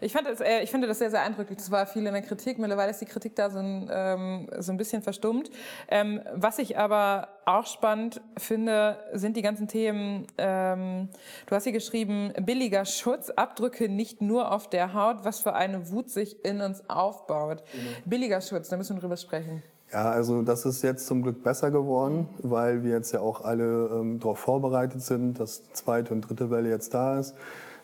Ich, 0.00 0.12
fand 0.12 0.26
das, 0.26 0.40
äh, 0.40 0.62
ich 0.62 0.70
finde 0.70 0.86
das 0.86 0.98
sehr, 0.98 1.10
sehr 1.10 1.22
eindrücklich. 1.22 1.58
Das 1.58 1.70
war 1.70 1.86
viel 1.86 2.06
in 2.06 2.12
der 2.12 2.22
Kritik. 2.22 2.58
Mittlerweile 2.58 2.90
ist 2.90 3.00
die 3.00 3.06
Kritik 3.06 3.36
da 3.36 3.50
so 3.50 3.58
ein, 3.58 3.88
ähm, 3.92 4.48
so 4.58 4.72
ein 4.72 4.76
bisschen 4.76 5.02
verstummt. 5.02 5.50
Ähm, 5.88 6.20
was 6.34 6.58
ich 6.58 6.78
aber 6.78 7.28
auch 7.44 7.66
spannend 7.66 8.20
finde, 8.36 8.96
sind 9.12 9.36
die 9.36 9.42
ganzen 9.42 9.68
Themen. 9.68 10.26
Ähm, 10.38 11.08
du 11.46 11.54
hast 11.54 11.64
hier 11.64 11.72
geschrieben, 11.72 12.32
billiger 12.40 12.84
Schutz, 12.84 13.30
Abdrücke 13.30 13.88
nicht 13.88 14.20
nur 14.20 14.52
auf 14.52 14.68
der 14.68 14.94
Haut, 14.94 15.24
was 15.24 15.40
für 15.40 15.54
eine 15.54 15.90
Wut 15.90 16.10
sich 16.10 16.44
in 16.44 16.60
uns 16.60 16.88
aufbaut. 16.88 17.62
Billiger 18.04 18.40
Schutz, 18.40 18.68
da 18.68 18.76
müssen 18.76 18.96
wir 18.96 19.00
drüber 19.00 19.16
sprechen. 19.16 19.62
Ja, 19.92 20.08
also 20.10 20.42
das 20.42 20.64
ist 20.64 20.82
jetzt 20.82 21.06
zum 21.06 21.22
Glück 21.22 21.42
besser 21.42 21.72
geworden, 21.72 22.28
weil 22.42 22.84
wir 22.84 22.92
jetzt 22.92 23.12
ja 23.12 23.20
auch 23.20 23.44
alle 23.44 23.90
ähm, 23.92 24.20
darauf 24.20 24.38
vorbereitet 24.38 25.02
sind, 25.02 25.40
dass 25.40 25.64
zweite 25.72 26.14
und 26.14 26.20
dritte 26.20 26.50
Welle 26.50 26.68
jetzt 26.68 26.94
da 26.94 27.18
ist. 27.18 27.34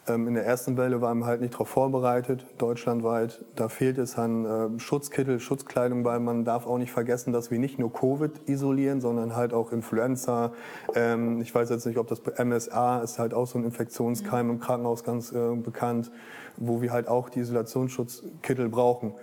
Ähm, 0.09 0.29
in 0.29 0.35
der 0.35 0.47
ersten 0.47 0.77
Welle 0.77 1.01
waren 1.01 1.19
wir 1.19 1.27
halt 1.27 1.41
nicht 1.41 1.55
darauf 1.55 1.69
vorbereitet, 1.69 2.47
deutschlandweit. 2.59 3.45
Da 3.57 3.69
fehlt 3.69 3.99
es 3.99 4.17
an 4.17 4.45
äh, 4.45 4.79
Schutzkittel, 4.79 5.41
Schutzkleidung, 5.41 6.05
weil 6.05 6.21
man 6.21 6.45
darf 6.45 6.67
auch 6.67 6.79
nicht 6.79 6.93
vergessen, 6.93 7.33
dass 7.33 7.51
wir 7.51 7.59
nicht 7.59 7.79
nur 7.79 7.93
Covid 7.93 8.49
isolieren, 8.49 9.01
sondern 9.01 9.35
halt 9.35 9.53
auch 9.53 9.73
Influenza. 9.73 10.53
Ähm, 10.95 11.41
ich 11.41 11.53
weiß 11.55 11.71
jetzt 11.71 11.87
nicht, 11.87 11.99
ob 11.99 12.07
das 12.07 12.23
MSA 12.23 13.01
ist 13.01 13.19
halt 13.19 13.35
auch 13.35 13.47
so 13.47 13.59
ein 13.59 13.65
Infektionskeim 13.65 14.51
im 14.51 14.61
Krankenhaus 14.61 15.03
ganz 15.03 15.33
äh, 15.33 15.57
bekannt, 15.57 16.13
wo 16.57 16.81
wir 16.83 16.93
halt 16.93 17.09
auch 17.09 17.29
die 17.29 17.41
Isolationsschutzkittel 17.41 18.69
brauchen. 18.69 19.15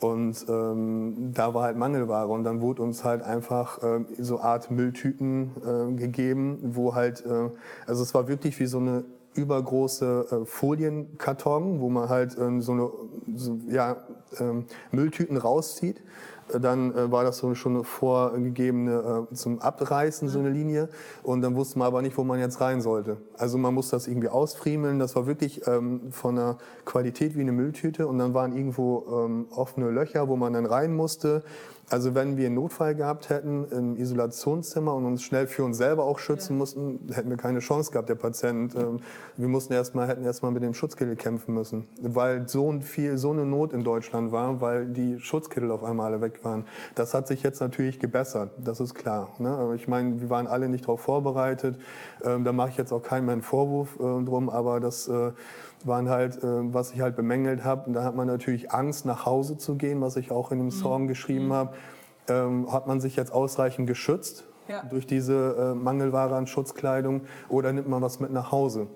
Und 0.00 0.46
ähm, 0.48 1.32
da 1.34 1.52
war 1.52 1.64
halt 1.64 1.76
Mangelware 1.76 2.28
und 2.28 2.44
dann 2.44 2.62
wurde 2.62 2.82
uns 2.82 3.04
halt 3.04 3.22
einfach 3.22 3.82
äh, 3.82 4.04
so 4.18 4.40
Art 4.40 4.70
Mülltüten 4.70 5.50
äh, 5.62 5.92
gegeben, 5.92 6.58
wo 6.62 6.94
halt, 6.94 7.26
äh, 7.26 7.50
also 7.86 8.02
es 8.02 8.14
war 8.14 8.26
wirklich 8.26 8.58
wie 8.60 8.66
so 8.66 8.78
eine 8.78 9.04
übergroße 9.34 10.26
äh, 10.30 10.44
Folienkarton, 10.44 11.80
wo 11.80 11.88
man 11.88 12.08
halt 12.08 12.36
ähm, 12.38 12.60
so 12.62 12.72
eine 12.72 12.90
so, 13.34 13.58
ja, 13.68 13.96
ähm, 14.38 14.64
Mülltüten 14.90 15.36
rauszieht. 15.36 16.02
Äh, 16.52 16.60
Dann 16.60 16.94
äh, 16.94 17.10
war 17.10 17.24
das 17.24 17.38
so 17.38 17.54
schon 17.54 17.76
eine 17.76 17.84
vorgegebene 17.84 19.26
äh, 19.30 19.34
zum 19.34 19.60
Abreißen 19.60 20.28
so 20.28 20.40
eine 20.40 20.50
Linie 20.50 20.88
und 21.22 21.42
dann 21.42 21.54
wusste 21.54 21.78
man 21.78 21.86
aber 21.86 22.02
nicht, 22.02 22.18
wo 22.18 22.24
man 22.24 22.40
jetzt 22.40 22.60
rein 22.60 22.80
sollte. 22.80 23.18
Also 23.38 23.56
man 23.58 23.74
musste 23.74 23.96
das 23.96 24.08
irgendwie 24.08 24.28
ausfriemeln. 24.28 24.98
Das 24.98 25.14
war 25.16 25.26
wirklich 25.26 25.66
ähm, 25.66 26.10
von 26.10 26.36
der 26.36 26.58
Qualität 26.84 27.36
wie 27.36 27.42
eine 27.42 27.52
Mülltüte 27.52 28.06
und 28.08 28.18
dann 28.18 28.34
waren 28.34 28.56
irgendwo 28.56 29.24
ähm, 29.24 29.46
offene 29.50 29.90
Löcher, 29.90 30.28
wo 30.28 30.36
man 30.36 30.52
dann 30.52 30.66
rein 30.66 30.94
musste. 30.94 31.42
Also 31.90 32.14
wenn 32.14 32.36
wir 32.36 32.46
einen 32.46 32.54
Notfall 32.54 32.94
gehabt 32.94 33.30
hätten 33.30 33.66
im 33.72 33.96
Isolationszimmer 33.96 34.94
und 34.94 35.06
uns 35.06 35.24
schnell 35.24 35.48
für 35.48 35.64
uns 35.64 35.76
selber 35.76 36.04
auch 36.04 36.20
schützen 36.20 36.56
mussten, 36.56 37.10
hätten 37.12 37.30
wir 37.30 37.36
keine 37.36 37.58
Chance 37.58 37.90
gehabt, 37.90 38.08
der 38.08 38.14
Patient. 38.14 38.76
Ähm, 38.76 39.00
Wir 39.36 39.48
mussten 39.48 39.72
erstmal, 39.72 40.06
hätten 40.06 40.24
erstmal 40.24 40.52
mit 40.52 40.62
dem 40.62 40.72
Schutzkittel 40.72 41.16
kämpfen 41.16 41.52
müssen, 41.52 41.88
weil 42.00 42.48
so 42.48 42.72
viel, 42.80 43.18
so 43.18 43.32
eine 43.32 43.44
Not 43.44 43.72
in 43.72 43.82
Deutschland 43.82 44.30
war, 44.30 44.60
weil 44.60 44.86
die 44.86 45.18
Schutzkittel 45.18 45.70
auf 45.72 45.82
einmal 45.82 46.12
alle 46.12 46.20
weg 46.20 46.44
waren. 46.44 46.64
Das 46.94 47.12
hat 47.12 47.26
sich 47.26 47.42
jetzt 47.42 47.60
natürlich 47.60 47.98
gebessert, 47.98 48.52
das 48.58 48.78
ist 48.78 48.94
klar. 48.94 49.30
Ne? 49.38 49.48
Aber 49.48 49.74
ich 49.74 49.88
meine, 49.88 50.20
wir 50.20 50.30
waren 50.30 50.46
alle 50.46 50.68
nicht 50.68 50.84
darauf 50.84 51.00
vorbereitet. 51.00 51.76
Ähm, 52.24 52.44
Da 52.44 52.52
mache 52.52 52.70
ich 52.70 52.76
jetzt 52.76 52.92
auch 52.92 53.02
keinen 53.02 53.26
mehr 53.26 53.32
einen 53.32 53.42
Vorwurf 53.42 53.96
äh, 53.96 54.24
drum, 54.24 54.48
aber 54.48 54.78
das 54.78 55.08
äh, 55.08 55.32
waren 55.86 56.08
halt, 56.08 56.42
äh, 56.42 56.74
was 56.74 56.92
ich 56.92 57.00
halt 57.00 57.16
bemängelt 57.16 57.64
habe. 57.64 57.86
Und 57.86 57.94
da 57.94 58.04
hat 58.04 58.14
man 58.14 58.26
natürlich 58.26 58.72
Angst, 58.72 59.06
nach 59.06 59.26
Hause 59.26 59.56
zu 59.58 59.76
gehen, 59.76 60.00
was 60.00 60.16
ich 60.16 60.30
auch 60.30 60.52
in 60.52 60.58
dem 60.58 60.70
Song 60.70 61.06
geschrieben 61.08 61.52
habe. 61.52 61.74
Ähm, 62.28 62.70
hat 62.72 62.86
man 62.86 63.00
sich 63.00 63.16
jetzt 63.16 63.32
ausreichend 63.32 63.86
geschützt 63.86 64.44
Ja. 64.68 64.82
durch 64.88 65.06
diese 65.06 65.56
äh, 65.72 65.74
Mangelware 65.74 66.36
an 66.36 66.46
Schutzkleidung 66.46 67.22
oder 67.48 67.72
nimmt 67.72 67.88
man 67.88 68.02
was 68.02 68.20
mit 68.20 68.30
nach 68.32 68.52
Hause? 68.52 68.86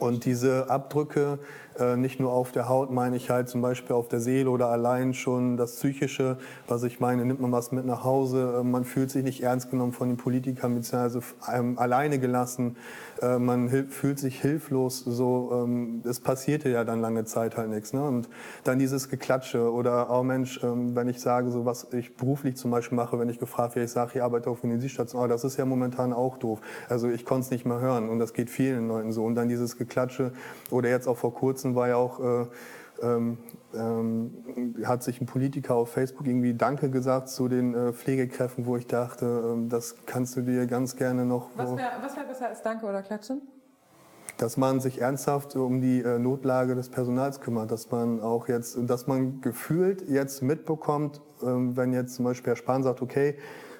Und 0.00 0.24
diese 0.24 0.68
Abdrücke, 0.68 1.38
äh, 1.78 1.96
nicht 1.96 2.20
nur 2.20 2.32
auf 2.32 2.52
der 2.52 2.68
Haut, 2.68 2.90
meine 2.90 3.16
ich 3.16 3.30
halt 3.30 3.48
zum 3.48 3.62
Beispiel 3.62 3.94
auf 3.94 4.08
der 4.08 4.20
Seele 4.20 4.50
oder 4.50 4.68
allein 4.68 5.14
schon 5.14 5.56
das 5.56 5.76
Psychische, 5.76 6.38
was 6.68 6.82
ich 6.82 7.00
meine, 7.00 7.24
nimmt 7.24 7.40
man 7.40 7.52
was 7.52 7.72
mit 7.72 7.86
nach 7.86 8.04
Hause, 8.04 8.58
äh, 8.60 8.62
man 8.62 8.84
fühlt 8.84 9.10
sich 9.10 9.24
nicht 9.24 9.42
ernst 9.42 9.70
genommen 9.70 9.92
von 9.92 10.08
den 10.08 10.16
Politikern, 10.16 10.74
beziehungsweise 10.74 11.20
ähm, 11.52 11.78
alleine 11.78 12.18
gelassen, 12.18 12.76
äh, 13.22 13.38
man 13.38 13.68
fühlt 13.88 14.18
sich 14.18 14.40
hilflos, 14.40 15.00
so, 15.00 15.50
ähm, 15.52 16.02
es 16.04 16.20
passierte 16.20 16.68
ja 16.68 16.84
dann 16.84 17.00
lange 17.00 17.24
Zeit 17.24 17.56
halt 17.56 17.70
nichts. 17.70 17.92
Ne? 17.92 18.02
Und 18.02 18.28
dann 18.64 18.78
dieses 18.78 19.08
Geklatsche 19.08 19.72
oder, 19.72 20.10
oh 20.10 20.22
Mensch, 20.22 20.60
ähm, 20.62 20.94
wenn 20.94 21.08
ich 21.08 21.20
sage, 21.20 21.50
so 21.50 21.64
was 21.64 21.92
ich 21.92 22.16
beruflich 22.16 22.56
zum 22.56 22.70
Beispiel 22.70 22.96
mache, 22.96 23.18
wenn 23.18 23.28
ich 23.28 23.38
gefragt 23.38 23.74
werde, 23.74 23.86
ich 23.86 23.92
sage, 23.92 24.12
ich 24.14 24.22
arbeite 24.22 24.50
auf 24.50 24.62
Intensivstation, 24.64 25.22
oh, 25.22 25.26
das 25.26 25.44
ist 25.44 25.56
ja 25.56 25.64
momentan 25.64 26.12
auch 26.12 26.38
doof. 26.38 26.60
Also 26.88 27.08
ich 27.08 27.24
konnte 27.24 27.46
es 27.46 27.50
nicht 27.50 27.64
mehr 27.64 27.80
hören 27.80 28.08
und 28.08 28.18
das 28.18 28.32
geht 28.32 28.50
vielen 28.50 28.88
Leuten 28.88 29.12
so. 29.12 29.24
Und 29.24 29.34
dann 29.34 29.48
dieses 29.48 29.78
Geklatsche 29.78 30.32
oder 30.70 30.88
jetzt 30.88 31.08
auch 31.08 31.16
vor 31.16 31.34
kurzem 31.34 31.65
war 31.74 31.88
ja 31.88 31.96
auch, 31.96 32.20
äh, 32.20 32.46
ähm, 33.02 33.38
ähm, 33.74 34.74
hat 34.84 35.02
sich 35.02 35.20
ein 35.20 35.26
Politiker 35.26 35.74
auf 35.74 35.90
Facebook 35.90 36.26
irgendwie 36.26 36.54
Danke 36.54 36.90
gesagt 36.90 37.28
zu 37.28 37.48
den 37.48 37.74
äh, 37.74 37.92
Pflegekräften, 37.92 38.66
wo 38.66 38.76
ich 38.76 38.86
dachte, 38.86 39.26
ähm, 39.26 39.68
das 39.68 39.96
kannst 40.06 40.36
du 40.36 40.42
dir 40.42 40.66
ganz 40.66 40.96
gerne 40.96 41.26
noch, 41.26 41.50
Was 41.56 41.70
wäre 41.76 41.90
wär 42.00 42.24
besser 42.24 42.48
als 42.48 42.62
Danke 42.62 42.86
oder 42.86 43.02
Klatschen? 43.02 43.42
dass 44.38 44.56
man 44.56 44.80
sich 44.80 45.00
ernsthaft 45.00 45.56
um 45.56 45.80
die 45.80 46.02
äh, 46.02 46.18
Notlage 46.18 46.74
des 46.74 46.90
Personals 46.90 47.40
kümmert, 47.40 47.70
dass 47.70 47.90
man 47.90 48.20
auch 48.20 48.48
jetzt, 48.48 48.78
dass 48.82 49.06
man 49.06 49.40
gefühlt 49.40 50.08
jetzt 50.08 50.42
mitbekommt, 50.42 51.20
ähm, 51.42 51.76
wenn 51.76 51.92
jetzt 51.92 52.16
zum 52.16 52.24
Beispiel 52.24 52.50
Herr 52.50 52.56
Spahn 52.56 52.82
sagt, 52.82 53.00
okay, 53.02 53.36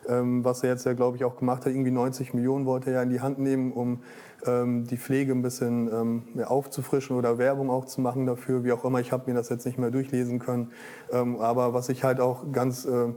ähm, 0.08 0.44
was 0.44 0.62
er 0.62 0.70
jetzt 0.70 0.86
ja, 0.86 0.94
glaube 0.94 1.16
ich, 1.16 1.24
auch 1.24 1.36
gemacht 1.36 1.66
hat, 1.66 1.72
irgendwie 1.72 1.90
90 1.90 2.32
Millionen 2.32 2.64
wollte 2.64 2.90
er 2.90 2.96
ja 2.96 3.02
in 3.02 3.10
die 3.10 3.20
Hand 3.20 3.38
nehmen, 3.38 3.72
um 3.72 4.02
die 4.44 4.96
Pflege 4.96 5.32
ein 5.32 5.42
bisschen 5.42 5.88
ähm, 5.92 6.22
ja, 6.34 6.46
aufzufrischen 6.46 7.16
oder 7.16 7.38
Werbung 7.38 7.70
auch 7.70 7.86
zu 7.86 8.00
machen 8.00 8.26
dafür, 8.26 8.62
wie 8.62 8.72
auch 8.72 8.84
immer. 8.84 9.00
Ich 9.00 9.10
habe 9.10 9.30
mir 9.30 9.34
das 9.36 9.48
jetzt 9.48 9.66
nicht 9.66 9.78
mehr 9.78 9.90
durchlesen 9.90 10.38
können. 10.38 10.70
Ähm, 11.10 11.40
aber 11.40 11.74
was 11.74 11.88
ich 11.88 12.04
halt 12.04 12.20
auch 12.20 12.52
ganz... 12.52 12.84
Äh, 12.84 13.08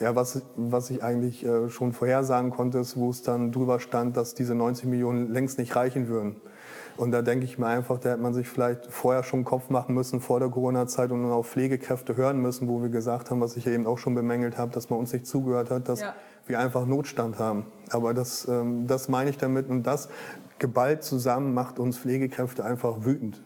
ja, 0.00 0.16
was, 0.16 0.42
was 0.56 0.90
ich 0.90 1.02
eigentlich 1.04 1.44
äh, 1.44 1.68
schon 1.68 1.92
vorhersagen 1.92 2.50
konnte, 2.50 2.78
ist, 2.78 2.96
wo 2.96 3.10
es 3.10 3.22
dann 3.22 3.52
drüber 3.52 3.78
stand, 3.78 4.16
dass 4.16 4.34
diese 4.34 4.54
90 4.54 4.86
Millionen 4.86 5.32
längst 5.32 5.58
nicht 5.58 5.76
reichen 5.76 6.08
würden. 6.08 6.36
Und 6.96 7.12
da 7.12 7.22
denke 7.22 7.44
ich 7.44 7.58
mir 7.58 7.66
einfach, 7.66 7.98
da 7.98 8.10
hätte 8.10 8.20
man 8.22 8.34
sich 8.34 8.48
vielleicht 8.48 8.86
vorher 8.86 9.22
schon 9.22 9.44
Kopf 9.44 9.70
machen 9.70 9.94
müssen 9.94 10.20
vor 10.20 10.40
der 10.40 10.48
Corona-Zeit 10.50 11.10
und 11.10 11.24
auf 11.30 11.48
Pflegekräfte 11.48 12.16
hören 12.16 12.40
müssen, 12.40 12.68
wo 12.68 12.82
wir 12.82 12.90
gesagt 12.90 13.30
haben, 13.30 13.40
was 13.40 13.56
ich 13.56 13.66
eben 13.66 13.86
auch 13.86 13.98
schon 13.98 14.14
bemängelt 14.14 14.58
habe, 14.58 14.72
dass 14.72 14.90
man 14.90 14.98
uns 14.98 15.12
nicht 15.12 15.26
zugehört 15.26 15.70
hat, 15.70 15.88
dass 15.88 16.00
Ja. 16.00 16.14
wir 16.46 16.58
einfach 16.58 16.84
Notstand 16.84 17.38
haben. 17.38 17.64
Aber 17.90 18.12
das, 18.12 18.46
ähm, 18.48 18.86
das 18.86 19.08
meine 19.08 19.30
ich 19.30 19.38
damit 19.38 19.70
und 19.70 19.84
das 19.84 20.08
geballt 20.62 21.04
zusammen 21.04 21.52
macht 21.52 21.78
uns 21.78 21.98
Pflegekräfte 21.98 22.64
einfach 22.64 23.04
wütend. 23.04 23.42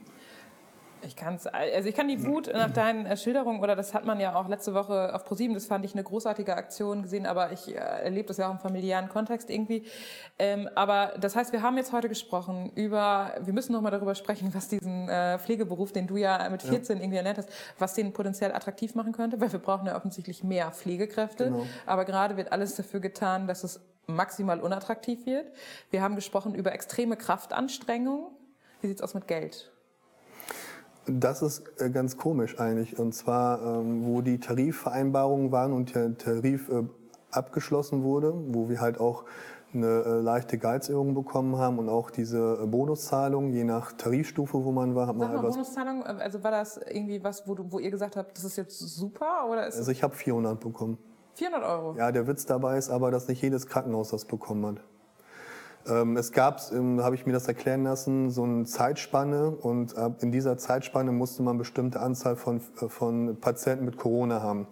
Ich 1.03 1.15
kann's, 1.15 1.47
also 1.47 1.89
ich 1.89 1.95
kann 1.95 2.09
die 2.09 2.25
Wut 2.25 2.51
nach 2.53 2.71
deinen 2.71 3.07
äh, 3.07 3.17
Schilderungen, 3.17 3.61
oder 3.61 3.77
das 3.77 3.95
hat 3.95 4.05
man 4.05 4.19
ja 4.19 4.35
auch 4.35 4.49
letzte 4.49 4.75
Woche 4.75 5.15
auf 5.15 5.25
ProSieben, 5.25 5.55
das 5.55 5.67
fand 5.67 5.85
ich 5.85 5.95
eine 5.95 6.03
großartige 6.03 6.57
Aktion 6.57 7.03
gesehen, 7.03 7.27
aber 7.27 7.53
ich 7.53 7.69
äh, 7.69 7.79
erlebe 7.79 8.29
das 8.29 8.39
ja 8.39 8.49
auch 8.49 8.53
im 8.53 8.59
familiären 8.59 9.09
Kontext 9.09 9.49
irgendwie. 9.49 9.85
Ähm, 10.39 10.69
aber 10.75 11.13
das 11.21 11.37
heißt, 11.37 11.53
wir 11.53 11.63
haben 11.63 11.77
jetzt 11.77 11.93
heute 11.93 12.09
gesprochen 12.09 12.73
über, 12.75 13.35
wir 13.41 13.53
müssen 13.53 13.73
nochmal 13.73 13.93
darüber 13.93 14.15
sprechen, 14.15 14.53
was 14.53 14.69
diesen 14.69 15.09
äh, 15.09 15.39
Pflegeberuf, 15.39 15.93
den 15.93 16.07
du 16.07 16.17
ja 16.17 16.49
mit 16.51 16.63
14 16.63 16.99
irgendwie 16.99 17.19
erlernt 17.19 17.39
hast, 17.39 17.51
was 17.79 17.95
den 17.95 18.13
potenziell 18.13 18.53
attraktiv 18.53 18.95
machen 18.95 19.13
könnte, 19.13 19.41
weil 19.41 19.53
wir 19.53 19.61
brauchen 19.61 19.87
ja 19.87 19.97
offensichtlich 19.97 20.43
mehr 20.43 20.71
Pflegekräfte. 20.73 21.45
Genau. 21.45 21.67
Aber 21.87 22.05
gerade 22.05 22.37
wird 22.37 22.53
alles 22.53 22.75
dafür 22.75 23.01
getan, 23.01 23.47
dass 23.47 23.65
es 23.65 23.81
maximal 24.07 24.61
unattraktiv 24.61 25.27
wird. 25.27 25.47
Wir 25.91 26.03
haben 26.03 26.15
gesprochen 26.15 26.55
über 26.55 26.73
extreme 26.73 27.17
Kraftanstrengung. 27.17 28.31
Wie 28.81 28.89
sieht's 28.89 29.03
aus 29.03 29.15
mit 29.15 29.27
Geld? 29.27 29.73
Das 31.07 31.43
ist 31.43 31.63
äh, 31.81 31.91
ganz 31.91 32.17
komisch 32.17 32.59
eigentlich. 32.59 32.99
Und 32.99 33.15
zwar, 33.15 33.63
ähm, 33.63 34.05
wo 34.07 34.23
die 34.23 34.39
Tarifvereinbarungen 34.39 35.53
waren 35.53 35.73
und 35.73 35.95
der 35.95 36.19
Tarif 36.19 36.69
äh, 36.69 36.83
abgeschlossen 37.31 38.03
wurde, 38.03 38.35
wo 38.49 38.69
wir 38.69 38.81
halt 38.81 38.99
auch 38.99 39.25
eine 39.73 40.03
äh, 40.05 40.21
leichte 40.21 40.59
Gehaltserhöhung 40.59 41.15
bekommen 41.15 41.57
haben 41.59 41.79
und 41.79 41.89
auch 41.89 42.11
diese 42.11 42.67
Bonuszahlung, 42.67 43.51
je 43.51 43.65
nach 43.65 43.93
Tarifstufe, 43.93 44.65
wo 44.65 44.73
man 44.73 44.95
war, 44.95 45.07
hat 45.07 45.17
man 45.17 45.29
Sag 45.29 45.37
mal, 45.37 45.43
halt 45.43 45.49
was. 45.49 45.57
Bonuszahlung, 45.57 46.03
also 46.05 46.43
war 46.43 46.51
das 46.51 46.79
irgendwie 46.79 47.23
was, 47.23 47.47
wo, 47.47 47.55
du, 47.55 47.71
wo 47.71 47.79
ihr 47.79 47.91
gesagt 47.91 48.17
habt, 48.17 48.37
das 48.37 48.45
ist 48.45 48.57
jetzt 48.57 48.79
super 48.79 49.47
oder 49.51 49.67
ist 49.67 49.75
es 49.75 49.81
Also 49.81 49.93
ich 49.93 50.03
habe 50.03 50.15
400 50.15 50.59
bekommen. 50.59 50.99
400 51.37 51.63
Euro? 51.63 51.95
Ja, 51.97 52.13
der 52.13 52.27
Witz 52.27 52.47
dabei 52.47 52.79
ist 52.79 52.91
aber, 52.91 53.11
dass 53.11 53.29
nicht 53.29 53.43
jedes 53.43 53.67
Krankenhaus 53.67 54.11
das 54.11 54.25
bekommen 54.25 54.67
hat. 54.67 54.85
Ähm, 55.89 56.17
es 56.17 56.33
gab, 56.33 56.61
ähm, 56.73 57.03
habe 57.03 57.15
ich 57.15 57.27
mir 57.27 57.33
das 57.33 57.47
erklären 57.47 57.85
lassen, 57.85 58.31
so 58.31 58.43
eine 58.43 58.65
Zeitspanne 58.65 59.51
und 59.51 59.95
in 60.21 60.33
dieser 60.33 60.57
Zeitspanne 60.59 61.13
musste 61.13 61.43
man 61.43 61.59
bestimmte 61.59 62.01
Anzahl 62.01 62.37
von, 62.37 62.61
äh, 62.81 62.89
von 62.89 63.37
Patienten 63.41 63.85
mit 63.85 63.97
Corona 63.97 64.43
haben. 64.43 64.67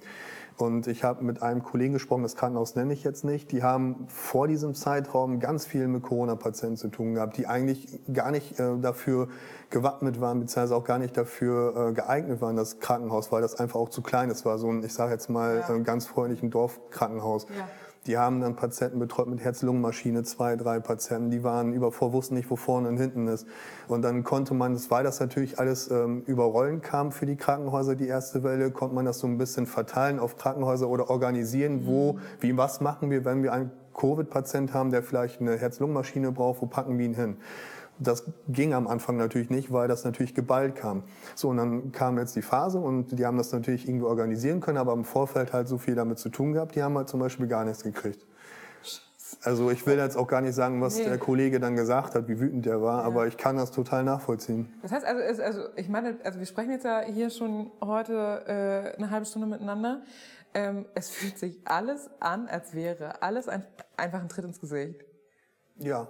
Und 0.56 0.86
ich 0.86 1.02
habe 1.02 1.24
mit 1.24 1.42
einem 1.42 1.64
Kollegen 1.64 1.94
gesprochen, 1.94 2.22
das 2.22 2.36
Krankenhaus 2.36 2.76
nenne 2.76 2.92
ich 2.92 3.02
jetzt 3.02 3.24
nicht, 3.24 3.50
die 3.50 3.64
haben 3.64 4.06
vor 4.08 4.46
diesem 4.46 4.74
Zeitraum 4.74 5.40
ganz 5.40 5.66
viel 5.66 5.88
mit 5.88 6.02
Corona-Patienten 6.04 6.76
zu 6.76 6.88
tun 6.88 7.14
gehabt, 7.14 7.36
die 7.36 7.48
eigentlich 7.48 8.00
gar 8.12 8.30
nicht 8.30 8.60
äh, 8.60 8.78
dafür 8.80 9.28
gewappnet 9.70 10.20
waren, 10.20 10.38
beziehungsweise 10.38 10.76
auch 10.76 10.84
gar 10.84 10.98
nicht 10.98 11.16
dafür 11.16 11.88
äh, 11.90 11.92
geeignet 11.92 12.40
waren, 12.40 12.54
das 12.54 12.78
Krankenhaus, 12.78 13.32
weil 13.32 13.42
das 13.42 13.56
einfach 13.56 13.80
auch 13.80 13.88
zu 13.88 14.00
klein 14.02 14.30
ist. 14.30 14.44
war 14.44 14.58
so 14.58 14.70
ein, 14.70 14.84
ich 14.84 14.94
sage 14.94 15.10
jetzt 15.12 15.28
mal, 15.28 15.64
Ja. 15.68 15.74
äh, 15.74 15.80
ganz 15.80 16.06
freundlichen 16.06 16.50
Dorfkrankenhaus. 16.50 17.46
Ja. 17.56 17.66
Die 18.06 18.18
haben 18.18 18.40
dann 18.40 18.54
Patienten 18.54 18.98
betreut 18.98 19.28
mit 19.28 19.40
Herz-Lungen-Maschine, 19.40 20.24
zwei, 20.24 20.56
drei 20.56 20.78
Patienten, 20.78 21.30
die 21.30 21.42
waren 21.42 21.72
übervor, 21.72 22.12
wussten 22.12 22.34
nicht, 22.34 22.50
wo 22.50 22.56
vorne 22.56 22.88
und 22.88 22.98
hinten 22.98 23.28
ist. 23.28 23.46
Und 23.88 24.02
dann 24.02 24.24
konnte 24.24 24.52
man, 24.52 24.78
weil 24.90 25.04
das 25.04 25.20
natürlich 25.20 25.58
alles 25.58 25.90
ähm, 25.90 26.22
über 26.26 26.44
Rollen 26.44 26.82
kam 26.82 27.12
für 27.12 27.24
die 27.24 27.36
Krankenhäuser, 27.36 27.94
die 27.94 28.06
erste 28.06 28.42
Welle, 28.42 28.70
konnte 28.70 28.94
man 28.94 29.06
das 29.06 29.20
so 29.20 29.26
ein 29.26 29.38
bisschen 29.38 29.66
verteilen 29.66 30.18
auf 30.18 30.36
Krankenhäuser 30.36 30.88
oder 30.88 31.08
organisieren, 31.08 31.86
wo, 31.86 32.18
wie, 32.40 32.56
was 32.56 32.80
machen 32.80 33.10
wir, 33.10 33.24
wenn 33.24 33.42
wir 33.42 33.52
einen 33.52 33.70
Covid-Patient 33.94 34.74
haben, 34.74 34.90
der 34.90 35.02
vielleicht 35.02 35.40
eine 35.40 35.56
Herz-Lungen-Maschine 35.56 36.32
braucht, 36.32 36.60
wo 36.60 36.66
packen 36.66 36.98
wir 36.98 37.06
ihn 37.06 37.14
hin? 37.14 37.36
Das 37.98 38.24
ging 38.48 38.74
am 38.74 38.86
Anfang 38.88 39.16
natürlich 39.16 39.50
nicht, 39.50 39.72
weil 39.72 39.86
das 39.88 40.04
natürlich 40.04 40.34
geballt 40.34 40.74
kam. 40.76 41.04
So, 41.34 41.48
und 41.50 41.58
dann 41.58 41.92
kam 41.92 42.18
jetzt 42.18 42.34
die 42.34 42.42
Phase 42.42 42.78
und 42.78 43.18
die 43.18 43.24
haben 43.24 43.38
das 43.38 43.52
natürlich 43.52 43.88
irgendwie 43.88 44.06
organisieren 44.06 44.60
können, 44.60 44.78
aber 44.78 44.92
im 44.92 45.04
Vorfeld 45.04 45.52
halt 45.52 45.68
so 45.68 45.78
viel 45.78 45.94
damit 45.94 46.18
zu 46.18 46.28
tun 46.28 46.52
gehabt, 46.52 46.74
die 46.74 46.82
haben 46.82 46.96
halt 46.96 47.08
zum 47.08 47.20
Beispiel 47.20 47.46
gar 47.46 47.64
nichts 47.64 47.82
gekriegt. 47.84 48.26
Also 49.42 49.70
ich 49.70 49.84
will 49.86 49.96
jetzt 49.98 50.16
auch 50.16 50.26
gar 50.28 50.40
nicht 50.40 50.54
sagen, 50.54 50.80
was 50.80 50.96
Nee. 50.96 51.04
der 51.04 51.18
Kollege 51.18 51.58
dann 51.60 51.76
gesagt 51.76 52.14
hat, 52.14 52.28
wie 52.28 52.38
wütend 52.40 52.66
der 52.66 52.80
war, 52.82 53.04
aber 53.04 53.26
ich 53.26 53.36
kann 53.36 53.56
das 53.56 53.70
total 53.72 54.04
nachvollziehen. 54.04 54.72
Das 54.82 54.92
heißt 54.92 55.04
also, 55.04 55.42
also 55.42 55.60
ich 55.76 55.88
meine, 55.88 56.16
also 56.24 56.38
wir 56.38 56.46
sprechen 56.46 56.70
jetzt 56.70 56.84
ja 56.84 57.00
hier 57.00 57.30
schon 57.30 57.70
heute 57.80 58.94
äh, 58.94 58.96
eine 58.96 59.10
halbe 59.10 59.26
Stunde 59.26 59.46
miteinander. 59.48 60.02
Ähm, 60.54 60.86
es 60.94 61.10
fühlt 61.10 61.36
sich 61.38 61.60
alles 61.64 62.08
an, 62.20 62.46
als 62.48 62.74
wäre 62.74 63.22
alles 63.22 63.48
ein, 63.48 63.64
einfach 63.96 64.20
ein 64.20 64.28
Tritt 64.28 64.44
ins 64.44 64.60
Gesicht. 64.60 65.04
Ja, 65.76 66.08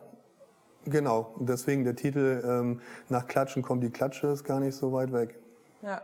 genau. 0.86 1.34
Deswegen 1.40 1.84
der 1.84 1.96
Titel 1.96 2.42
ähm, 2.46 2.80
Nach 3.08 3.26
Klatschen 3.26 3.62
kommt 3.62 3.82
die 3.82 3.90
Klatsche 3.90 4.28
ist 4.28 4.44
gar 4.44 4.60
nicht 4.60 4.76
so 4.76 4.92
weit 4.92 5.12
weg. 5.12 5.38
Ja. 5.82 6.02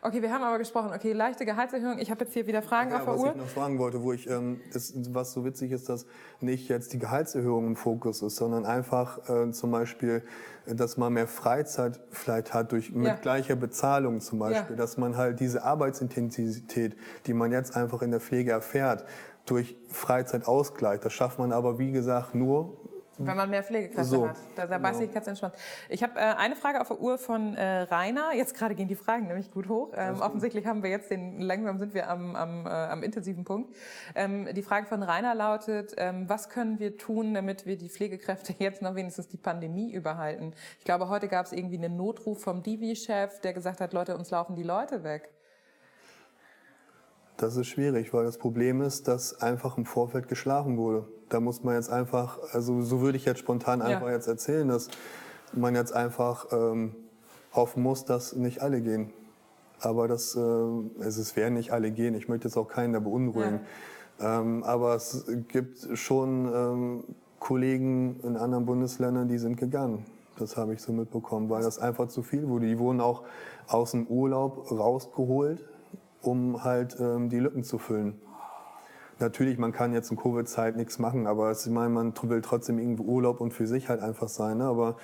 Okay, 0.00 0.22
wir 0.22 0.32
haben 0.32 0.44
aber 0.44 0.58
gesprochen. 0.58 0.92
Okay, 0.94 1.12
leichte 1.12 1.44
Gehaltserhöhung. 1.44 1.98
Ich 1.98 2.08
habe 2.12 2.24
jetzt 2.24 2.32
hier 2.32 2.46
wieder 2.46 2.62
Fragen 2.62 2.90
Ja, 2.92 2.98
auf 2.98 3.04
der 3.04 3.14
was 3.14 3.20
Uhr. 3.20 3.30
ich 3.30 3.36
noch 3.36 3.48
fragen 3.48 3.80
wollte, 3.80 4.00
wo 4.00 4.12
ich, 4.12 4.30
ähm, 4.30 4.60
das, 4.72 4.92
was 5.12 5.32
so 5.32 5.44
witzig 5.44 5.72
ist, 5.72 5.88
dass 5.88 6.06
nicht 6.40 6.68
jetzt 6.68 6.92
die 6.92 7.00
Gehaltserhöhung 7.00 7.66
im 7.66 7.74
Fokus 7.76 8.22
ist, 8.22 8.36
sondern 8.36 8.64
einfach 8.64 9.28
äh, 9.28 9.50
zum 9.50 9.72
Beispiel, 9.72 10.22
dass 10.66 10.98
man 10.98 11.14
mehr 11.14 11.26
Freizeit 11.26 11.98
vielleicht 12.12 12.54
hat 12.54 12.70
durch 12.70 12.92
mit 12.92 13.08
Ja. 13.08 13.14
gleicher 13.16 13.56
Bezahlung 13.56 14.20
zum 14.20 14.38
Beispiel, 14.38 14.76
Ja. 14.76 14.80
dass 14.80 14.98
man 14.98 15.16
halt 15.16 15.40
diese 15.40 15.64
Arbeitsintensität, 15.64 16.96
die 17.26 17.34
man 17.34 17.50
jetzt 17.50 17.74
einfach 17.76 18.00
in 18.02 18.12
der 18.12 18.20
Pflege 18.20 18.52
erfährt, 18.52 19.04
durch 19.46 19.76
Freizeit 19.88 20.46
ausgleicht. 20.46 21.04
Das 21.04 21.12
schafft 21.12 21.40
man 21.40 21.50
aber 21.52 21.80
wie 21.80 21.90
gesagt 21.90 22.36
nur 22.36 22.76
Wenn 23.26 23.36
man 23.36 23.50
mehr 23.50 23.62
Pflegekräfte 23.62 24.04
So, 24.04 24.28
hat. 24.28 24.36
Da, 24.54 24.66
da 24.66 24.78
beißt 24.78 24.94
genau. 24.94 25.06
sich 25.06 25.14
ganz 25.14 25.26
entspannt. 25.26 25.54
Ich 25.88 26.02
habe 26.02 26.18
äh, 26.18 26.22
eine 26.22 26.56
Frage 26.56 26.80
auf 26.80 26.88
der 26.88 27.00
Uhr 27.00 27.18
von 27.18 27.54
äh, 27.54 27.82
Rainer. 27.82 28.34
Jetzt 28.34 28.54
gerade 28.54 28.74
gehen 28.74 28.88
die 28.88 28.94
Fragen 28.94 29.26
nämlich 29.26 29.50
gut 29.50 29.68
hoch. 29.68 29.90
Ähm, 29.96 30.20
offensichtlich 30.20 30.66
haben 30.66 30.82
wir 30.82 30.90
jetzt 30.90 31.10
den, 31.10 31.40
langsam 31.40 31.78
sind 31.78 31.94
wir 31.94 32.08
am, 32.08 32.36
am, 32.36 32.66
äh, 32.66 32.68
am 32.68 33.02
intensiven 33.02 33.44
Punkt. 33.44 33.74
Ähm, 34.14 34.48
die 34.54 34.62
Frage 34.62 34.86
von 34.86 35.02
Rainer 35.02 35.34
lautet, 35.34 35.94
ähm, 35.96 36.28
was 36.28 36.48
können 36.48 36.78
wir 36.78 36.96
tun, 36.96 37.34
damit 37.34 37.66
wir 37.66 37.76
die 37.76 37.88
Pflegekräfte 37.88 38.54
jetzt 38.58 38.82
noch 38.82 38.94
wenigstens 38.94 39.28
die 39.28 39.36
Pandemie 39.36 39.92
überhalten? 39.92 40.52
Ich 40.78 40.84
glaube, 40.84 41.08
heute 41.08 41.28
gab 41.28 41.46
es 41.46 41.52
irgendwie 41.52 41.76
einen 41.76 41.96
Notruf 41.96 42.42
vom 42.42 42.62
Divi-Chef, 42.62 43.40
der 43.40 43.52
gesagt 43.52 43.80
hat, 43.80 43.92
Leute, 43.92 44.16
uns 44.16 44.30
laufen 44.30 44.54
die 44.54 44.62
Leute 44.62 45.02
weg. 45.02 45.30
Das 47.36 47.56
ist 47.56 47.68
schwierig, 47.68 48.12
weil 48.12 48.24
das 48.24 48.36
Problem 48.36 48.82
ist, 48.82 49.06
dass 49.06 49.40
einfach 49.40 49.78
im 49.78 49.86
Vorfeld 49.86 50.26
geschlafen 50.26 50.76
wurde. 50.76 51.06
Da 51.28 51.40
muss 51.40 51.62
man 51.62 51.74
jetzt 51.74 51.90
einfach, 51.90 52.38
also 52.52 52.80
so 52.82 53.00
würde 53.00 53.16
ich 53.18 53.24
jetzt 53.24 53.38
spontan 53.40 53.82
einfach 53.82 54.06
Ja. 54.08 54.14
jetzt 54.14 54.28
erzählen, 54.28 54.68
dass 54.68 54.88
man 55.52 55.74
jetzt 55.74 55.92
einfach 55.92 56.46
ähm, 56.52 56.94
hoffen 57.52 57.82
muss, 57.82 58.04
dass 58.04 58.34
nicht 58.34 58.62
alle 58.62 58.80
gehen. 58.80 59.10
Aber 59.80 60.08
das, 60.08 60.34
äh, 60.34 60.40
es, 61.00 61.18
es 61.18 61.36
werden 61.36 61.54
nicht 61.54 61.72
alle 61.72 61.90
gehen. 61.90 62.14
Ich 62.14 62.28
möchte 62.28 62.48
jetzt 62.48 62.56
auch 62.56 62.68
keinen 62.68 62.92
da 62.92 62.98
beunruhigen. 63.00 63.60
Ähm, 64.20 64.64
aber 64.64 64.94
es 64.96 65.26
gibt 65.48 65.86
schon 65.96 66.50
ähm, 66.52 67.04
Kollegen 67.38 68.18
in 68.24 68.36
anderen 68.36 68.66
Bundesländern, 68.66 69.28
die 69.28 69.38
sind 69.38 69.56
gegangen. 69.56 70.04
Das 70.38 70.56
habe 70.56 70.72
ich 70.74 70.82
so 70.82 70.92
mitbekommen, 70.92 71.48
weil 71.50 71.62
das 71.62 71.78
einfach 71.78 72.08
zu 72.08 72.22
viel 72.22 72.48
wurde. 72.48 72.66
Die 72.66 72.78
wurden 72.78 73.00
auch 73.00 73.22
aus 73.68 73.92
dem 73.92 74.06
Urlaub 74.06 74.70
rausgeholt, 74.70 75.64
um 76.22 76.64
halt 76.64 76.96
ähm, 77.00 77.28
die 77.28 77.38
Lücken 77.38 77.62
zu 77.62 77.78
füllen. 77.78 78.20
Natürlich, 79.20 79.58
man 79.58 79.72
kann 79.72 79.92
jetzt 79.92 80.10
in 80.10 80.16
Covid-Zeit 80.16 80.76
nichts 80.76 80.98
machen, 80.98 81.26
aber 81.26 81.50
ich 81.50 81.66
meine, 81.66 81.88
man 81.88 82.12
will 82.22 82.40
trotzdem 82.40 82.78
irgendwie 82.78 83.02
Urlaub 83.02 83.40
und 83.40 83.52
für 83.52 83.66
sich 83.66 83.88
halt 83.88 84.00
einfach 84.00 84.28
sein. 84.28 84.58
Ne? 84.58 84.64
Aber 84.64 84.96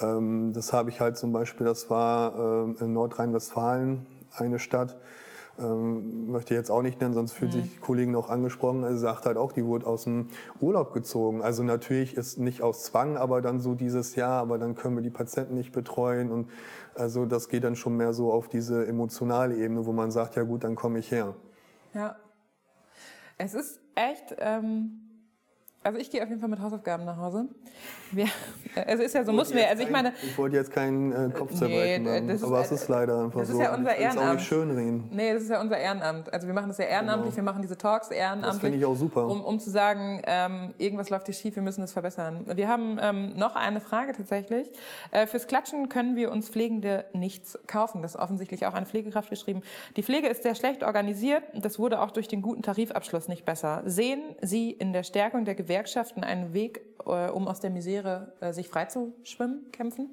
ähm, 0.00 0.52
das 0.52 0.72
habe 0.72 0.90
ich 0.90 1.00
halt 1.00 1.16
zum 1.16 1.32
Beispiel, 1.32 1.66
das 1.66 1.88
war 1.88 2.64
ähm, 2.64 2.76
in 2.80 2.92
Nordrhein-Westfalen 2.92 4.06
eine 4.36 4.58
Stadt, 4.58 4.98
ähm, 5.58 6.30
möchte 6.30 6.54
ich 6.54 6.58
jetzt 6.58 6.70
auch 6.70 6.82
nicht 6.82 7.00
nennen, 7.00 7.14
sonst 7.14 7.32
fühlt 7.32 7.52
sich 7.52 7.74
die 7.74 7.78
Kollegin 7.78 8.14
auch 8.16 8.28
angesprochen. 8.28 8.84
Also 8.84 8.98
sagt 8.98 9.26
halt 9.26 9.36
auch, 9.36 9.52
die 9.52 9.64
wurde 9.64 9.86
aus 9.86 10.04
dem 10.04 10.28
Urlaub 10.60 10.92
gezogen. 10.92 11.42
Also 11.42 11.62
natürlich 11.62 12.16
ist 12.16 12.38
nicht 12.38 12.62
aus 12.62 12.84
Zwang, 12.84 13.16
aber 13.16 13.42
dann 13.42 13.60
so 13.60 13.74
dieses 13.74 14.16
Jahr, 14.16 14.40
aber 14.40 14.58
dann 14.58 14.74
können 14.74 14.96
wir 14.96 15.02
die 15.02 15.10
Patienten 15.10 15.54
nicht 15.54 15.72
betreuen 15.72 16.30
und 16.30 16.48
also 16.94 17.24
das 17.24 17.48
geht 17.48 17.64
dann 17.64 17.76
schon 17.76 17.96
mehr 17.96 18.12
so 18.12 18.32
auf 18.32 18.48
diese 18.48 18.86
emotionale 18.86 19.56
Ebene, 19.56 19.86
wo 19.86 19.92
man 19.92 20.10
sagt, 20.10 20.36
ja 20.36 20.42
gut, 20.42 20.64
dann 20.64 20.74
komme 20.74 20.98
ich 20.98 21.10
her. 21.10 21.34
Ja. 21.94 22.16
Es 23.38 23.54
ist 23.54 23.80
echt, 23.94 24.34
ähm, 24.38 25.11
also 25.84 25.98
ich 25.98 26.10
gehe 26.10 26.22
auf 26.22 26.28
jeden 26.28 26.40
Fall 26.40 26.48
mit 26.50 26.60
Hausaufgaben 26.60 27.04
nach 27.04 27.16
Hause. 27.16 27.46
Wir, 28.12 28.26
also 28.86 29.02
ist 29.02 29.14
ja 29.14 29.24
so, 29.24 29.32
muss 29.32 29.52
wir, 29.54 29.68
also 29.68 29.82
ich 29.82 29.90
meine, 29.90 30.12
Ich 30.22 30.36
wollte 30.38 30.56
jetzt 30.56 30.70
keinen 30.70 31.12
äh, 31.12 31.30
Kopf 31.36 31.54
zerbrechen, 31.54 32.02
Nee, 32.04 32.16
haben, 32.18 32.28
das 32.28 32.36
ist- 32.36 32.44
aber 32.44 32.60
es 32.60 32.72
ist 32.72 32.88
leider 32.88 33.24
einfach 33.24 33.40
das 33.40 33.48
ist 33.48 33.56
so. 33.56 33.62
ja 33.62 33.74
unser 33.74 33.90
will's 33.90 33.98
auch 33.98 34.00
Ehrenamt. 34.16 34.34
nicht 34.34 34.46
schönreden. 34.48 35.08
Nee, 35.10 35.32
das 35.34 35.42
ist 35.44 35.48
ja 35.50 35.60
unser 35.60 35.78
Ehrenamt. 35.78 36.32
Also 36.32 36.46
wir 36.46 36.54
machen 36.54 36.68
das 36.68 36.78
ja 36.78 36.84
ehrenamtlich, 36.84 37.34
wir 37.36 37.42
machen 37.42 37.62
diese 37.62 37.76
Talks 37.78 38.08
ehrenamtlich. 38.10 38.52
Das 38.52 38.60
finde 38.60 38.78
ich 38.78 38.84
auch 38.84 38.96
super. 38.96 39.26
Um, 39.28 39.42
um 39.42 39.58
zu 39.58 39.70
sagen, 39.70 40.22
ähm, 40.26 40.74
irgendwas 40.78 41.10
läuft 41.10 41.26
hier 41.26 41.34
schief, 41.34 41.56
wir 41.56 41.62
müssen 41.62 41.82
es 41.82 41.92
verbessern. 41.92 42.44
Wir 42.54 42.68
haben 42.68 42.98
ähm, 43.00 43.32
noch 43.36 43.56
eine 43.56 43.80
Frage 43.80 44.12
tatsächlich. 44.12 44.70
Äh, 45.10 45.26
fürs 45.26 45.46
Klatschen 45.46 45.88
können 45.88 46.16
wir 46.16 46.30
uns 46.30 46.48
Pflegende 46.48 47.04
nichts 47.12 47.58
kaufen. 47.66 48.02
Das 48.02 48.14
ist 48.14 48.20
offensichtlich 48.20 48.66
auch 48.66 48.74
eine 48.74 48.86
Pflegekraft 48.86 49.30
geschrieben. 49.30 49.62
Die 49.96 50.02
Pflege 50.02 50.28
ist 50.28 50.42
sehr 50.42 50.54
schlecht 50.54 50.82
organisiert. 50.84 51.42
Das 51.54 51.78
wurde 51.78 52.00
auch 52.00 52.10
durch 52.10 52.28
den 52.28 52.42
guten 52.42 52.62
Tarifabschluss 52.62 53.28
nicht 53.28 53.44
besser. 53.44 53.82
Sehen 53.86 54.20
Sie 54.42 54.70
in 54.70 54.92
der 54.92 55.02
Stärkung 55.02 55.44
der 55.44 55.54
Gewerkschaften 55.72 56.22
einen 56.22 56.52
Weg, 56.52 56.82
äh, 57.06 57.30
um 57.30 57.48
aus 57.48 57.60
der 57.60 57.70
Misere 57.70 58.34
äh, 58.40 58.52
sich 58.52 58.68
freizuschwimmen, 58.68 59.72
kämpfen? 59.72 60.10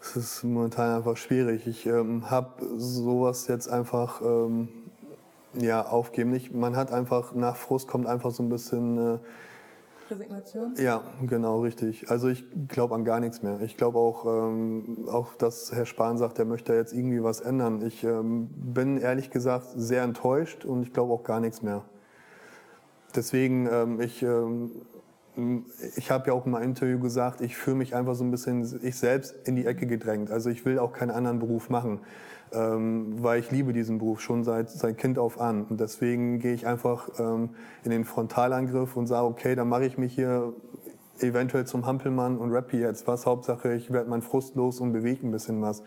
Es 0.00 0.16
ist 0.16 0.42
momentan 0.42 0.96
einfach 0.96 1.16
schwierig. 1.16 1.68
Ich 1.68 1.86
ähm, 1.86 2.28
habe 2.28 2.66
sowas 2.78 3.46
jetzt 3.46 3.68
einfach 3.68 4.20
ähm, 4.22 4.68
ja, 5.54 5.86
aufgeben. 5.86 6.30
Nicht, 6.30 6.52
man 6.52 6.74
hat 6.74 6.90
einfach, 6.90 7.32
nach 7.32 7.54
Frust 7.54 7.86
kommt 7.86 8.08
einfach 8.08 8.32
so 8.32 8.42
ein 8.42 8.48
bisschen, 8.48 8.98
äh, 8.98 9.18
Resignation? 10.10 10.74
ja, 10.78 11.02
genau, 11.24 11.60
richtig. 11.60 12.10
Also 12.10 12.26
ich 12.26 12.44
glaube 12.66 12.96
an 12.96 13.04
gar 13.04 13.20
nichts 13.20 13.42
mehr. 13.42 13.60
Ich 13.60 13.76
glaube 13.76 13.98
auch, 13.98 14.24
ähm, 14.26 15.06
auch, 15.08 15.34
dass 15.34 15.70
Herr 15.72 15.86
Spahn 15.86 16.18
sagt, 16.18 16.40
er 16.40 16.44
möchte 16.44 16.74
jetzt 16.74 16.92
irgendwie 16.92 17.22
was 17.22 17.40
ändern. 17.40 17.86
Ich 17.86 18.02
ähm, 18.02 18.48
bin 18.50 18.98
ehrlich 18.98 19.30
gesagt 19.30 19.66
sehr 19.76 20.02
enttäuscht 20.02 20.64
und 20.64 20.82
ich 20.82 20.92
glaube 20.92 21.12
auch 21.12 21.22
gar 21.22 21.38
nichts 21.38 21.62
mehr. 21.62 21.84
Deswegen, 23.16 23.68
ähm, 23.70 24.00
ich 24.00 24.22
ähm, 24.22 24.70
ich 25.96 26.10
habe 26.10 26.28
ja 26.28 26.32
auch 26.32 26.46
in 26.46 26.52
meinem 26.52 26.70
Interview 26.70 26.98
gesagt, 26.98 27.40
ich 27.40 27.56
fühle 27.56 27.76
mich 27.76 27.94
einfach 27.94 28.14
so 28.14 28.24
ein 28.24 28.30
bisschen 28.30 28.80
ich 28.82 28.96
selbst 28.96 29.34
in 29.44 29.54
die 29.54 29.66
Ecke 29.66 29.86
gedrängt. 29.86 30.30
Also 30.30 30.48
ich 30.50 30.64
will 30.64 30.78
auch 30.78 30.92
keinen 30.92 31.10
anderen 31.10 31.38
Beruf 31.38 31.68
machen, 31.68 32.00
ähm, 32.52 33.22
weil 33.22 33.40
ich 33.40 33.50
liebe 33.50 33.72
diesen 33.72 33.98
Beruf 33.98 34.20
schon 34.20 34.44
seit, 34.44 34.70
seit 34.70 34.96
Kind 34.96 35.18
auf 35.18 35.40
an. 35.40 35.64
Und 35.64 35.80
deswegen 35.80 36.38
gehe 36.38 36.54
ich 36.54 36.66
einfach 36.66 37.08
ähm, 37.18 37.50
in 37.84 37.90
den 37.90 38.04
Frontalangriff 38.04 38.96
und 38.96 39.06
sage, 39.06 39.26
okay, 39.26 39.54
dann 39.54 39.68
mache 39.68 39.84
ich 39.84 39.98
mich 39.98 40.14
hier 40.14 40.54
eventuell 41.20 41.66
zum 41.66 41.86
Hampelmann 41.86 42.38
und 42.38 42.52
rappe 42.52 42.78
jetzt 42.78 43.06
was. 43.06 43.26
Hauptsache, 43.26 43.74
ich 43.74 43.92
werde 43.92 44.08
mein 44.08 44.22
Frust 44.22 44.54
los 44.54 44.80
und 44.80 44.92
bewege 44.92 45.26
ein 45.26 45.32
bisschen 45.32 45.60
was. 45.60 45.82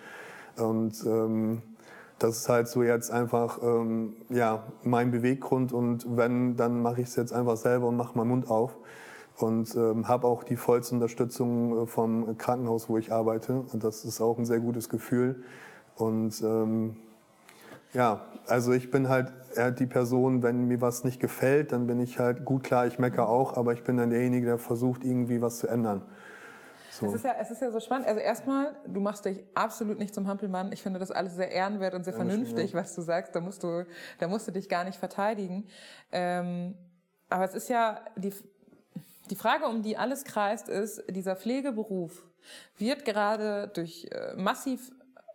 Und 0.57 1.03
ähm, 1.05 1.61
das 2.19 2.37
ist 2.37 2.49
halt 2.49 2.67
so 2.67 2.83
jetzt 2.83 3.11
einfach 3.11 3.59
ähm, 3.63 4.13
ja, 4.29 4.63
mein 4.83 5.11
Beweggrund. 5.11 5.71
Und 5.73 6.05
wenn, 6.17 6.55
dann 6.55 6.81
mache 6.81 7.01
ich 7.01 7.07
es 7.07 7.15
jetzt 7.15 7.33
einfach 7.33 7.57
selber 7.57 7.87
und 7.87 7.97
mache 7.97 8.17
meinen 8.17 8.29
Mund 8.29 8.49
auf. 8.49 8.77
Und 9.37 9.73
ähm, 9.75 10.07
habe 10.07 10.27
auch 10.27 10.43
die 10.43 10.57
vollste 10.57 10.95
Unterstützung 10.95 11.83
äh, 11.83 11.87
vom 11.87 12.37
Krankenhaus, 12.37 12.89
wo 12.89 12.97
ich 12.97 13.11
arbeite. 13.11 13.63
Und 13.71 13.83
das 13.83 14.03
ist 14.03 14.19
auch 14.21 14.37
ein 14.37 14.45
sehr 14.45 14.59
gutes 14.59 14.89
Gefühl. 14.89 15.43
Und 15.95 16.41
ähm, 16.43 16.97
ja, 17.93 18.21
also 18.47 18.73
ich 18.73 18.91
bin 18.91 19.09
halt 19.09 19.31
die 19.79 19.87
Person, 19.87 20.43
wenn 20.43 20.67
mir 20.67 20.79
was 20.79 21.03
nicht 21.03 21.19
gefällt, 21.19 21.71
dann 21.71 21.87
bin 21.87 21.99
ich 21.99 22.19
halt 22.19 22.45
gut 22.45 22.63
klar, 22.63 22.85
ich 22.85 22.99
meckere 22.99 23.27
auch, 23.27 23.57
aber 23.57 23.73
ich 23.73 23.83
bin 23.83 23.97
dann 23.97 24.11
derjenige, 24.11 24.45
der 24.45 24.57
versucht, 24.59 25.03
irgendwie 25.03 25.41
was 25.41 25.57
zu 25.57 25.67
ändern. 25.67 26.03
So. 26.99 27.07
Es 27.07 27.13
ist, 27.13 27.25
ja, 27.25 27.35
es 27.39 27.51
ist 27.51 27.61
ja 27.61 27.71
so 27.71 27.79
spannend. 27.79 28.07
Also 28.07 28.19
erstmal, 28.19 28.75
du 28.85 28.99
machst 28.99 29.25
dich 29.25 29.43
absolut 29.53 29.99
nicht 29.99 30.13
zum 30.13 30.27
Hampelmann. 30.27 30.71
Ich 30.73 30.81
finde 30.81 30.99
das 30.99 31.11
alles 31.11 31.35
sehr 31.35 31.51
ehrenwert 31.51 31.93
und 31.93 32.03
sehr 32.03 32.13
vernünftig, 32.13 32.73
was 32.73 32.93
du 32.95 33.01
sagst. 33.01 33.35
Da 33.35 33.39
musst 33.39 33.63
du, 33.63 33.85
da 34.19 34.27
musst 34.27 34.47
du 34.47 34.51
dich 34.51 34.67
gar 34.67 34.83
nicht 34.83 34.99
verteidigen. 34.99 35.67
Ähm, 36.11 36.75
aber 37.29 37.45
es 37.45 37.53
ist 37.53 37.69
ja 37.69 38.01
die, 38.17 38.33
die 39.29 39.35
Frage, 39.35 39.65
um 39.65 39.81
die 39.81 39.97
alles 39.97 40.25
kreist, 40.25 40.67
ist, 40.67 41.03
dieser 41.09 41.35
Pflegeberuf 41.35 42.25
wird 42.77 43.05
gerade 43.05 43.69
durch 43.73 44.07
äh, 44.11 44.35
massiv 44.35 44.91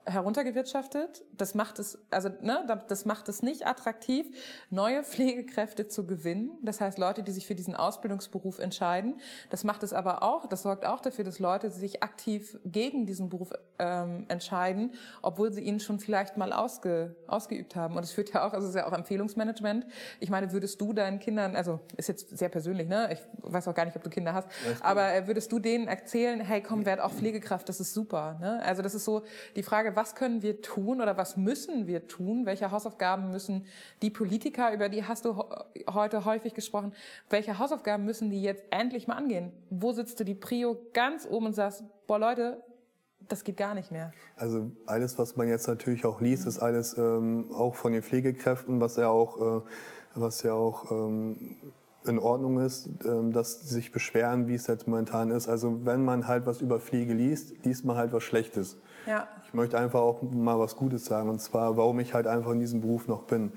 heruntergewirtschaftet. 0.07 1.23
Das 1.33 1.55
macht 1.55 1.79
es, 1.79 1.99
also 2.11 2.29
ne, 2.41 2.65
das 2.89 3.05
macht 3.05 3.29
es 3.29 3.43
nicht 3.43 3.67
attraktiv, 3.67 4.27
neue 4.71 5.03
Pflegekräfte 5.03 5.89
zu 5.89 6.07
gewinnen. 6.07 6.51
Das 6.63 6.81
heißt, 6.81 6.99
Leute, 6.99 7.23
die 7.23 7.33
sich 7.33 7.47
für 7.47 7.55
diesen 7.55 7.75
Ausbildungsberuf 7.75 8.59
entscheiden. 8.59 9.21
Das 9.51 9.65
macht 9.65 9.83
es 9.83 9.93
aber 9.93 10.23
auch, 10.23 10.47
das 10.47 10.63
sorgt 10.63 10.85
auch 10.85 11.01
dafür, 11.01 11.25
dass 11.25 11.39
Leute 11.39 11.71
sich 11.71 12.03
aktiv 12.03 12.59
gegen 12.65 13.07
diesen 13.07 13.29
Beruf 13.29 13.51
ähm, 13.79 14.27
entscheiden, 14.29 14.93
obwohl 15.23 15.53
sie 15.53 15.63
ihn 15.63 15.81
schon 15.81 15.99
vielleicht 15.99 16.37
mal 16.37 16.53
ausge, 16.53 17.17
ausgeübt 17.27 17.77
haben. 17.77 17.97
Und 17.97 18.03
es 18.03 18.13
führt 18.13 18.33
ja 18.33 18.47
auch, 18.47 18.53
also 18.53 18.67
es 18.67 18.75
ist 18.75 18.81
ja 18.81 18.87
auch 18.87 18.93
Empfehlungsmanagement. 18.93 19.87
Ich 20.21 20.31
meine, 20.31 20.53
würdest 20.53 20.81
du 20.81 20.93
deinen 20.93 21.19
Kindern, 21.19 21.57
also 21.57 21.81
ist 21.97 22.09
jetzt 22.09 22.37
sehr 22.37 22.49
persönlich, 22.49 22.89
ne? 22.89 23.13
Ich 23.13 23.21
weiß 23.43 23.69
auch 23.69 23.75
gar 23.75 23.85
nicht, 23.85 23.97
ob 23.97 24.03
du 24.03 24.11
Kinder 24.11 24.35
hast, 24.35 24.49
aber 24.81 25.15
äh, 25.15 25.27
würdest 25.27 25.51
du 25.53 25.59
denen 25.59 25.89
erzählen, 25.89 26.41
hey, 26.41 26.63
komm, 26.63 26.87
werd 26.87 27.01
auch 27.01 27.13
Pflegekraft, 27.13 27.69
das 27.69 27.81
ist 27.81 27.95
super. 27.95 28.39
Ne? 28.41 28.63
Also 28.65 28.83
das 28.83 28.95
ist 28.95 29.05
so 29.05 29.23
die 29.57 29.63
Frage, 29.63 29.94
was 29.97 30.15
können 30.15 30.43
wir 30.43 30.63
tun 30.63 31.01
oder 31.01 31.17
was 31.17 31.37
müssen 31.37 31.87
wir 31.87 32.07
tun? 32.07 32.47
Welche 32.47 32.71
Hausaufgaben 32.71 33.31
müssen 33.31 33.67
die 34.03 34.11
Politiker, 34.11 34.73
über 34.73 34.89
die 34.89 35.05
hast 35.05 35.25
du 35.25 35.45
heute 35.93 36.25
häufig 36.25 36.55
gesprochen, 36.55 36.93
welche 37.31 37.59
Hausaufgaben 37.59 38.05
müssen 38.05 38.31
die 38.31 38.43
jetzt 38.43 38.65
endlich 38.71 39.07
mal 39.07 39.17
angehen? 39.17 39.53
Wo 39.71 39.93
sitzt 39.93 40.21
du 40.21 40.25
die 40.25 40.35
Prio 40.35 40.77
ganz 40.93 41.27
oben 41.27 41.47
und 41.47 41.55
sagst, 41.55 41.85
boah 42.07 42.19
Leute, 42.19 42.63
das 43.29 43.45
geht 43.45 43.57
gar 43.57 43.75
nicht 43.75 43.91
mehr. 43.91 44.13
Also 44.37 44.71
alles, 44.87 45.19
was 45.19 45.37
man 45.37 45.49
jetzt 45.49 45.67
natürlich 45.67 46.05
auch 46.05 46.21
liest, 46.21 46.47
ist 46.47 46.59
alles 46.59 46.97
ähm, 46.99 47.51
auch 47.53 47.75
von 47.75 47.93
den 47.93 48.03
Pflegekräften, 48.03 48.81
was 48.81 48.97
ja 48.97 49.09
auch, 49.09 49.61
äh, 49.61 49.63
was 50.15 50.43
ja 50.43 50.53
auch 50.53 50.91
ähm, 50.91 51.57
in 52.07 52.19
Ordnung 52.19 52.61
ist, 52.61 52.89
ähm, 53.05 53.33
dass 53.33 53.63
sie 53.63 53.75
sich 53.75 53.93
beschweren, 53.93 54.47
wie 54.49 54.55
es 54.55 54.67
jetzt 54.67 54.87
momentan 54.87 55.31
ist. 55.31 55.49
Also 55.49 55.85
wenn 55.85 56.05
man 56.05 56.27
halt 56.27 56.47
was 56.47 56.61
über 56.61 56.81
Pflege 56.81 57.15
liest, 57.15 57.55
liest 57.65 57.85
man 57.85 57.97
halt 57.97 58.13
was 58.13 58.23
Schlechtes. 58.23 58.77
Ja. 59.07 59.29
Ich 59.47 59.55
möchte 59.55 59.79
einfach 59.79 60.01
auch 60.01 60.23
mal 60.23 60.59
was 60.59 60.77
Gutes 60.77 61.05
sagen, 61.05 61.29
und 61.29 61.41
zwar, 61.41 61.77
warum 61.77 62.01
ich 62.01 62.15
halt 62.15 62.27
einfach 62.27 62.53
in 62.53 62.61
diesem 62.61 62.81
Beruf 62.81 63.09
noch 63.09 63.23
bin. 63.23 63.53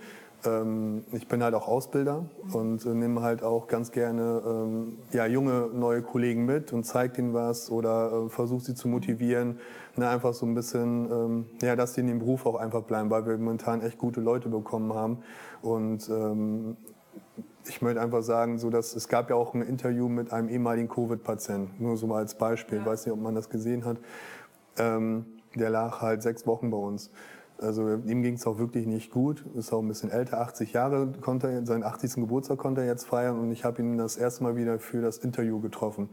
Ähm, 0.45 1.03
ich 1.11 1.27
bin 1.27 1.43
halt 1.43 1.55
auch 1.55 1.67
Ausbilder 1.67 2.25
und 2.53 2.85
äh, 2.85 2.89
nehme 2.89 3.21
halt 3.21 3.43
auch 3.43 3.67
ganz 3.67 3.91
gerne 3.91 4.41
ähm, 4.45 4.99
ja, 5.11 5.25
junge, 5.25 5.69
neue 5.73 6.01
Kollegen 6.03 6.45
mit 6.45 6.73
und 6.73 6.83
zeige 6.83 7.21
ihnen 7.21 7.33
was 7.33 7.71
oder 7.71 8.25
äh, 8.25 8.29
versuche 8.29 8.63
sie 8.63 8.75
zu 8.75 8.87
motivieren. 8.87 9.59
Ne, 9.95 10.07
einfach 10.07 10.33
so 10.33 10.45
ein 10.45 10.53
bisschen, 10.53 11.11
ähm, 11.11 11.45
ja, 11.61 11.75
dass 11.75 11.95
sie 11.95 12.01
in 12.01 12.07
dem 12.07 12.19
Beruf 12.19 12.45
auch 12.45 12.55
einfach 12.55 12.83
bleiben, 12.83 13.09
weil 13.09 13.25
wir 13.25 13.35
momentan 13.37 13.81
echt 13.81 13.97
gute 13.97 14.21
Leute 14.21 14.47
bekommen 14.47 14.93
haben. 14.93 15.23
Und 15.63 16.07
ähm, 16.09 16.77
ich 17.65 17.81
möchte 17.81 17.99
einfach 17.99 18.21
sagen, 18.21 18.59
so 18.59 18.69
dass 18.69 18.95
es 18.95 19.07
gab 19.07 19.31
ja 19.31 19.35
auch 19.35 19.55
ein 19.55 19.63
Interview 19.63 20.07
mit 20.07 20.31
einem 20.31 20.49
ehemaligen 20.49 20.87
Covid-Patienten, 20.87 21.83
nur 21.83 21.97
so 21.97 22.05
mal 22.05 22.17
als 22.17 22.35
Beispiel. 22.35 22.77
Ich 22.79 22.85
weiß 22.85 23.07
nicht, 23.07 23.13
ob 23.13 23.19
man 23.19 23.33
das 23.33 23.49
gesehen 23.49 23.85
hat. 23.85 23.97
Ähm, 24.77 25.25
der 25.57 25.69
lag 25.69 26.01
halt 26.01 26.21
sechs 26.21 26.47
Wochen 26.47 26.69
bei 26.69 26.77
uns. 26.77 27.11
Also 27.59 27.95
ihm 28.05 28.21
ging 28.21 28.35
es 28.35 28.45
auch 28.45 28.59
wirklich 28.59 28.85
nicht 28.85 29.11
gut. 29.11 29.43
Ist 29.55 29.73
auch 29.73 29.81
ein 29.81 29.87
bisschen 29.87 30.11
älter, 30.11 30.39
80 30.41 30.73
Jahre, 30.73 31.11
konnte 31.21 31.47
er, 31.47 31.65
seinen 31.65 31.83
80. 31.83 32.15
Geburtstag 32.15 32.57
konnte 32.59 32.81
er 32.81 32.87
jetzt 32.87 33.05
feiern 33.05 33.39
und 33.39 33.51
ich 33.51 33.65
habe 33.65 33.81
ihn 33.81 33.97
das 33.97 34.15
erste 34.15 34.43
Mal 34.43 34.55
wieder 34.55 34.79
für 34.79 35.01
das 35.01 35.17
Interview 35.17 35.59
getroffen 35.59 36.09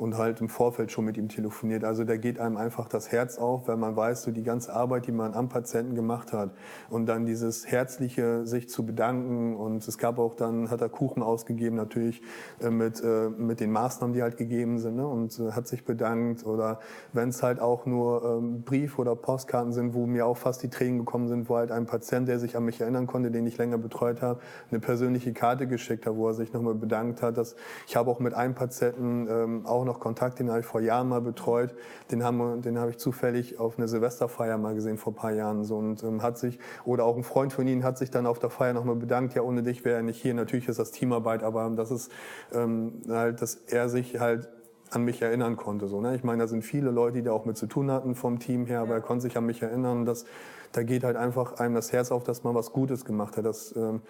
und 0.00 0.16
halt 0.16 0.40
im 0.40 0.48
Vorfeld 0.48 0.90
schon 0.90 1.04
mit 1.04 1.18
ihm 1.18 1.28
telefoniert. 1.28 1.84
Also 1.84 2.04
da 2.04 2.16
geht 2.16 2.40
einem 2.40 2.56
einfach 2.56 2.88
das 2.88 3.12
Herz 3.12 3.36
auf, 3.36 3.68
weil 3.68 3.76
man 3.76 3.94
weiß, 3.96 4.22
so 4.22 4.30
die 4.30 4.42
ganze 4.42 4.72
Arbeit, 4.72 5.06
die 5.06 5.12
man 5.12 5.34
am 5.34 5.50
Patienten 5.50 5.94
gemacht 5.94 6.32
hat 6.32 6.52
und 6.88 7.04
dann 7.04 7.26
dieses 7.26 7.66
herzliche 7.66 8.46
sich 8.46 8.70
zu 8.70 8.86
bedanken 8.86 9.54
und 9.54 9.86
es 9.86 9.98
gab 9.98 10.18
auch 10.18 10.34
dann, 10.34 10.70
hat 10.70 10.80
er 10.80 10.88
Kuchen 10.88 11.22
ausgegeben 11.22 11.76
natürlich 11.76 12.22
äh, 12.62 12.70
mit, 12.70 13.02
äh, 13.04 13.28
mit 13.28 13.60
den 13.60 13.72
Maßnahmen, 13.72 14.14
die 14.14 14.22
halt 14.22 14.38
gegeben 14.38 14.78
sind 14.78 14.96
ne? 14.96 15.06
und 15.06 15.38
äh, 15.38 15.52
hat 15.52 15.68
sich 15.68 15.84
bedankt 15.84 16.46
oder 16.46 16.80
wenn 17.12 17.28
es 17.28 17.42
halt 17.42 17.60
auch 17.60 17.84
nur 17.84 18.24
ähm, 18.24 18.62
Brief- 18.62 18.98
oder 18.98 19.14
Postkarten 19.14 19.72
sind, 19.72 19.92
wo 19.92 20.06
mir 20.06 20.24
auch 20.24 20.38
fast 20.38 20.62
die 20.62 20.70
Tränen 20.70 21.00
gekommen 21.00 21.28
sind, 21.28 21.50
wo 21.50 21.56
halt 21.56 21.70
ein 21.70 21.84
Patient, 21.84 22.26
der 22.26 22.38
sich 22.38 22.56
an 22.56 22.64
mich 22.64 22.80
erinnern 22.80 23.06
konnte, 23.06 23.30
den 23.30 23.46
ich 23.46 23.58
länger 23.58 23.76
betreut 23.76 24.22
habe, 24.22 24.40
eine 24.70 24.80
persönliche 24.80 25.34
Karte 25.34 25.66
geschickt 25.66 26.06
hat, 26.06 26.16
wo 26.16 26.26
er 26.28 26.34
sich 26.34 26.54
nochmal 26.54 26.74
bedankt 26.74 27.20
hat. 27.20 27.36
Dass 27.36 27.54
ich 27.86 27.96
habe 27.96 28.10
auch 28.10 28.18
mit 28.18 28.32
einem 28.32 28.54
Patienten 28.54 29.28
ähm, 29.28 29.66
auch 29.66 29.89
noch 29.90 30.00
Kontakt, 30.00 30.38
den 30.38 30.48
habe 30.50 30.60
ich 30.60 30.66
vor 30.66 30.80
Jahren 30.80 31.08
mal 31.08 31.20
betreut. 31.20 31.74
Den, 32.10 32.24
haben, 32.24 32.62
den 32.62 32.78
habe 32.78 32.90
ich 32.90 32.98
zufällig 32.98 33.58
auf 33.58 33.78
eine 33.78 33.88
Silvesterfeier 33.88 34.56
mal 34.58 34.74
gesehen 34.74 34.98
vor 34.98 35.12
ein 35.12 35.16
paar 35.16 35.32
Jahren. 35.32 35.64
So, 35.64 35.76
und 35.76 36.02
ähm, 36.02 36.22
hat 36.22 36.38
sich, 36.38 36.58
oder 36.84 37.04
auch 37.04 37.16
ein 37.16 37.24
Freund 37.24 37.52
von 37.52 37.66
Ihnen 37.66 37.84
hat 37.84 37.98
sich 37.98 38.10
dann 38.10 38.26
auf 38.26 38.38
der 38.38 38.50
Feier 38.50 38.72
nochmal 38.72 38.96
bedankt, 38.96 39.34
ja, 39.34 39.42
ohne 39.42 39.62
dich 39.62 39.84
wäre 39.84 39.96
er 39.96 40.02
nicht 40.02 40.20
hier. 40.22 40.34
Natürlich 40.34 40.68
ist 40.68 40.78
das 40.78 40.92
Teamarbeit, 40.92 41.42
aber 41.42 41.68
das 41.70 41.90
ist 41.90 42.10
ähm, 42.52 43.02
halt, 43.08 43.42
dass 43.42 43.54
er 43.54 43.88
sich 43.88 44.18
halt 44.20 44.48
an 44.90 45.04
mich 45.04 45.22
erinnern 45.22 45.56
konnte. 45.56 45.86
So, 45.86 46.00
ne? 46.00 46.14
Ich 46.16 46.24
meine, 46.24 46.42
da 46.42 46.48
sind 46.48 46.62
viele 46.62 46.90
Leute, 46.90 47.18
die 47.18 47.22
da 47.22 47.32
auch 47.32 47.44
mit 47.44 47.56
zu 47.56 47.66
tun 47.66 47.90
hatten 47.90 48.14
vom 48.14 48.38
Team 48.38 48.66
her, 48.66 48.80
aber 48.80 48.94
er 48.94 49.00
konnte 49.00 49.22
sich 49.22 49.36
an 49.36 49.46
mich 49.46 49.62
erinnern. 49.62 50.04
Das, 50.04 50.24
da 50.72 50.82
geht 50.82 51.04
halt 51.04 51.16
einfach 51.16 51.54
einem 51.60 51.74
das 51.74 51.92
Herz 51.92 52.10
auf, 52.12 52.24
dass 52.24 52.44
man 52.44 52.54
was 52.54 52.72
Gutes 52.72 53.04
gemacht 53.04 53.36
hat. 53.36 53.44
Das, 53.44 53.74
ähm, 53.76 54.02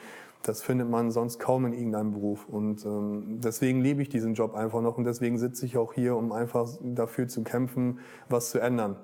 das 0.42 0.62
findet 0.62 0.88
man 0.88 1.10
sonst 1.10 1.38
kaum 1.38 1.66
in 1.66 1.72
irgendeinem 1.72 2.12
Beruf. 2.12 2.46
Und 2.48 2.84
ähm, 2.84 3.40
deswegen 3.42 3.80
liebe 3.80 4.02
ich 4.02 4.08
diesen 4.08 4.34
Job 4.34 4.54
einfach 4.54 4.80
noch 4.80 4.96
und 4.98 5.04
deswegen 5.04 5.38
sitze 5.38 5.66
ich 5.66 5.76
auch 5.76 5.92
hier, 5.92 6.16
um 6.16 6.32
einfach 6.32 6.68
dafür 6.82 7.28
zu 7.28 7.42
kämpfen, 7.42 7.98
was 8.28 8.50
zu 8.50 8.58
ändern. 8.58 8.96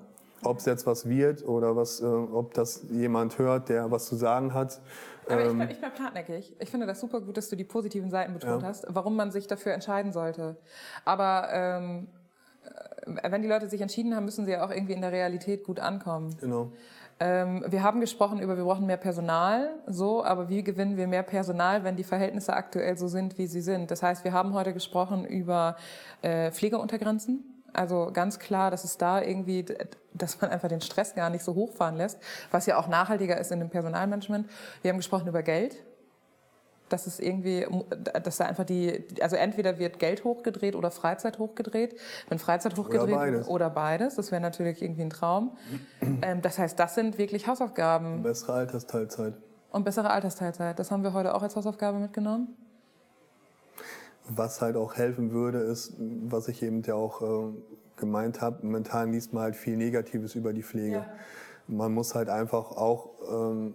Ob 0.43 0.59
es 0.59 0.65
jetzt 0.65 0.85
was 0.85 1.09
wird 1.09 1.47
oder 1.47 1.75
was, 1.75 1.99
äh, 1.99 2.05
ob 2.05 2.53
das 2.53 2.85
jemand 2.91 3.39
hört, 3.39 3.69
der 3.69 3.89
was 3.89 4.05
zu 4.05 4.15
sagen 4.15 4.53
hat. 4.53 4.81
Aber 5.27 5.41
ich, 5.41 5.49
Ähm, 5.49 5.57
bin, 5.59 5.69
ich 5.71 5.81
bin 5.81 5.89
hartnäckig. 5.99 6.55
Ich 6.59 6.69
finde 6.69 6.85
das 6.85 6.99
super 6.99 7.21
gut, 7.21 7.37
dass 7.37 7.49
du 7.49 7.55
die 7.55 7.63
positiven 7.63 8.11
Seiten 8.11 8.33
betont 8.33 8.61
Ja. 8.61 8.67
hast, 8.67 8.85
warum 8.89 9.15
man 9.15 9.31
sich 9.31 9.47
dafür 9.47 9.73
entscheiden 9.73 10.13
sollte. 10.13 10.55
Aber 11.05 11.47
ähm, 11.51 12.07
äh, 13.05 13.31
wenn 13.31 13.41
die 13.41 13.47
Leute 13.47 13.67
sich 13.67 13.81
entschieden 13.81 14.15
haben, 14.15 14.25
müssen 14.25 14.45
sie 14.45 14.51
ja 14.51 14.63
auch 14.65 14.69
irgendwie 14.71 14.93
in 14.93 15.01
der 15.01 15.11
Realität 15.11 15.63
gut 15.63 15.79
ankommen. 15.79 16.35
genau. 16.39 16.71
Ähm, 17.19 17.65
wir 17.67 17.81
haben 17.81 17.99
gesprochen 17.99 18.39
über, 18.39 18.57
wir 18.57 18.63
brauchen 18.63 18.85
mehr 18.85 18.97
Personal, 18.97 19.71
so, 19.87 20.23
aber 20.23 20.49
wie 20.49 20.63
gewinnen 20.63 20.97
wir 20.97 21.07
mehr 21.07 21.23
Personal, 21.23 21.83
wenn 21.83 21.95
die 21.95 22.03
Verhältnisse 22.03 22.53
aktuell 22.53 22.97
so 22.97 23.07
sind, 23.07 23.37
wie 23.37 23.47
sie 23.47 23.61
sind? 23.61 23.89
Das 23.89 24.03
heißt, 24.03 24.23
wir 24.23 24.33
haben 24.33 24.53
heute 24.53 24.73
gesprochen 24.73 25.25
über 25.25 25.77
äh, 26.21 26.51
Pflegeuntergrenzen. 26.51 27.63
Also 27.73 28.11
ganz 28.13 28.39
klar, 28.39 28.71
dass 28.71 28.83
es 28.83 28.97
da 28.97 29.21
irgendwie, 29.21 29.65
dass 30.13 30.41
man 30.41 30.51
einfach 30.51 30.69
den 30.69 30.81
Stress 30.81 31.15
gar 31.15 31.29
nicht 31.29 31.43
so 31.43 31.55
hochfahren 31.55 31.95
lässt, 31.95 32.19
was 32.51 32.65
ja 32.65 32.77
auch 32.77 32.87
nachhaltiger 32.87 33.37
ist 33.37 33.51
in 33.51 33.59
dem 33.59 33.69
Personalmanagement. 33.69 34.47
Wir 34.81 34.89
haben 34.89 34.97
gesprochen 34.97 35.27
über 35.27 35.43
Geld. 35.43 35.83
Dass 36.89 37.07
es 37.07 37.19
irgendwie, 37.19 37.67
dass 38.23 38.37
da 38.37 38.45
einfach 38.45 38.63
die, 38.63 39.03
also 39.21 39.35
entweder 39.35 39.77
wird 39.79 39.99
Geld 39.99 40.23
hochgedreht 40.23 40.75
oder 40.75 40.91
Freizeit 40.91 41.39
hochgedreht. 41.39 41.95
Wenn 42.29 42.39
Freizeit 42.39 42.77
hochgedreht 42.77 43.09
wird 43.09 43.19
beides. 43.19 43.47
oder 43.47 43.69
beides, 43.69 44.15
das 44.15 44.31
wäre 44.31 44.41
natürlich 44.41 44.81
irgendwie 44.81 45.03
ein 45.03 45.09
Traum. 45.09 45.57
Ähm, 46.21 46.41
das 46.41 46.57
heißt, 46.57 46.79
das 46.79 46.95
sind 46.95 47.17
wirklich 47.17 47.47
Hausaufgaben 47.47 48.23
Bessere 48.23 48.53
Altersteilzeit. 48.53 49.33
und 49.71 49.83
bessere 49.83 50.09
Altersteilzeit. 50.09 50.79
Das 50.79 50.89
haben 50.89 51.03
wir 51.03 51.13
heute 51.13 51.35
auch 51.35 51.43
als 51.43 51.55
Hausaufgabe 51.55 51.99
mitgenommen. 51.99 52.55
Was 54.29 54.61
halt 54.61 54.75
auch 54.75 54.95
helfen 54.95 55.31
würde, 55.31 55.59
ist, 55.59 55.93
was 55.97 56.47
ich 56.47 56.63
eben 56.63 56.81
ja 56.83 56.95
auch 56.95 57.21
äh, 57.21 57.53
gemeint 57.97 58.41
habe, 58.41 58.65
momentan 58.65 59.11
liest 59.11 59.33
man 59.33 59.43
halt 59.43 59.55
viel 59.55 59.75
Negatives 59.75 60.35
über 60.35 60.53
die 60.53 60.63
Pflege. 60.63 61.05
Man 61.67 61.93
muss 61.93 62.15
halt 62.15 62.29
einfach 62.29 62.71
auch 62.71 63.09
ähm, 63.29 63.73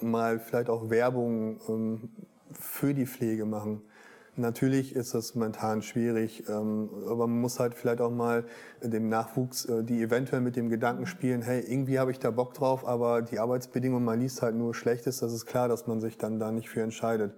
mal 0.00 0.40
vielleicht 0.40 0.68
auch 0.68 0.90
Werbung 0.90 1.60
ähm, 1.68 2.10
für 2.58 2.94
die 2.94 3.06
Pflege 3.06 3.44
machen. 3.44 3.82
Natürlich 4.34 4.96
ist 4.96 5.14
das 5.14 5.34
momentan 5.34 5.82
schwierig, 5.82 6.48
ähm, 6.48 6.88
aber 7.06 7.26
man 7.26 7.42
muss 7.42 7.60
halt 7.60 7.74
vielleicht 7.74 8.00
auch 8.00 8.10
mal 8.10 8.44
dem 8.82 9.10
Nachwuchs, 9.10 9.66
äh, 9.66 9.84
die 9.84 10.00
eventuell 10.02 10.40
mit 10.40 10.56
dem 10.56 10.70
Gedanken 10.70 11.04
spielen, 11.04 11.42
hey, 11.42 11.60
irgendwie 11.60 11.98
habe 11.98 12.12
ich 12.12 12.18
da 12.18 12.30
Bock 12.30 12.54
drauf, 12.54 12.88
aber 12.88 13.20
die 13.20 13.38
Arbeitsbedingungen, 13.38 14.06
man 14.06 14.20
liest 14.20 14.40
halt 14.40 14.54
nur 14.54 14.74
Schlechtes, 14.74 15.18
das 15.18 15.34
ist 15.34 15.44
klar, 15.44 15.68
dass 15.68 15.86
man 15.86 16.00
sich 16.00 16.16
dann 16.16 16.38
da 16.38 16.50
nicht 16.50 16.70
für 16.70 16.80
entscheidet. 16.80 17.34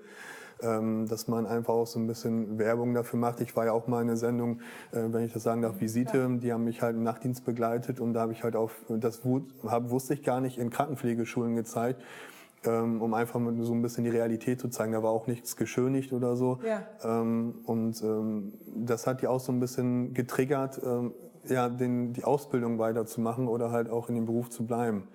Ähm, 0.62 1.08
dass 1.08 1.26
man 1.26 1.46
einfach 1.46 1.74
auch 1.74 1.86
so 1.86 1.98
ein 1.98 2.06
bisschen 2.06 2.60
Werbung 2.60 2.94
dafür 2.94 3.18
macht. 3.18 3.40
Ich 3.40 3.56
war 3.56 3.66
ja 3.66 3.72
auch 3.72 3.88
mal 3.88 4.00
in 4.00 4.08
einer 4.08 4.16
Sendung, 4.16 4.60
äh, 4.92 5.02
wenn 5.08 5.24
ich 5.24 5.32
das 5.32 5.42
sagen 5.42 5.62
darf, 5.62 5.80
Visite, 5.80 6.38
die 6.40 6.52
haben 6.52 6.62
mich 6.62 6.80
halt 6.80 6.94
im 6.94 7.02
Nachtdienst 7.02 7.44
begleitet 7.44 7.98
und 7.98 8.14
da 8.14 8.20
habe 8.20 8.32
ich 8.32 8.44
halt 8.44 8.54
auf, 8.54 8.72
das 8.88 9.24
wusste 9.24 10.14
ich 10.14 10.22
gar 10.22 10.40
nicht, 10.40 10.56
in 10.58 10.70
Krankenpflegeschulen 10.70 11.56
gezeigt, 11.56 12.00
ähm, 12.66 13.02
um 13.02 13.14
einfach 13.14 13.40
so 13.60 13.72
ein 13.72 13.82
bisschen 13.82 14.04
die 14.04 14.10
Realität 14.10 14.60
zu 14.60 14.68
zeigen. 14.68 14.92
Da 14.92 15.02
war 15.02 15.10
auch 15.10 15.26
nichts 15.26 15.56
geschönigt 15.56 16.12
oder 16.12 16.36
so. 16.36 16.58
Ja. 16.66 16.82
Ähm, 17.02 17.54
und 17.64 18.02
ähm, 18.02 18.54
das 18.74 19.06
hat 19.06 19.22
die 19.22 19.26
auch 19.26 19.40
so 19.40 19.52
ein 19.52 19.60
bisschen 19.60 20.14
getriggert, 20.14 20.80
ähm, 20.84 21.12
ja, 21.46 21.68
den, 21.68 22.12
die 22.12 22.24
Ausbildung 22.24 22.78
weiterzumachen 22.78 23.48
oder 23.48 23.70
halt 23.70 23.90
auch 23.90 24.08
in 24.08 24.14
dem 24.14 24.26
Beruf 24.26 24.50
zu 24.50 24.66
bleiben. 24.66 25.08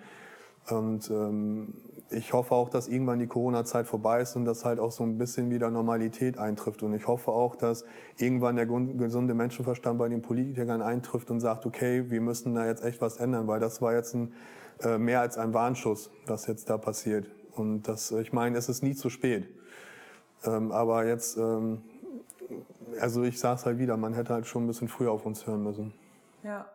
Und 0.69 1.09
ähm, 1.09 1.73
ich 2.11 2.33
hoffe 2.33 2.55
auch, 2.55 2.69
dass 2.69 2.87
irgendwann 2.87 3.19
die 3.19 3.27
Corona-Zeit 3.27 3.87
vorbei 3.87 4.21
ist 4.21 4.35
und 4.35 4.45
dass 4.45 4.65
halt 4.65 4.79
auch 4.79 4.91
so 4.91 5.03
ein 5.03 5.17
bisschen 5.17 5.49
wieder 5.49 5.69
Normalität 5.69 6.37
eintrifft. 6.37 6.83
Und 6.83 6.93
ich 6.93 7.07
hoffe 7.07 7.31
auch, 7.31 7.55
dass 7.55 7.85
irgendwann 8.17 8.55
der 8.55 8.65
gesunde 8.65 9.33
Menschenverstand 9.33 9.99
bei 9.99 10.09
den 10.09 10.21
Politikern 10.21 10.81
eintrifft 10.81 11.29
und 11.31 11.39
sagt, 11.39 11.65
okay, 11.65 12.09
wir 12.09 12.21
müssen 12.21 12.55
da 12.55 12.65
jetzt 12.65 12.83
echt 12.83 13.01
was 13.01 13.17
ändern, 13.17 13.47
weil 13.47 13.59
das 13.59 13.81
war 13.81 13.93
jetzt 13.93 14.15
ein, 14.15 14.33
äh, 14.81 14.97
mehr 14.97 15.21
als 15.21 15.37
ein 15.37 15.53
Warnschuss, 15.53 16.09
was 16.25 16.47
jetzt 16.47 16.69
da 16.69 16.77
passiert. 16.77 17.29
Und 17.59 17.83
das, 17.83 18.11
ich 18.11 18.33
meine, 18.33 18.57
es 18.57 18.69
ist 18.69 18.81
nie 18.81 18.95
zu 18.95 19.09
spät. 19.09 19.47
Ähm, 20.45 20.71
aber 20.71 21.05
jetzt, 21.05 21.37
ähm, 21.37 21.81
also 22.99 23.23
ich 23.23 23.39
sage 23.39 23.55
es 23.59 23.65
halt 23.65 23.77
wieder, 23.77 23.97
man 23.97 24.13
hätte 24.13 24.33
halt 24.33 24.47
schon 24.47 24.63
ein 24.63 24.67
bisschen 24.67 24.87
früher 24.87 25.11
auf 25.11 25.25
uns 25.25 25.45
hören 25.45 25.63
müssen. 25.63 25.93
Ja. 26.43 26.65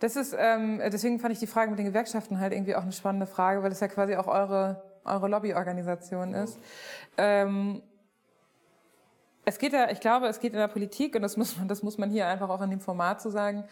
Das 0.00 0.14
ist, 0.14 0.36
ähm, 0.38 0.80
deswegen 0.92 1.18
fand 1.18 1.32
ich 1.32 1.40
die 1.40 1.48
Frage 1.48 1.70
mit 1.70 1.78
den 1.78 1.86
Gewerkschaften 1.86 2.38
halt 2.38 2.52
irgendwie 2.52 2.76
auch 2.76 2.82
eine 2.82 2.92
spannende 2.92 3.26
Frage, 3.26 3.62
weil 3.62 3.70
das 3.70 3.80
ja 3.80 3.88
quasi 3.88 4.14
auch 4.14 4.28
eure, 4.28 4.82
eure 5.04 5.28
Lobbyorganisation 5.28 6.34
ist. 6.34 6.58
Ähm, 7.16 7.82
es 9.44 9.58
geht 9.58 9.72
ja, 9.72 9.90
ich 9.90 10.00
glaube, 10.00 10.26
es 10.28 10.38
geht 10.38 10.52
in 10.52 10.58
der 10.58 10.68
Politik, 10.68 11.16
und 11.16 11.22
das 11.22 11.36
muss 11.36 11.56
man, 11.56 11.66
das 11.66 11.82
muss 11.82 11.98
man 11.98 12.10
hier 12.10 12.28
einfach 12.28 12.48
auch 12.48 12.60
in 12.60 12.70
dem 12.70 12.80
Format 12.80 13.20
zu 13.20 13.30
sagen, 13.30 13.64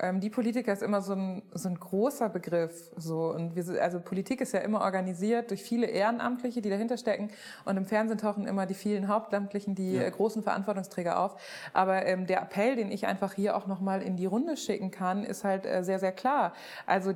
ähm, 0.00 0.20
die 0.20 0.30
Politiker 0.30 0.72
ist 0.72 0.82
immer 0.82 1.00
so 1.02 1.12
ein, 1.14 1.42
so 1.52 1.68
ein 1.68 1.78
großer 1.78 2.28
Begriff. 2.28 2.90
So. 2.96 3.30
Und 3.32 3.54
wir, 3.54 3.62
sind- 3.62 3.78
also 3.78 4.00
Politik 4.00 4.40
ist 4.40 4.52
ja 4.52 4.60
immer 4.60 4.80
organisiert 4.80 5.50
durch 5.50 5.62
viele 5.62 5.86
Ehrenamtliche, 5.86 6.60
die 6.62 6.70
dahinter 6.70 6.96
stecken. 6.96 7.30
Und 7.64 7.76
im 7.76 7.84
Fernsehen 7.84 8.18
tauchen 8.18 8.46
immer 8.46 8.66
die 8.66 8.74
vielen 8.74 9.08
Hauptamtlichen, 9.08 9.74
die 9.74 9.96
äh, 9.96 10.10
großen 10.10 10.42
Verantwortungsträger 10.42 11.18
auf. 11.20 11.36
Aber 11.72 12.06
ähm, 12.06 12.26
der 12.26 12.42
Appell, 12.42 12.76
den 12.76 12.90
ich 12.90 13.06
einfach 13.06 13.34
hier 13.34 13.56
auch 13.56 13.66
nochmal 13.66 14.02
in 14.02 14.16
die 14.16 14.26
Runde 14.26 14.56
schicken 14.56 14.90
kann, 14.90 15.24
ist 15.24 15.44
halt 15.44 15.66
äh, 15.66 15.82
sehr, 15.84 15.98
sehr 15.98 16.12
klar. 16.12 16.52
Also 16.86 17.12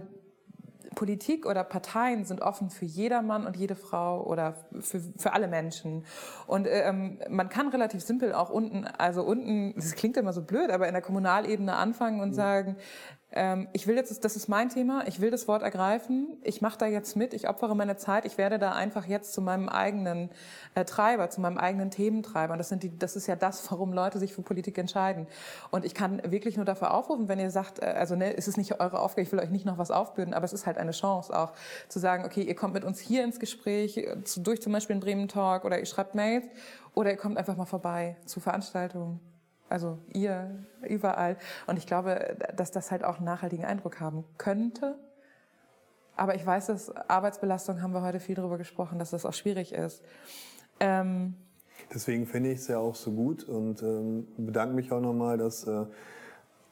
Politik 0.95 1.47
oder 1.47 1.65
Parteien 1.65 2.25
sind 2.25 2.43
offen 2.43 2.71
für 2.71 2.85
jedermann 2.85 3.47
und 3.47 3.57
jede 3.57 3.77
Frau 3.77 4.23
oder 4.25 4.55
für, 4.81 5.01
für 5.17 5.33
alle 5.33 5.49
Menschen. 5.49 6.05
Und 6.47 6.67
ähm, 6.69 7.19
man 7.29 7.49
kann 7.49 7.69
relativ 7.69 8.03
simpel 8.03 8.33
auch 8.33 8.51
unten, 8.51 8.87
also 8.87 9.23
unten, 9.23 9.75
das 9.77 9.95
klingt 9.95 10.17
immer 10.17 10.33
so 10.33 10.43
blöd, 10.43 10.71
aber 10.71 10.87
in 10.87 10.95
der 10.95 11.03
Kommunalebene 11.03 11.75
anfangen 11.75 12.21
und 12.21 12.33
sagen, 12.33 12.77
ähm, 13.37 13.69
ich 13.73 13.89
will 13.89 13.97
jetzt, 13.97 14.25
das 14.25 14.37
ist 14.37 14.49
mein 14.49 14.69
Thema, 14.69 15.07
ich 15.09 15.21
will 15.21 15.33
das 15.33 15.49
Wort 15.49 15.63
ergreifen, 15.63 16.39
ich 16.43 16.61
mache 16.61 16.79
da 16.79 16.87
jetzt 16.87 17.17
mit, 17.17 17.35
ich 17.35 17.49
opfere 17.49 17.75
meine 17.75 17.97
Zeit, 17.97 18.25
ich 18.27 18.39
werde 18.39 18.61
da 18.61 18.73
einfach 18.73 19.07
jetzt 19.07 19.33
zu 19.33 19.41
meinem 19.41 19.69
eigenen 19.69 20.31
äh, 20.77 20.85
Treiber, 20.85 21.29
zu 21.31 21.41
meinem 21.41 21.59
eigenen 21.59 21.91
Thementreiber. 21.91 22.57
Das, 22.57 22.69
sind 22.69 22.85
die, 22.85 22.97
das 22.97 23.17
ist 23.17 23.27
ja 23.27 23.35
das, 23.35 23.69
warum 23.71 23.93
Leute 23.93 24.21
sich 24.21 24.33
für 24.33 24.43
Politik 24.43 24.79
entscheiden. 24.79 25.27
Und 25.73 25.85
ich 25.85 25.95
kann 25.95 26.23
wirklich 26.31 26.57
nur 26.57 26.65
dafür 26.65 26.95
aufrufen, 26.95 27.29
wenn 27.29 27.41
ihr 27.41 27.51
sagt, 27.51 27.81
äh, 27.83 27.87
also 27.87 28.15
ne, 28.15 28.37
es 28.37 28.47
ist 28.47 28.57
nicht 28.57 28.81
eure 28.81 29.01
Aufgabe, 29.01 29.23
ich 29.23 29.33
will 29.33 29.41
euch 29.41 29.51
nicht 29.51 29.67
noch 29.67 29.79
was 29.79 29.91
aufbürden, 29.91 30.33
aber 30.33 30.45
es 30.45 30.53
ist 30.53 30.67
halt 30.67 30.79
eine 30.79 30.93
Chance 30.93 31.37
auch 31.37 31.53
zu 31.89 31.99
sagen, 31.99 32.25
okay, 32.25 32.43
ihr 32.43 32.55
kommt 32.55 32.75
mit 32.75 32.85
uns 32.85 33.01
hier 33.01 33.25
ins 33.25 33.41
Gespräch, 33.41 33.97
äh, 33.97 34.17
durch 34.37 34.63
zum 34.63 34.73
Beispiel 34.73 34.95
einen 34.95 35.01
Bremen 35.01 35.27
Talk 35.27 35.65
oder 35.65 35.81
ihr 35.81 35.87
schreibt 35.87 36.15
Mails 36.15 36.47
oder 36.95 37.11
ihr 37.11 37.17
kommt 37.17 37.37
einfach 37.37 37.57
mal 37.57 37.67
vorbei 37.67 38.17
zu 38.27 38.39
Veranstaltungen. 38.39 39.34
Also 39.75 39.99
ihr 40.13 40.65
überall. 40.89 41.37
Und 41.67 41.79
ich 41.79 41.87
glaube, 41.89 42.37
dass 42.57 42.71
das 42.71 42.93
halt 42.93 43.03
auch 43.03 43.17
einen 43.17 43.25
nachhaltigen 43.25 43.65
Eindruck 43.65 43.99
haben 43.99 44.25
könnte. 44.39 44.95
Aber 46.15 46.37
ich 46.37 46.47
weiß, 46.47 46.67
dass 46.67 46.95
Arbeitsbelastung 46.95 47.83
haben 47.83 47.93
wir 47.93 48.03
heute 48.03 48.21
viel 48.21 48.37
darüber 48.37 48.57
gesprochen, 48.57 49.01
dass 49.01 49.11
das 49.11 49.27
auch 49.27 49.33
schwierig 49.33 49.73
ist. 49.73 50.01
Ähm, 50.79 51.35
Deswegen 51.93 52.25
finde 52.25 52.53
ich 52.53 52.61
es 52.61 52.69
ja 52.69 52.79
auch 52.79 52.95
so 52.95 53.11
gut 53.11 53.43
und 53.43 53.83
ähm, 53.83 54.29
bedanke 54.37 54.77
mich 54.77 54.93
auch 54.93 55.01
nochmal, 55.01 55.39
dass 55.39 55.67
äh, 55.67 55.87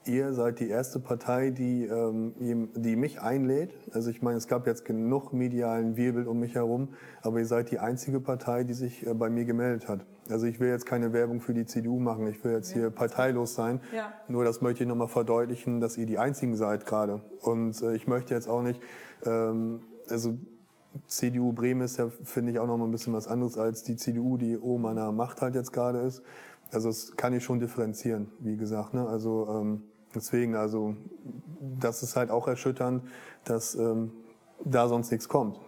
ihr 0.05 0.33
seid 0.33 0.59
die 0.59 0.69
erste 0.69 0.99
Partei, 0.99 1.49
die, 1.49 1.85
ähm, 1.85 2.69
die 2.75 2.95
mich 2.95 3.21
einlädt. 3.21 3.73
Also 3.91 4.09
ich 4.09 4.21
meine, 4.21 4.37
es 4.37 4.47
gab 4.47 4.67
jetzt 4.67 4.85
genug 4.85 5.33
medialen 5.33 5.95
Wirbel 5.95 6.27
um 6.27 6.39
mich 6.39 6.55
herum, 6.55 6.89
aber 7.21 7.39
ihr 7.39 7.45
seid 7.45 7.71
die 7.71 7.79
einzige 7.79 8.19
Partei, 8.19 8.63
die 8.63 8.73
sich 8.73 9.05
äh, 9.05 9.13
bei 9.13 9.29
mir 9.29 9.45
gemeldet 9.45 9.87
hat. 9.87 10.05
Also 10.29 10.45
ich 10.45 10.59
will 10.59 10.69
jetzt 10.69 10.85
keine 10.85 11.11
Werbung 11.13 11.41
für 11.41 11.53
die 11.53 11.65
CDU 11.65 11.99
machen, 11.99 12.27
ich 12.27 12.43
will 12.43 12.53
jetzt 12.53 12.71
hier 12.71 12.89
parteilos 12.89 13.55
sein. 13.55 13.81
Ja. 13.95 14.13
Nur 14.27 14.45
das 14.45 14.61
möchte 14.61 14.83
ich 14.83 14.89
nochmal 14.89 15.09
verdeutlichen, 15.09 15.81
dass 15.81 15.97
ihr 15.97 16.05
die 16.05 16.17
Einzigen 16.17 16.55
seid 16.55 16.85
gerade. 16.85 17.21
Und 17.41 17.81
äh, 17.81 17.95
ich 17.95 18.07
möchte 18.07 18.33
jetzt 18.33 18.47
auch 18.47 18.61
nicht, 18.61 18.81
ähm, 19.25 19.81
also 20.09 20.37
CDU 21.07 21.53
Bremen 21.53 21.81
ist 21.81 21.97
ja, 21.97 22.09
finde 22.23 22.51
ich, 22.51 22.59
auch 22.59 22.67
noch 22.67 22.77
mal 22.77 22.85
ein 22.85 22.91
bisschen 22.91 23.13
was 23.13 23.27
anderes 23.27 23.57
als 23.57 23.83
die 23.83 23.97
CDU, 23.97 24.37
die 24.37 24.57
oben 24.57 24.85
an 24.85 24.95
der 24.95 25.11
Macht 25.11 25.41
halt 25.41 25.55
jetzt 25.55 25.73
gerade 25.73 25.99
ist. 25.99 26.21
Also 26.71 26.89
das 26.89 27.15
kann 27.15 27.33
ich 27.33 27.43
schon 27.43 27.59
differenzieren, 27.59 28.31
wie 28.39 28.57
gesagt. 28.57 28.93
Ne? 28.93 29.07
Also 29.07 29.47
ähm, 29.49 29.83
deswegen, 30.15 30.55
also 30.55 30.95
das 31.79 32.03
ist 32.03 32.15
halt 32.15 32.29
auch 32.29 32.47
erschütternd, 32.47 33.03
dass 33.43 33.75
ähm, 33.75 34.11
da 34.63 34.87
sonst 34.87 35.11
nichts 35.11 35.27
kommt. 35.27 35.59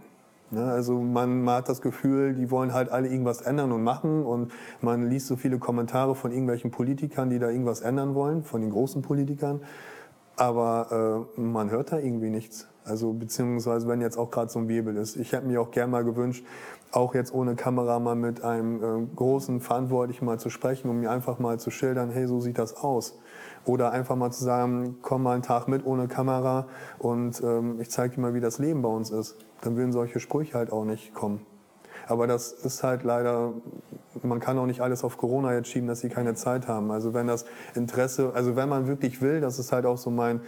Ne? 0.52 0.64
Also 0.64 1.00
man, 1.02 1.42
man 1.44 1.56
hat 1.56 1.70
das 1.70 1.82
Gefühl, 1.82 2.34
die 2.34 2.52
wollen 2.52 2.74
halt 2.74 2.90
alle 2.90 3.08
irgendwas 3.08 3.42
ändern 3.42 3.72
und 3.72 3.84
machen 3.84 4.24
und 4.24 4.52
man 4.82 5.10
liest 5.10 5.28
so 5.28 5.36
viele 5.36 5.60
Kommentare 5.60 6.16
von 6.16 6.32
irgendwelchen 6.32 6.72
Politikern, 6.72 7.30
die 7.30 7.40
da 7.40 7.50
irgendwas 7.50 7.82
ändern 7.82 8.16
wollen, 8.16 8.44
von 8.44 8.62
den 8.62 8.72
großen 8.72 9.02
Politikern. 9.02 9.62
Aber 10.38 11.28
äh, 11.38 11.40
man 11.40 11.70
hört 11.70 11.92
da 11.92 11.98
irgendwie 11.98 12.30
nichts. 12.30 12.68
Also 12.84 13.14
beziehungsweise 13.14 13.88
wenn 13.88 14.02
jetzt 14.02 14.18
auch 14.18 14.30
gerade 14.30 14.52
so 14.52 14.60
ein 14.60 14.68
Wirbel 14.68 14.98
ist. 14.98 15.16
Ich 15.16 15.32
hätte 15.32 15.48
mir 15.48 15.62
auch 15.62 15.72
gern 15.72 15.90
mal 15.90 16.04
gewünscht, 16.04 16.46
auch 16.92 17.16
jetzt 17.16 17.34
ohne 17.34 17.56
Kamera 17.56 18.00
mal 18.00 18.16
mit 18.16 18.44
einem 18.44 18.84
äh, 18.84 19.08
großen 19.16 19.60
Verantwortlichen 19.62 20.26
mal 20.26 20.40
zu 20.40 20.50
sprechen, 20.50 20.90
um 20.90 21.00
mir 21.00 21.10
einfach 21.10 21.40
mal 21.40 21.60
zu 21.60 21.72
schildern, 21.72 22.12
hey, 22.12 22.28
so 22.28 22.40
sieht 22.40 22.60
das 22.60 22.76
aus. 22.76 23.18
Oder 23.66 23.92
einfach 23.92 24.16
mal 24.16 24.32
zu 24.32 24.44
sagen, 24.44 24.98
komm 25.02 25.24
mal 25.24 25.34
einen 25.34 25.44
Tag 25.44 25.68
mit 25.68 25.86
ohne 25.86 26.08
Kamera 26.08 26.68
und 27.00 27.42
ähm, 27.42 27.80
ich 27.80 27.90
zeige 27.90 28.16
dir 28.16 28.22
mal, 28.22 28.34
wie 28.34 28.40
das 28.40 28.60
Leben 28.60 28.82
bei 28.82 28.90
uns 28.90 29.10
ist. 29.10 29.38
Dann 29.62 29.76
würden 29.76 29.92
solche 29.92 30.20
Sprüche 30.20 30.58
halt 30.58 30.72
auch 30.72 30.86
nicht 30.86 31.14
kommen. 31.14 31.46
Aber 32.08 32.28
das 32.28 32.52
ist 32.52 32.84
halt 32.84 33.04
leider, 33.04 33.54
man 34.22 34.40
kann 34.40 34.58
auch 34.60 34.68
nicht 34.68 34.82
alles 34.82 35.04
auf 35.04 35.18
Corona 35.18 35.54
jetzt 35.54 35.70
schieben, 35.70 35.88
dass 35.88 36.02
sie 36.02 36.10
keine 36.10 36.36
Zeit 36.36 36.68
haben. 36.68 36.92
Also 36.92 37.14
wenn 37.14 37.28
das 37.28 37.46
Interesse, 37.74 38.32
also 38.36 38.56
wenn 38.56 38.70
man 38.70 38.88
wirklich 38.88 39.22
will, 39.22 39.42
das 39.42 39.58
ist 39.58 39.72
halt 39.72 39.86
auch 39.86 39.98
so 39.98 40.12
mein, 40.12 40.42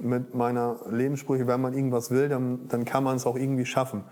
mit 0.00 0.34
meiner 0.34 0.76
Lebenssprüche, 0.90 1.46
wenn 1.46 1.60
man 1.60 1.72
irgendwas 1.72 2.10
will, 2.10 2.28
dann, 2.28 2.66
dann 2.68 2.84
kann 2.84 3.04
man 3.04 3.16
es 3.16 3.26
auch 3.26 3.36
irgendwie 3.36 3.66
schaffen. 3.66 4.02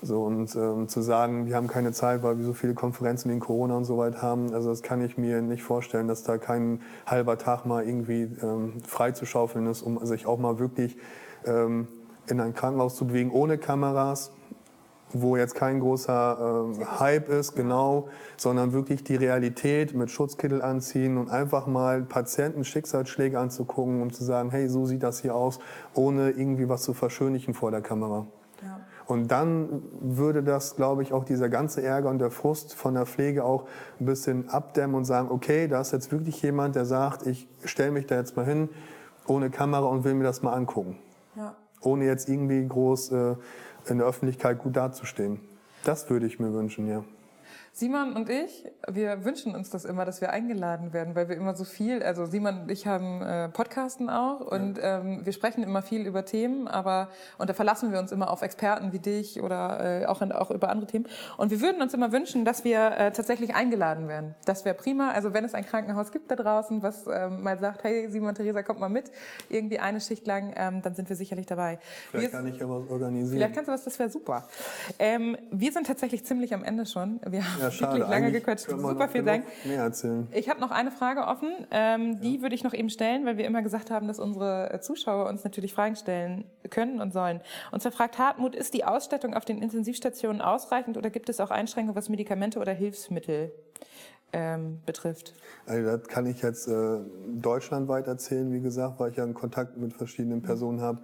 So, 0.00 0.22
und 0.22 0.54
ähm, 0.54 0.88
zu 0.88 1.02
sagen, 1.02 1.46
wir 1.46 1.56
haben 1.56 1.66
keine 1.66 1.92
Zeit, 1.92 2.22
weil 2.22 2.38
wir 2.38 2.44
so 2.44 2.52
viele 2.52 2.74
Konferenzen 2.74 3.30
wegen 3.30 3.40
Corona 3.40 3.76
und 3.76 3.84
so 3.84 3.98
weit 3.98 4.22
haben, 4.22 4.54
also 4.54 4.70
das 4.70 4.82
kann 4.82 5.02
ich 5.04 5.18
mir 5.18 5.42
nicht 5.42 5.64
vorstellen, 5.64 6.06
dass 6.06 6.22
da 6.22 6.38
kein 6.38 6.80
halber 7.04 7.36
Tag 7.36 7.66
mal 7.66 7.84
irgendwie 7.84 8.30
ähm, 8.42 8.74
frei 8.86 9.10
zu 9.10 9.26
schaufeln 9.26 9.66
ist, 9.66 9.82
um 9.82 10.04
sich 10.06 10.26
auch 10.26 10.38
mal 10.38 10.60
wirklich 10.60 10.96
ähm, 11.44 11.88
in 12.28 12.40
ein 12.40 12.54
Krankenhaus 12.54 12.94
zu 12.94 13.08
bewegen, 13.08 13.32
ohne 13.32 13.58
Kameras, 13.58 14.30
wo 15.12 15.36
jetzt 15.36 15.56
kein 15.56 15.80
großer 15.80 16.68
ähm, 16.70 17.00
Hype 17.00 17.28
ist, 17.28 17.56
genau, 17.56 18.08
sondern 18.36 18.72
wirklich 18.72 19.02
die 19.02 19.16
Realität 19.16 19.94
mit 19.94 20.12
Schutzkittel 20.12 20.62
anziehen 20.62 21.16
und 21.16 21.28
einfach 21.28 21.66
mal 21.66 22.02
Patienten 22.02 22.64
Schicksalsschläge 22.64 23.38
anzugucken, 23.38 24.00
um 24.00 24.12
zu 24.12 24.22
sagen, 24.22 24.50
hey, 24.50 24.68
so 24.68 24.86
sieht 24.86 25.02
das 25.02 25.20
hier 25.20 25.34
aus, 25.34 25.58
ohne 25.94 26.30
irgendwie 26.30 26.68
was 26.68 26.82
zu 26.82 26.94
verschönlichen 26.94 27.54
vor 27.54 27.72
der 27.72 27.80
Kamera. 27.80 28.26
ja. 28.62 28.80
Und 29.08 29.28
dann 29.28 29.82
würde 30.02 30.42
das, 30.42 30.76
glaube 30.76 31.02
ich, 31.02 31.14
auch 31.14 31.24
dieser 31.24 31.48
ganze 31.48 31.82
Ärger 31.82 32.10
und 32.10 32.18
der 32.18 32.30
Frust 32.30 32.74
von 32.74 32.92
der 32.92 33.06
Pflege 33.06 33.42
auch 33.42 33.66
ein 33.98 34.04
bisschen 34.04 34.50
abdämmen 34.50 34.94
und 34.94 35.06
sagen, 35.06 35.30
okay, 35.30 35.66
da 35.66 35.80
ist 35.80 35.92
jetzt 35.92 36.12
wirklich 36.12 36.42
jemand, 36.42 36.76
der 36.76 36.84
sagt, 36.84 37.26
ich 37.26 37.48
stelle 37.64 37.90
mich 37.90 38.06
da 38.06 38.16
jetzt 38.16 38.36
mal 38.36 38.44
hin 38.44 38.68
ohne 39.26 39.48
Kamera 39.48 39.86
und 39.86 40.04
will 40.04 40.12
mir 40.12 40.24
das 40.24 40.42
mal 40.42 40.52
angucken. 40.52 40.98
Ja. 41.36 41.56
Ohne 41.80 42.04
jetzt 42.04 42.28
irgendwie 42.28 42.68
groß 42.68 43.12
äh, 43.12 43.36
in 43.86 43.96
der 43.96 44.06
Öffentlichkeit 44.06 44.58
gut 44.58 44.76
dazustehen. 44.76 45.40
Das 45.84 46.10
würde 46.10 46.26
ich 46.26 46.38
mir 46.38 46.52
wünschen, 46.52 46.86
ja. 46.86 47.02
Simon 47.78 48.14
und 48.14 48.28
ich, 48.28 48.64
wir 48.88 49.24
wünschen 49.24 49.54
uns 49.54 49.70
das 49.70 49.84
immer, 49.84 50.04
dass 50.04 50.20
wir 50.20 50.30
eingeladen 50.30 50.92
werden, 50.92 51.14
weil 51.14 51.28
wir 51.28 51.36
immer 51.36 51.54
so 51.54 51.62
viel, 51.62 52.02
also 52.02 52.26
Simon 52.26 52.62
und 52.62 52.72
ich 52.72 52.88
haben 52.88 53.22
äh, 53.22 53.48
Podcasten 53.50 54.10
auch 54.10 54.40
und 54.40 54.80
ähm, 54.82 55.24
wir 55.24 55.32
sprechen 55.32 55.62
immer 55.62 55.82
viel 55.82 56.04
über 56.04 56.24
Themen, 56.24 56.66
aber 56.66 57.08
und 57.38 57.48
da 57.48 57.54
verlassen 57.54 57.92
wir 57.92 58.00
uns 58.00 58.10
immer 58.10 58.30
auf 58.32 58.42
Experten 58.42 58.92
wie 58.92 58.98
dich 58.98 59.40
oder 59.40 60.02
äh, 60.02 60.06
auch, 60.06 60.22
in, 60.22 60.32
auch 60.32 60.50
über 60.50 60.70
andere 60.70 60.88
Themen. 60.88 61.06
Und 61.36 61.52
wir 61.52 61.60
würden 61.60 61.80
uns 61.80 61.94
immer 61.94 62.10
wünschen, 62.10 62.44
dass 62.44 62.64
wir 62.64 62.98
äh, 62.98 63.12
tatsächlich 63.12 63.54
eingeladen 63.54 64.08
werden. 64.08 64.34
Das 64.44 64.64
wäre 64.64 64.74
prima. 64.74 65.12
Also 65.12 65.32
wenn 65.32 65.44
es 65.44 65.54
ein 65.54 65.64
Krankenhaus 65.64 66.10
gibt 66.10 66.32
da 66.32 66.34
draußen, 66.34 66.82
was 66.82 67.06
ähm, 67.06 67.44
mal 67.44 67.60
sagt, 67.60 67.84
hey 67.84 68.10
Simon, 68.10 68.34
Theresa, 68.34 68.64
kommt 68.64 68.80
mal 68.80 68.88
mit, 68.88 69.12
irgendwie 69.50 69.78
eine 69.78 70.00
Schicht 70.00 70.26
lang, 70.26 70.52
ähm, 70.56 70.82
dann 70.82 70.96
sind 70.96 71.08
wir 71.08 71.14
sicherlich 71.14 71.46
dabei. 71.46 71.78
Vielleicht 72.10 72.32
wir, 72.32 72.38
kann 72.40 72.48
ich 72.48 72.58
ja 72.58 72.68
was 72.68 72.90
organisieren. 72.90 73.38
Vielleicht 73.38 73.54
kannst 73.54 73.68
du 73.68 73.72
was, 73.72 73.84
das 73.84 73.96
wäre 74.00 74.10
super. 74.10 74.48
Ähm, 74.98 75.36
wir 75.52 75.70
sind 75.70 75.86
tatsächlich 75.86 76.24
ziemlich 76.24 76.52
am 76.54 76.64
Ende 76.64 76.84
schon. 76.84 77.20
Wir 77.24 77.44
haben 77.44 77.60
ja, 77.60 77.67
schade. 77.70 77.92
wirklich 77.92 78.10
lange 78.10 78.26
Eigentlich 78.26 78.44
gequatscht. 78.44 78.70
Super 78.70 79.08
viel 79.08 79.22
Dank. 79.22 79.44
Mehr 79.64 79.82
erzählen. 79.82 80.26
Ich 80.32 80.48
habe 80.48 80.60
noch 80.60 80.70
eine 80.70 80.90
Frage 80.90 81.26
offen. 81.26 81.66
Ähm, 81.70 82.20
die 82.20 82.42
würde 82.42 82.54
ich 82.54 82.64
noch 82.64 82.74
eben 82.74 82.90
stellen, 82.90 83.26
weil 83.26 83.36
wir 83.36 83.46
immer 83.46 83.62
gesagt 83.62 83.90
haben, 83.90 84.08
dass 84.08 84.18
unsere 84.18 84.72
äh, 84.72 84.80
Zuschauer 84.80 85.28
uns 85.28 85.44
natürlich 85.44 85.74
Fragen 85.74 85.96
stellen 85.96 86.44
können 86.70 87.00
und 87.00 87.12
sollen. 87.12 87.40
Und 87.72 87.82
zwar 87.82 87.92
fragt 87.92 88.18
Hartmut, 88.18 88.54
ist 88.54 88.74
die 88.74 88.84
Ausstattung 88.84 89.34
auf 89.34 89.44
den 89.44 89.62
Intensivstationen 89.62 90.40
ausreichend 90.40 90.96
oder 90.96 91.10
gibt 91.10 91.28
es 91.28 91.40
auch 91.40 91.50
Einschränkungen, 91.50 91.96
was 91.96 92.08
Medikamente 92.08 92.58
oder 92.58 92.72
Hilfsmittel 92.72 93.52
ähm, 94.32 94.80
betrifft? 94.84 95.34
Also 95.66 95.96
das 95.96 96.08
kann 96.08 96.26
ich 96.26 96.42
jetzt 96.42 96.68
äh, 96.68 96.98
deutschlandweit 97.28 98.06
erzählen, 98.06 98.52
wie 98.52 98.60
gesagt, 98.60 99.00
weil 99.00 99.10
ich 99.10 99.16
ja 99.16 99.24
einen 99.24 99.34
Kontakt 99.34 99.76
mit 99.76 99.94
verschiedenen 99.94 100.42
Personen 100.42 100.80
habe. 100.80 101.00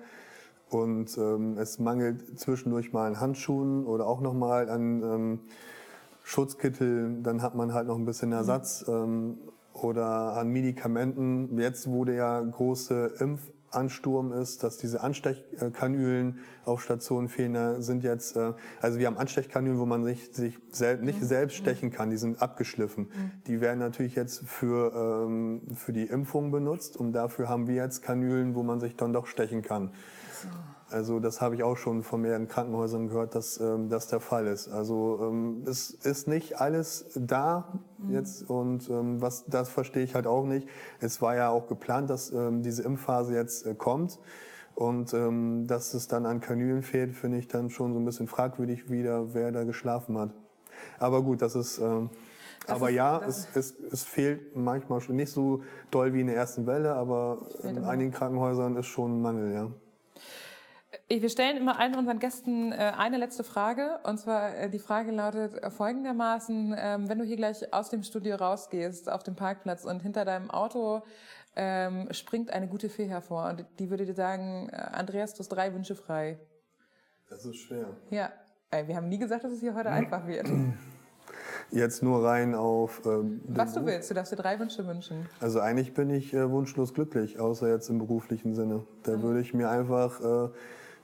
Und 0.70 1.16
ähm, 1.18 1.56
es 1.58 1.78
mangelt 1.78 2.38
zwischendurch 2.38 2.92
mal 2.92 3.06
an 3.06 3.20
Handschuhen 3.20 3.86
oder 3.86 4.06
auch 4.06 4.20
nochmal 4.20 4.68
an 4.68 5.02
ähm, 5.02 5.40
Schutzkittel. 6.24 7.22
Dann 7.22 7.42
hat 7.42 7.54
man 7.54 7.72
halt 7.72 7.86
noch 7.86 7.96
ein 7.96 8.06
bisschen 8.06 8.32
Ersatz 8.32 8.84
ähm, 8.88 9.38
oder 9.72 10.36
an 10.36 10.48
Medikamenten. 10.48 11.56
Jetzt 11.58 11.86
wurde 11.86 12.16
ja 12.16 12.40
große 12.40 13.12
Impfansturm 13.20 14.32
ist, 14.32 14.64
dass 14.64 14.78
diese 14.78 15.02
Anstechkanülen 15.02 16.38
auf 16.64 16.82
Stationen 16.82 17.28
fehlen, 17.28 17.52
da 17.52 17.82
sind 17.82 18.02
jetzt, 18.04 18.36
äh, 18.36 18.54
also 18.80 18.98
wir 18.98 19.06
haben 19.06 19.18
Anstechkanülen, 19.18 19.78
wo 19.78 19.84
man 19.84 20.02
sich, 20.02 20.30
sich 20.32 20.58
sel 20.70 20.98
nicht 21.02 21.22
selbst 21.22 21.56
stechen 21.56 21.90
kann, 21.90 22.08
die 22.08 22.16
sind 22.16 22.40
abgeschliffen. 22.40 23.10
Die 23.46 23.60
werden 23.60 23.78
natürlich 23.78 24.14
jetzt 24.14 24.48
für, 24.48 25.26
ähm, 25.26 25.60
für 25.74 25.92
die 25.92 26.06
Impfung 26.06 26.50
benutzt 26.50 26.96
und 26.96 27.12
dafür 27.12 27.50
haben 27.50 27.66
wir 27.66 27.74
jetzt 27.74 28.02
Kanülen, 28.02 28.54
wo 28.54 28.62
man 28.62 28.80
sich 28.80 28.96
dann 28.96 29.12
doch 29.12 29.26
stechen 29.26 29.60
kann. 29.60 29.90
Also 30.94 31.18
das 31.18 31.40
habe 31.40 31.56
ich 31.56 31.64
auch 31.64 31.76
schon 31.76 32.04
von 32.04 32.20
mehreren 32.20 32.46
Krankenhäusern 32.46 33.08
gehört, 33.08 33.34
dass 33.34 33.58
ähm, 33.58 33.88
das 33.88 34.06
der 34.06 34.20
Fall 34.20 34.46
ist. 34.46 34.68
Also 34.68 35.18
ähm, 35.22 35.64
es 35.66 35.90
ist 35.90 36.28
nicht 36.28 36.60
alles 36.60 37.06
da 37.16 37.80
jetzt 38.08 38.48
und 38.48 38.88
ähm, 38.90 39.20
was 39.20 39.44
das 39.46 39.68
verstehe 39.70 40.04
ich 40.04 40.14
halt 40.14 40.28
auch 40.28 40.44
nicht. 40.44 40.68
Es 41.00 41.20
war 41.20 41.34
ja 41.34 41.48
auch 41.50 41.66
geplant, 41.66 42.10
dass 42.10 42.30
ähm, 42.30 42.62
diese 42.62 42.84
Impfphase 42.84 43.34
jetzt 43.34 43.66
äh, 43.66 43.74
kommt 43.74 44.20
und 44.76 45.12
ähm, 45.14 45.66
dass 45.66 45.94
es 45.94 46.06
dann 46.06 46.26
an 46.26 46.40
Kanülen 46.40 46.84
fehlt, 46.84 47.12
finde 47.16 47.38
ich 47.38 47.48
dann 47.48 47.70
schon 47.70 47.92
so 47.92 47.98
ein 47.98 48.04
bisschen 48.04 48.28
fragwürdig 48.28 48.88
wieder, 48.88 49.34
wer 49.34 49.50
da 49.50 49.64
geschlafen 49.64 50.16
hat. 50.16 50.30
Aber 51.00 51.22
gut, 51.22 51.42
das 51.42 51.56
ist 51.56 51.78
ähm, 51.78 52.08
Das 52.68 52.76
aber 52.76 52.90
ist- 52.90 52.94
ja, 52.96 53.20
es, 53.26 53.48
es, 53.56 53.74
es 53.90 54.04
fehlt 54.04 54.54
manchmal 54.54 55.00
schon 55.00 55.16
nicht 55.16 55.32
so 55.32 55.62
doll 55.90 56.14
wie 56.14 56.20
in 56.20 56.28
der 56.28 56.36
ersten 56.36 56.68
Welle, 56.68 56.94
aber 56.94 57.38
in 57.64 57.82
einigen 57.82 58.12
Krankenhäusern 58.12 58.76
ist 58.76 58.86
schon 58.86 59.16
ein 59.18 59.22
Mangel, 59.22 59.52
ja. 59.52 59.70
Wir 61.08 61.28
stellen 61.28 61.56
immer 61.58 61.78
allen 61.78 61.94
unseren 61.96 62.18
Gästen 62.18 62.72
äh, 62.72 62.92
eine 62.96 63.18
letzte 63.18 63.44
Frage. 63.44 63.98
Und 64.04 64.18
zwar 64.18 64.56
äh, 64.56 64.70
die 64.70 64.78
Frage 64.78 65.10
lautet 65.12 65.62
äh, 65.62 65.70
folgendermaßen, 65.70 66.74
ähm, 66.78 67.08
wenn 67.08 67.18
du 67.18 67.24
hier 67.24 67.36
gleich 67.36 67.72
aus 67.74 67.90
dem 67.90 68.02
Studio 68.02 68.36
rausgehst, 68.36 69.10
auf 69.10 69.22
dem 69.22 69.36
Parkplatz 69.36 69.84
und 69.84 70.00
hinter 70.02 70.24
deinem 70.24 70.50
Auto 70.50 71.02
ähm, 71.56 72.08
springt 72.10 72.50
eine 72.50 72.66
gute 72.68 72.88
Fee 72.88 73.06
hervor 73.06 73.48
und 73.50 73.64
die 73.78 73.90
würde 73.90 74.06
dir 74.06 74.14
sagen, 74.14 74.70
äh, 74.72 74.76
Andreas, 74.76 75.34
du 75.34 75.40
hast 75.40 75.50
drei 75.50 75.72
Wünsche 75.74 75.94
frei. 75.94 76.38
Das 77.28 77.44
ist 77.44 77.56
schwer. 77.56 77.86
Ja, 78.10 78.32
äh, 78.70 78.86
wir 78.88 78.96
haben 78.96 79.08
nie 79.08 79.18
gesagt, 79.18 79.44
dass 79.44 79.52
es 79.52 79.60
hier 79.60 79.74
heute 79.74 79.90
Mhm. 79.90 79.94
einfach 79.96 80.26
wird. 80.26 80.48
Jetzt 81.70 82.02
nur 82.02 82.24
rein 82.24 82.54
auf. 82.54 83.02
Ähm, 83.04 83.40
Was 83.48 83.74
du 83.74 83.84
willst, 83.84 84.10
du 84.10 84.14
darfst 84.14 84.32
dir 84.32 84.36
drei 84.36 84.58
Wünsche 84.58 84.86
wünschen. 84.86 85.26
Also 85.40 85.60
eigentlich 85.60 85.92
bin 85.94 86.10
ich 86.10 86.32
äh, 86.32 86.50
wunschlos 86.50 86.92
glücklich, 86.94 87.38
außer 87.40 87.68
jetzt 87.68 87.88
im 87.88 87.98
beruflichen 87.98 88.54
Sinne. 88.54 88.84
Da 89.02 89.22
würde 89.22 89.40
ich 89.40 89.54
mir 89.54 89.70
einfach 89.70 90.20
äh, 90.20 90.48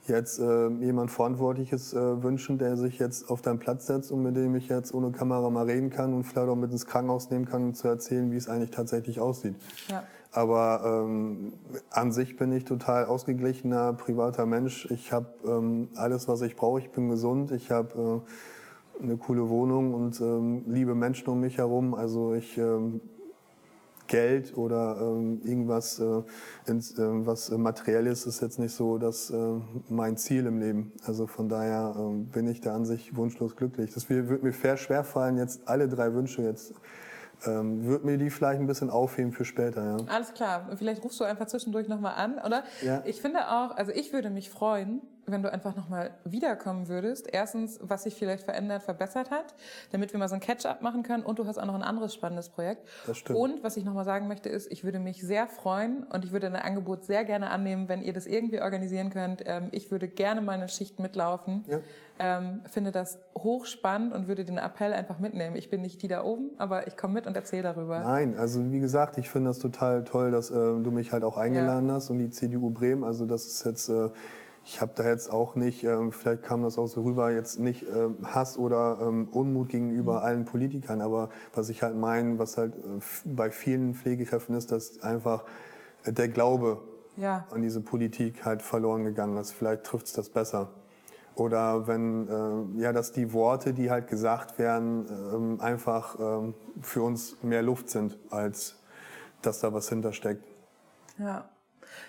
jetzt 0.07 0.39
äh, 0.39 0.69
jemand 0.69 1.11
Verantwortliches 1.11 1.93
äh, 1.95 2.23
wünschen, 2.23 2.59
der 2.59 2.77
sich 2.77 2.99
jetzt 2.99 3.31
auf 3.31 3.43
deinen 3.43 3.59
Platz 3.59 3.87
setzt 3.87 4.11
und 4.11 4.23
mit 4.23 4.37
dem 4.37 4.55
ich 4.57 4.69
jetzt 4.69 4.95
ohne 4.95 5.11
Kamera 5.11 5.49
mal 5.51 5.67
reden 5.67 5.91
kann 5.91 6.15
und 6.15 6.25
vielleicht 6.25 6.49
auch 6.49 6.57
mit 6.57 6.73
ins 6.73 6.87
Krankenhaus 6.87 7.31
nehmen 7.31 7.45
kann, 7.45 7.65
um 7.65 7.75
zu 7.75 7.89
erzählen, 7.89 8.31
wie 8.33 8.37
es 8.37 8.49
eigentlich 8.49 8.71
tatsächlich 8.71 9.21
aussieht. 9.21 9.55
Ja. 9.89 10.03
Aber 10.33 10.83
ähm, 10.85 11.53
an 11.91 12.13
sich 12.13 12.37
bin 12.37 12.53
ich 12.53 12.65
total 12.65 13.07
ausgeglichener, 13.07 13.93
privater 13.95 14.47
Mensch. 14.47 14.89
Ich 14.91 15.13
habe 15.13 15.27
ähm, 15.45 15.89
alles, 15.97 16.29
was 16.29 16.43
ich 16.43 16.55
brauche. 16.55 16.79
Ich 16.81 16.91
bin 16.91 17.09
gesund. 17.09 17.51
Ich 17.51 17.71
habe 17.71 18.23
äh, 19.01 19.03
eine 19.03 19.17
coole 19.17 19.49
Wohnung 19.49 19.93
und 19.93 20.21
ähm, 20.21 20.65
liebe 20.69 20.95
Menschen 20.95 21.29
um 21.29 21.41
mich 21.41 21.59
herum. 21.59 21.95
Also 21.95 22.35
ich 22.35 22.57
ähm, 22.59 23.01
Geld 24.11 24.57
oder 24.59 24.99
ähm, 25.01 25.41
irgendwas, 25.45 26.01
äh, 26.01 26.23
ins, 26.67 26.99
äh, 26.99 27.27
was 27.27 27.49
äh, 27.49 27.57
materiell 27.57 28.09
ist, 28.09 28.27
ist 28.27 28.43
jetzt 28.43 28.59
nicht 28.59 28.75
so 28.75 28.99
das 28.99 29.31
äh, 29.31 29.37
mein 29.89 30.17
Ziel 30.17 30.47
im 30.47 30.59
Leben. 30.59 30.93
Also 31.07 31.29
von 31.29 31.49
daher 31.49 31.95
ähm, 31.97 32.27
bin 32.27 32.49
ich 32.49 32.61
da 32.61 32.75
an 32.75 32.85
sich 32.85 33.17
wunschlos 33.17 33.55
glücklich. 33.55 33.95
Das 33.95 34.11
wird 34.11 34.43
mir 34.43 34.53
fair 34.53 34.77
schwer 34.77 35.05
fallen, 35.05 35.39
jetzt 35.39 35.67
alle 35.67 35.89
drei 35.89 36.13
Wünsche 36.13 36.43
jetzt. 36.43 36.75
Ähm, 37.47 37.85
würde 37.87 38.05
mir 38.05 38.19
die 38.19 38.31
vielleicht 38.31 38.61
ein 38.61 38.67
bisschen 38.67 38.91
aufheben 38.91 39.33
für 39.33 39.45
später, 39.45 39.83
ja. 39.83 39.97
Alles 40.13 40.35
klar. 40.35 40.69
Vielleicht 40.77 41.03
rufst 41.03 41.21
du 41.21 41.25
einfach 41.25 41.47
zwischendurch 41.47 41.89
nochmal 41.89 42.15
an, 42.17 42.39
oder? 42.45 42.65
Ja. 42.83 43.03
Ich 43.07 43.23
finde 43.23 43.49
auch, 43.49 43.77
also 43.77 43.93
ich 43.93 44.13
würde 44.13 44.29
mich 44.29 44.51
freuen, 44.51 45.01
wenn 45.31 45.43
du 45.43 45.53
einfach 45.53 45.77
nochmal 45.77 46.11
wiederkommen 46.25 46.89
würdest. 46.89 47.29
Erstens, 47.33 47.79
was 47.83 48.05
sich 48.05 48.15
vielleicht 48.15 48.45
verändert, 48.45 48.83
verbessert 48.83 49.31
hat, 49.31 49.55
damit 49.93 50.13
wir 50.13 50.19
mal 50.19 50.29
so 50.29 50.35
ein 50.35 50.41
Catch-up 50.41 50.83
machen 50.83 51.03
können. 51.03 51.23
Und 51.23 51.39
du 51.39 51.47
hast 51.47 51.59
auch 51.59 51.67
noch 51.67 51.75
ein 51.75 51.83
anderes 51.83 52.15
spannendes 52.15 52.49
Projekt. 52.49 52.87
Das 53.07 53.19
stimmt. 53.19 53.39
Und 53.39 53.63
was 53.63 53.77
ich 53.77 53.85
nochmal 53.85 54.05
sagen 54.05 54.29
möchte, 54.29 54.49
ist, 54.49 54.71
ich 54.71 54.85
würde 54.85 54.99
mich 54.99 55.23
sehr 55.23 55.47
freuen 55.47 56.05
und 56.05 56.25
ich 56.25 56.33
würde 56.33 56.51
dein 56.51 56.61
Angebot 56.61 57.05
sehr 57.05 57.25
gerne 57.25 57.51
annehmen, 57.51 57.89
wenn 57.89 58.03
ihr 58.03 58.13
das 58.13 58.27
irgendwie 58.27 58.61
organisieren 58.61 59.11
könnt. 59.11 59.43
Ähm, 59.47 59.69
ich 59.73 59.91
würde 59.91 60.09
gerne 60.09 60.41
mal 60.41 60.53
eine 60.53 60.69
Schicht 60.69 60.99
mitlaufen. 60.99 61.65
Ja. 61.69 61.79
Ähm, 62.23 62.61
finde 62.67 62.93
das 62.93 63.19
hochspannend 63.39 64.13
und 64.13 64.29
würde 64.29 64.45
den 64.45 64.59
Appell 64.59 64.93
einfach 64.93 65.19
mitnehmen. 65.21 65.57
Ich 65.57 65.71
bin 65.71 65.81
nicht 65.81 66.03
die 66.03 66.09
da 66.09 66.23
oben, 66.23 66.51
aber 66.59 66.87
ich 66.87 66.99
komme 66.99 67.15
mit 67.15 67.27
und 67.27 67.35
erzähle 67.35 67.63
darüber. 67.63 68.01
Nein, 68.01 68.37
also 68.37 68.71
wie 68.71 68.79
gesagt, 68.79 69.17
ich 69.17 69.31
finde 69.31 69.49
das 69.49 69.59
total 69.59 70.05
toll, 70.05 70.31
dass 70.31 70.51
äh, 70.51 70.55
du 70.55 70.91
mich 70.91 71.13
halt 71.13 71.25
auch 71.25 71.39
eingeladen 71.39 71.91
hast 71.91 72.11
und 72.11 72.19
die 72.19 72.29
CDU 72.29 72.69
Bremen. 72.69 73.05
Also 73.05 73.25
das 73.25 73.47
ist 73.47 73.65
jetzt, 73.65 73.89
äh, 73.89 74.11
ich 74.65 74.81
habe 74.81 74.93
da 74.95 75.09
jetzt 75.09 75.33
auch 75.33 75.55
nicht, 75.55 75.85
ähm, 75.85 76.13
vielleicht 76.13 76.43
kam 76.43 76.63
das 76.63 76.79
auch 76.79 76.87
so 76.87 77.03
rüber, 77.03 77.31
jetzt 77.31 77.59
nicht 77.59 77.87
ähm, 77.89 78.19
Hass 78.23 78.59
oder 78.59 78.99
ähm, 79.01 79.29
Unmut 79.33 79.71
gegenüber 79.71 80.23
allen 80.23 80.45
Politikern, 80.45 81.01
aber 81.01 81.31
was 81.55 81.69
ich 81.71 81.83
halt 81.83 81.97
meine, 81.97 82.39
was 82.39 82.57
halt 82.57 82.75
äh, 82.75 83.01
bei 83.25 83.51
vielen 83.51 83.95
Pflegekräften 83.95 84.55
ist, 84.55 84.71
dass 84.71 85.03
einfach 85.03 85.45
äh, 86.05 86.13
der 86.13 86.29
Glaube 86.29 86.83
Ja. 87.17 87.47
an 87.51 87.63
diese 87.63 87.81
Politik 87.81 88.45
halt 88.45 88.63
verloren 88.63 89.05
gegangen 89.05 89.37
ist. 89.39 89.53
Vielleicht 89.53 89.85
trifft 89.85 90.07
es 90.07 90.13
das 90.13 90.29
besser. 90.29 90.69
Oder 91.35 91.87
wenn, 91.87 92.29
äh, 92.29 92.83
ja, 92.83 92.93
dass 92.93 93.13
die 93.13 93.33
Worte, 93.33 93.73
die 93.73 93.91
halt 93.91 94.09
gesagt 94.09 94.59
werden, 94.59 95.07
ähm, 95.35 95.61
einfach 95.61 96.19
ähm, 96.21 96.55
für 96.83 97.03
uns 97.03 97.43
mehr 97.43 97.63
Luft 97.63 97.89
sind, 97.89 98.19
als 98.31 98.77
dass 99.41 99.61
da 99.61 99.73
was 99.73 99.89
hintersteckt. 99.89 100.45
Ja. 101.19 101.49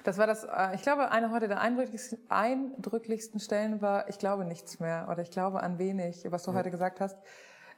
Das 0.03 0.17
war 0.17 0.27
das, 0.27 0.43
äh, 0.43 0.75
ich 0.75 0.81
glaube, 0.81 1.11
eine 1.11 1.31
heute 1.31 1.47
der 1.47 1.61
eindrücklichsten, 1.61 2.19
eindrücklichsten 2.29 3.39
Stellen 3.39 3.81
war, 3.81 4.09
ich 4.09 4.17
glaube 4.17 4.45
nichts 4.45 4.79
mehr 4.79 5.07
oder 5.09 5.21
ich 5.21 5.31
glaube 5.31 5.61
an 5.61 5.79
wenig, 5.79 6.25
was 6.29 6.43
du 6.43 6.53
heute 6.53 6.71
gesagt 6.71 6.99
hast. 7.01 7.17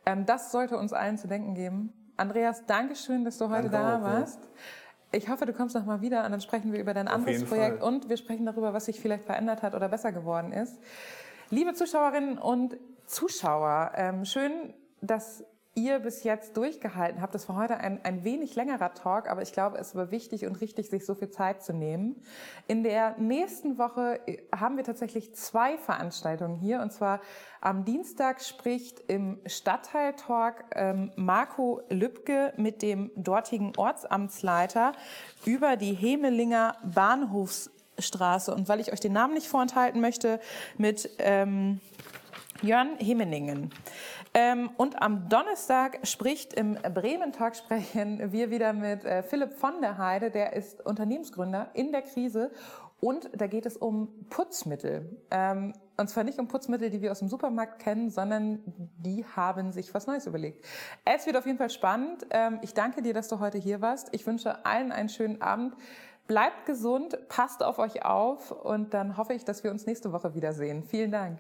Ähm, 0.06 0.26
das 0.26 0.52
sollte 0.52 0.78
uns 0.78 0.94
allen 0.94 1.18
zu 1.18 1.28
denken 1.28 1.54
geben. 1.54 1.94
Andreas, 2.18 2.66
danke 2.66 2.96
schön, 2.96 3.24
dass 3.24 3.38
du 3.38 3.50
heute 3.50 3.70
Danke 3.70 3.78
da 3.78 3.98
auch, 3.98 4.02
ja. 4.02 4.20
warst. 4.20 4.40
Ich 5.12 5.30
hoffe, 5.30 5.46
du 5.46 5.54
kommst 5.54 5.76
noch 5.76 5.86
mal 5.86 6.02
wieder 6.02 6.26
und 6.26 6.32
dann 6.32 6.42
sprechen 6.42 6.74
wir 6.74 6.80
über 6.80 6.94
dein 6.94 7.08
anderes 7.08 7.46
Projekt 7.46 7.80
Fall. 7.80 7.88
und 7.88 8.10
wir 8.10 8.18
sprechen 8.18 8.46
darüber, 8.46 8.74
was 8.74 8.86
sich 8.86 9.00
vielleicht 9.00 9.26
verändert 9.26 9.62
hat 9.62 9.76
oder 9.76 9.88
besser 9.88 10.12
geworden 10.12 10.52
ist. 10.52 10.80
Liebe 11.50 11.74
Zuschauerinnen 11.74 12.40
und 12.40 12.78
Zuschauer, 13.06 13.92
ähm, 13.96 14.26
schön, 14.26 14.74
dass 15.02 15.44
ihr 15.76 16.00
bis 16.00 16.24
jetzt 16.24 16.56
durchgehalten 16.56 17.22
habt. 17.22 17.34
Das 17.34 17.50
war 17.50 17.56
heute 17.56 17.78
ein, 17.78 18.00
ein 18.04 18.24
wenig 18.24 18.56
längerer 18.56 18.94
Talk, 18.94 19.28
aber 19.28 19.42
ich 19.42 19.54
glaube, 19.54 19.78
es 19.80 19.96
war 19.96 20.12
wichtig 20.12 20.46
und 20.46 20.62
richtig, 20.62 20.90
sich 20.90 21.06
so 21.06 21.16
viel 21.16 21.32
Zeit 21.32 21.64
zu 21.64 21.74
nehmen. 21.74 22.22
In 22.68 22.84
der 22.84 23.18
nächsten 23.18 23.80
Woche 23.80 24.20
äh, 24.28 24.38
haben 24.56 24.78
wir 24.78 24.84
tatsächlich 24.84 25.34
zwei 25.34 25.78
Veranstaltungen 25.78 26.56
hier. 26.56 26.82
Und 26.82 26.94
zwar 26.94 27.22
am 27.60 27.86
Dienstag 27.86 28.44
spricht 28.44 29.00
im 29.08 29.40
Stadtteil-Talk 29.48 30.66
ähm, 30.76 31.12
Marco 31.16 31.82
Lübke 31.90 32.54
mit 32.58 32.84
dem 32.84 33.10
dortigen 33.16 33.74
Ortsamtsleiter 33.76 34.92
über 35.46 35.76
die 35.76 35.94
Hemelinger 35.94 36.76
Bahnhofsstraße. 36.84 38.54
Und 38.54 38.70
weil 38.70 38.80
ich 38.80 38.94
euch 38.94 39.00
den 39.00 39.14
Namen 39.14 39.34
nicht 39.34 39.48
vorenthalten 39.48 40.02
möchte, 40.02 40.40
mit... 40.78 41.10
Ähm, 41.18 41.82
Jörn 42.64 42.96
Hemeningen. 42.98 43.72
Ähm, 44.34 44.72
und 44.78 45.02
am 45.02 45.28
Donnerstag 45.28 46.00
spricht 46.08 46.54
im 46.54 46.76
Bremen 46.76 47.34
Talk 47.34 47.56
sprechen 47.56 48.32
wir 48.32 48.50
wieder 48.50 48.72
mit 48.74 49.04
äh, 49.04 49.22
Philipp 49.22 49.54
von 49.54 49.82
der 49.82 49.98
Heide, 49.98 50.32
der 50.32 50.54
ist 50.54 50.84
Unternehmensgründer 50.86 51.70
in 51.74 51.92
der 51.92 52.02
Krise 52.02 52.52
und 53.02 53.30
da 53.36 53.48
geht 53.48 53.66
es 53.66 53.76
um 53.76 54.08
Putzmittel. 54.30 55.22
Ähm, 55.30 55.74
und 55.98 56.10
zwar 56.10 56.24
nicht 56.24 56.40
um 56.40 56.48
Putzmittel, 56.48 56.90
die 56.90 57.02
wir 57.02 57.12
aus 57.12 57.20
dem 57.20 57.28
Supermarkt 57.28 57.80
kennen, 57.80 58.10
sondern 58.10 58.64
die 58.98 59.26
haben 59.26 59.74
sich 59.74 59.94
was 59.94 60.08
Neues 60.08 60.26
überlegt. 60.26 60.66
Es 61.04 61.26
wird 61.26 61.36
auf 61.36 61.46
jeden 61.46 61.58
Fall 61.58 61.70
spannend. 61.70 62.26
Ähm, 62.30 62.60
ich 62.62 62.74
danke 62.74 63.02
dir, 63.02 63.14
dass 63.14 63.28
du 63.28 63.40
heute 63.40 63.58
hier 63.58 63.82
warst. 63.82 64.08
Ich 64.14 64.26
wünsche 64.26 64.66
allen 64.66 64.94
einen 64.94 65.10
schönen 65.10 65.42
Abend. 65.42 65.76
Bleibt 66.28 66.66
gesund, 66.66 67.28
passt 67.28 67.62
auf 67.62 67.78
euch 67.78 68.06
auf 68.06 68.52
und 68.52 68.94
dann 68.94 69.18
hoffe 69.18 69.34
ich, 69.34 69.44
dass 69.44 69.66
wir 69.66 69.72
uns 69.72 69.86
nächste 69.86 70.14
Woche 70.14 70.34
wiedersehen. 70.34 70.84
Vielen 70.84 71.12
Dank. 71.12 71.40